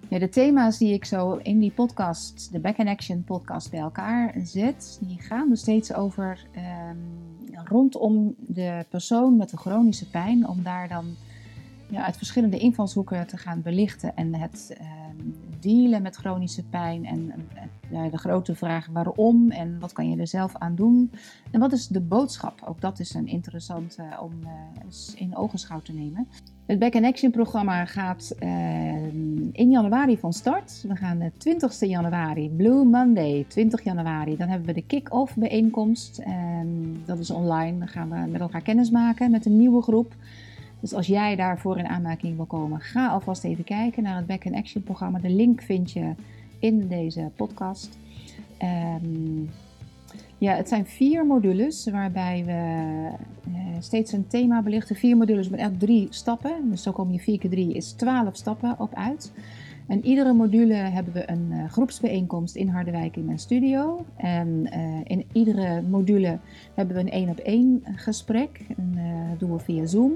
Ja, 0.08 0.18
de 0.18 0.28
thema's 0.28 0.78
die 0.78 0.92
ik 0.92 1.04
zo 1.04 1.34
in 1.34 1.58
die 1.58 1.70
podcast, 1.70 2.52
de 2.52 2.58
Back 2.58 2.76
in 2.76 2.88
Action 2.88 3.24
podcast, 3.24 3.70
bij 3.70 3.80
elkaar 3.80 4.34
zet, 4.42 4.98
die 5.02 5.20
gaan 5.20 5.48
dus 5.48 5.60
steeds 5.60 5.92
over 5.92 6.46
ehm, 6.52 6.96
rondom 7.64 8.34
de 8.38 8.84
persoon 8.88 9.36
met 9.36 9.50
de 9.50 9.56
chronische 9.56 10.10
pijn. 10.10 10.48
Om 10.48 10.62
daar 10.62 10.88
dan 10.88 11.14
ja, 11.88 12.04
uit 12.04 12.16
verschillende 12.16 12.58
invalshoeken 12.58 13.26
te 13.26 13.36
gaan 13.36 13.62
belichten 13.62 14.16
en 14.16 14.34
het 14.34 14.74
ehm, 14.78 15.30
dealen 15.64 16.02
met 16.02 16.16
chronische 16.16 16.62
pijn 16.62 17.04
en 17.04 17.32
eh, 17.90 18.10
de 18.10 18.18
grote 18.18 18.54
vraag 18.54 18.86
waarom 18.92 19.50
en 19.50 19.78
wat 19.78 19.92
kan 19.92 20.10
je 20.10 20.16
er 20.16 20.26
zelf 20.26 20.56
aan 20.56 20.74
doen 20.74 21.10
en 21.50 21.60
wat 21.60 21.72
is 21.72 21.88
de 21.88 22.00
boodschap. 22.00 22.62
Ook 22.68 22.80
dat 22.80 22.98
is 22.98 23.14
een 23.14 23.26
interessant 23.26 23.96
eh, 23.96 24.22
om 24.22 24.32
eh, 24.42 25.20
in 25.20 25.36
ogenschouw 25.36 25.80
te 25.80 25.92
nemen. 25.92 26.28
Het 26.66 26.78
Back 26.78 26.94
in 26.94 27.04
Action 27.04 27.30
programma 27.30 27.84
gaat 27.84 28.34
in 29.52 29.70
januari 29.70 30.18
van 30.18 30.32
start. 30.32 30.84
We 30.88 30.96
gaan 30.96 31.18
de 31.18 31.32
20 31.38 31.80
januari, 31.80 32.50
Blue 32.50 32.84
Monday, 32.84 33.44
20 33.48 33.84
januari. 33.84 34.36
Dan 34.36 34.48
hebben 34.48 34.66
we 34.66 34.72
de 34.72 34.86
kick-off 34.86 35.36
bijeenkomst. 35.36 36.18
En 36.18 36.96
dat 37.04 37.18
is 37.18 37.30
online. 37.30 37.78
Dan 37.78 37.88
gaan 37.88 38.10
we 38.10 38.30
met 38.30 38.40
elkaar 38.40 38.62
kennis 38.62 38.90
maken 38.90 39.30
met 39.30 39.46
een 39.46 39.56
nieuwe 39.56 39.82
groep. 39.82 40.14
Dus 40.84 40.94
als 40.94 41.06
jij 41.06 41.36
daarvoor 41.36 41.78
in 41.78 41.86
aanmerking 41.86 42.36
wil 42.36 42.44
komen, 42.44 42.80
ga 42.80 43.08
alvast 43.08 43.44
even 43.44 43.64
kijken 43.64 44.02
naar 44.02 44.16
het 44.16 44.26
Back 44.26 44.44
in 44.44 44.54
Action 44.54 44.82
programma. 44.82 45.18
De 45.18 45.30
link 45.30 45.62
vind 45.62 45.92
je 45.92 46.12
in 46.58 46.88
deze 46.88 47.30
podcast. 47.36 47.98
Ehm, 48.58 49.42
ja, 50.38 50.54
het 50.54 50.68
zijn 50.68 50.86
vier 50.86 51.26
modules 51.26 51.88
waarbij 51.90 52.44
we 52.44 53.08
uh, 53.48 53.56
steeds 53.78 54.12
een 54.12 54.26
thema 54.26 54.62
belichten. 54.62 54.96
Vier 54.96 55.16
modules 55.16 55.48
met 55.48 55.60
echt 55.60 55.80
drie 55.80 56.06
stappen. 56.10 56.70
Dus 56.70 56.82
zo 56.82 56.92
kom 56.92 57.12
je 57.12 57.18
4 57.18 57.38
keer 57.38 57.50
3 57.50 57.74
is 57.74 57.92
12 57.92 58.36
stappen 58.36 58.74
op 58.78 58.94
uit. 58.94 59.32
En 59.86 60.04
iedere 60.04 60.32
module 60.32 60.74
hebben 60.74 61.12
we 61.12 61.30
een 61.30 61.48
uh, 61.50 61.70
groepsbijeenkomst 61.70 62.56
in 62.56 62.68
Harderwijk 62.68 63.16
in 63.16 63.24
mijn 63.24 63.38
studio. 63.38 64.04
En 64.16 64.66
uh, 64.74 65.00
in 65.04 65.24
iedere 65.32 65.82
module 65.82 66.38
hebben 66.74 66.94
we 66.94 67.02
een 67.02 67.10
één 67.10 67.28
op 67.28 67.38
één 67.38 67.82
gesprek. 67.94 68.60
En 68.76 68.98
dat 69.30 69.38
doen 69.38 69.52
we 69.52 69.58
via 69.58 69.86
Zoom. 69.86 70.12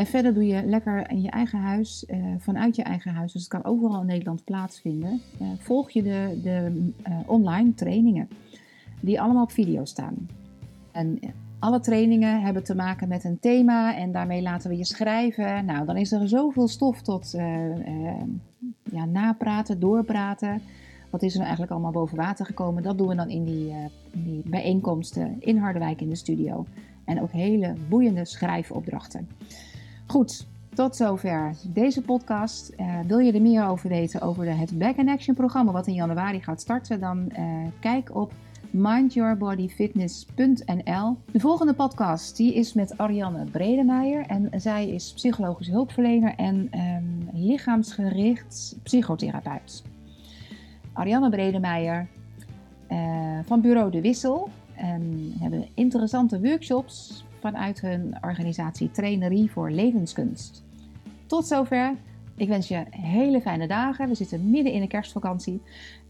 En 0.00 0.06
verder 0.06 0.34
doe 0.34 0.46
je 0.46 0.64
lekker 0.64 1.10
in 1.10 1.22
je 1.22 1.30
eigen 1.30 1.58
huis, 1.58 2.04
uh, 2.08 2.24
vanuit 2.38 2.76
je 2.76 2.82
eigen 2.82 3.12
huis, 3.12 3.32
dus 3.32 3.40
het 3.40 3.50
kan 3.50 3.64
overal 3.64 4.00
in 4.00 4.06
Nederland 4.06 4.44
plaatsvinden. 4.44 5.20
Uh, 5.42 5.48
volg 5.58 5.90
je 5.90 6.02
de, 6.02 6.40
de 6.42 6.90
uh, 7.08 7.18
online 7.26 7.74
trainingen, 7.74 8.28
die 9.00 9.20
allemaal 9.20 9.42
op 9.42 9.50
video 9.50 9.84
staan. 9.84 10.28
En 10.92 11.18
alle 11.58 11.80
trainingen 11.80 12.42
hebben 12.42 12.64
te 12.64 12.74
maken 12.74 13.08
met 13.08 13.24
een 13.24 13.38
thema 13.38 13.96
en 13.96 14.12
daarmee 14.12 14.42
laten 14.42 14.70
we 14.70 14.76
je 14.76 14.84
schrijven. 14.84 15.64
Nou, 15.64 15.86
dan 15.86 15.96
is 15.96 16.12
er 16.12 16.28
zoveel 16.28 16.68
stof 16.68 17.02
tot 17.02 17.30
ja, 18.82 19.04
napraten, 19.04 19.80
doorpraten. 19.80 20.60
Wat 21.10 21.22
is 21.22 21.30
er 21.32 21.36
nou 21.36 21.48
eigenlijk 21.48 21.72
allemaal 21.72 21.92
boven 21.92 22.16
water 22.16 22.46
gekomen? 22.46 22.82
Dat 22.82 22.98
doen 22.98 23.08
we 23.08 23.14
dan 23.14 23.30
in 23.30 23.44
die, 23.44 23.74
in 24.10 24.22
die 24.24 24.42
bijeenkomsten 24.44 25.36
in 25.40 25.56
Harderwijk 25.56 26.00
in 26.00 26.08
de 26.08 26.14
studio. 26.14 26.66
En 27.04 27.22
ook 27.22 27.32
hele 27.32 27.74
boeiende 27.88 28.24
schrijfopdrachten. 28.24 29.28
Goed, 30.10 30.46
tot 30.74 30.96
zover 30.96 31.54
deze 31.68 32.02
podcast. 32.02 32.72
Uh, 32.76 33.00
wil 33.06 33.18
je 33.18 33.32
er 33.32 33.42
meer 33.42 33.66
over 33.66 33.88
weten 33.88 34.20
over 34.20 34.56
het 34.56 34.78
Back 34.78 34.96
in 34.96 35.08
Action 35.08 35.34
programma 35.34 35.72
wat 35.72 35.86
in 35.86 35.94
januari 35.94 36.40
gaat 36.40 36.60
starten? 36.60 37.00
Dan 37.00 37.32
uh, 37.38 37.66
kijk 37.80 38.14
op 38.14 38.32
mindyourbodyfitness.nl. 38.70 41.16
De 41.32 41.40
volgende 41.40 41.74
podcast 41.74 42.36
die 42.36 42.54
is 42.54 42.72
met 42.72 42.98
Ariane 42.98 43.44
Bredemeijer 43.44 44.26
en 44.26 44.50
zij 44.56 44.88
is 44.88 45.12
psychologisch 45.12 45.68
hulpverlener 45.68 46.34
en 46.36 46.70
um, 46.74 47.28
lichaamsgericht 47.32 48.76
psychotherapeut. 48.82 49.82
Ariane 50.92 51.30
Bredemeijer 51.30 52.08
uh, 52.88 53.38
van 53.44 53.60
Bureau 53.60 53.90
De 53.90 54.00
Wissel 54.00 54.48
en 54.74 55.34
hebben 55.38 55.66
interessante 55.74 56.40
workshops 56.40 57.24
vanuit 57.40 57.80
hun 57.80 58.16
organisatie 58.20 58.90
Trainerie 58.90 59.50
voor 59.50 59.70
Levenskunst. 59.70 60.64
Tot 61.26 61.46
zover. 61.46 61.96
Ik 62.36 62.48
wens 62.48 62.68
je 62.68 62.84
hele 62.90 63.40
fijne 63.40 63.66
dagen. 63.66 64.08
We 64.08 64.14
zitten 64.14 64.50
midden 64.50 64.72
in 64.72 64.80
de 64.80 64.86
kerstvakantie. 64.86 65.62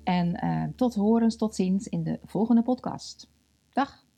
En 0.04 0.44
uh, 0.44 0.64
tot 0.76 0.94
horens, 0.94 1.36
tot 1.36 1.54
ziens 1.54 1.88
in 1.88 2.02
de 2.02 2.18
volgende 2.24 2.62
podcast. 2.62 3.28
Dag! 3.72 4.09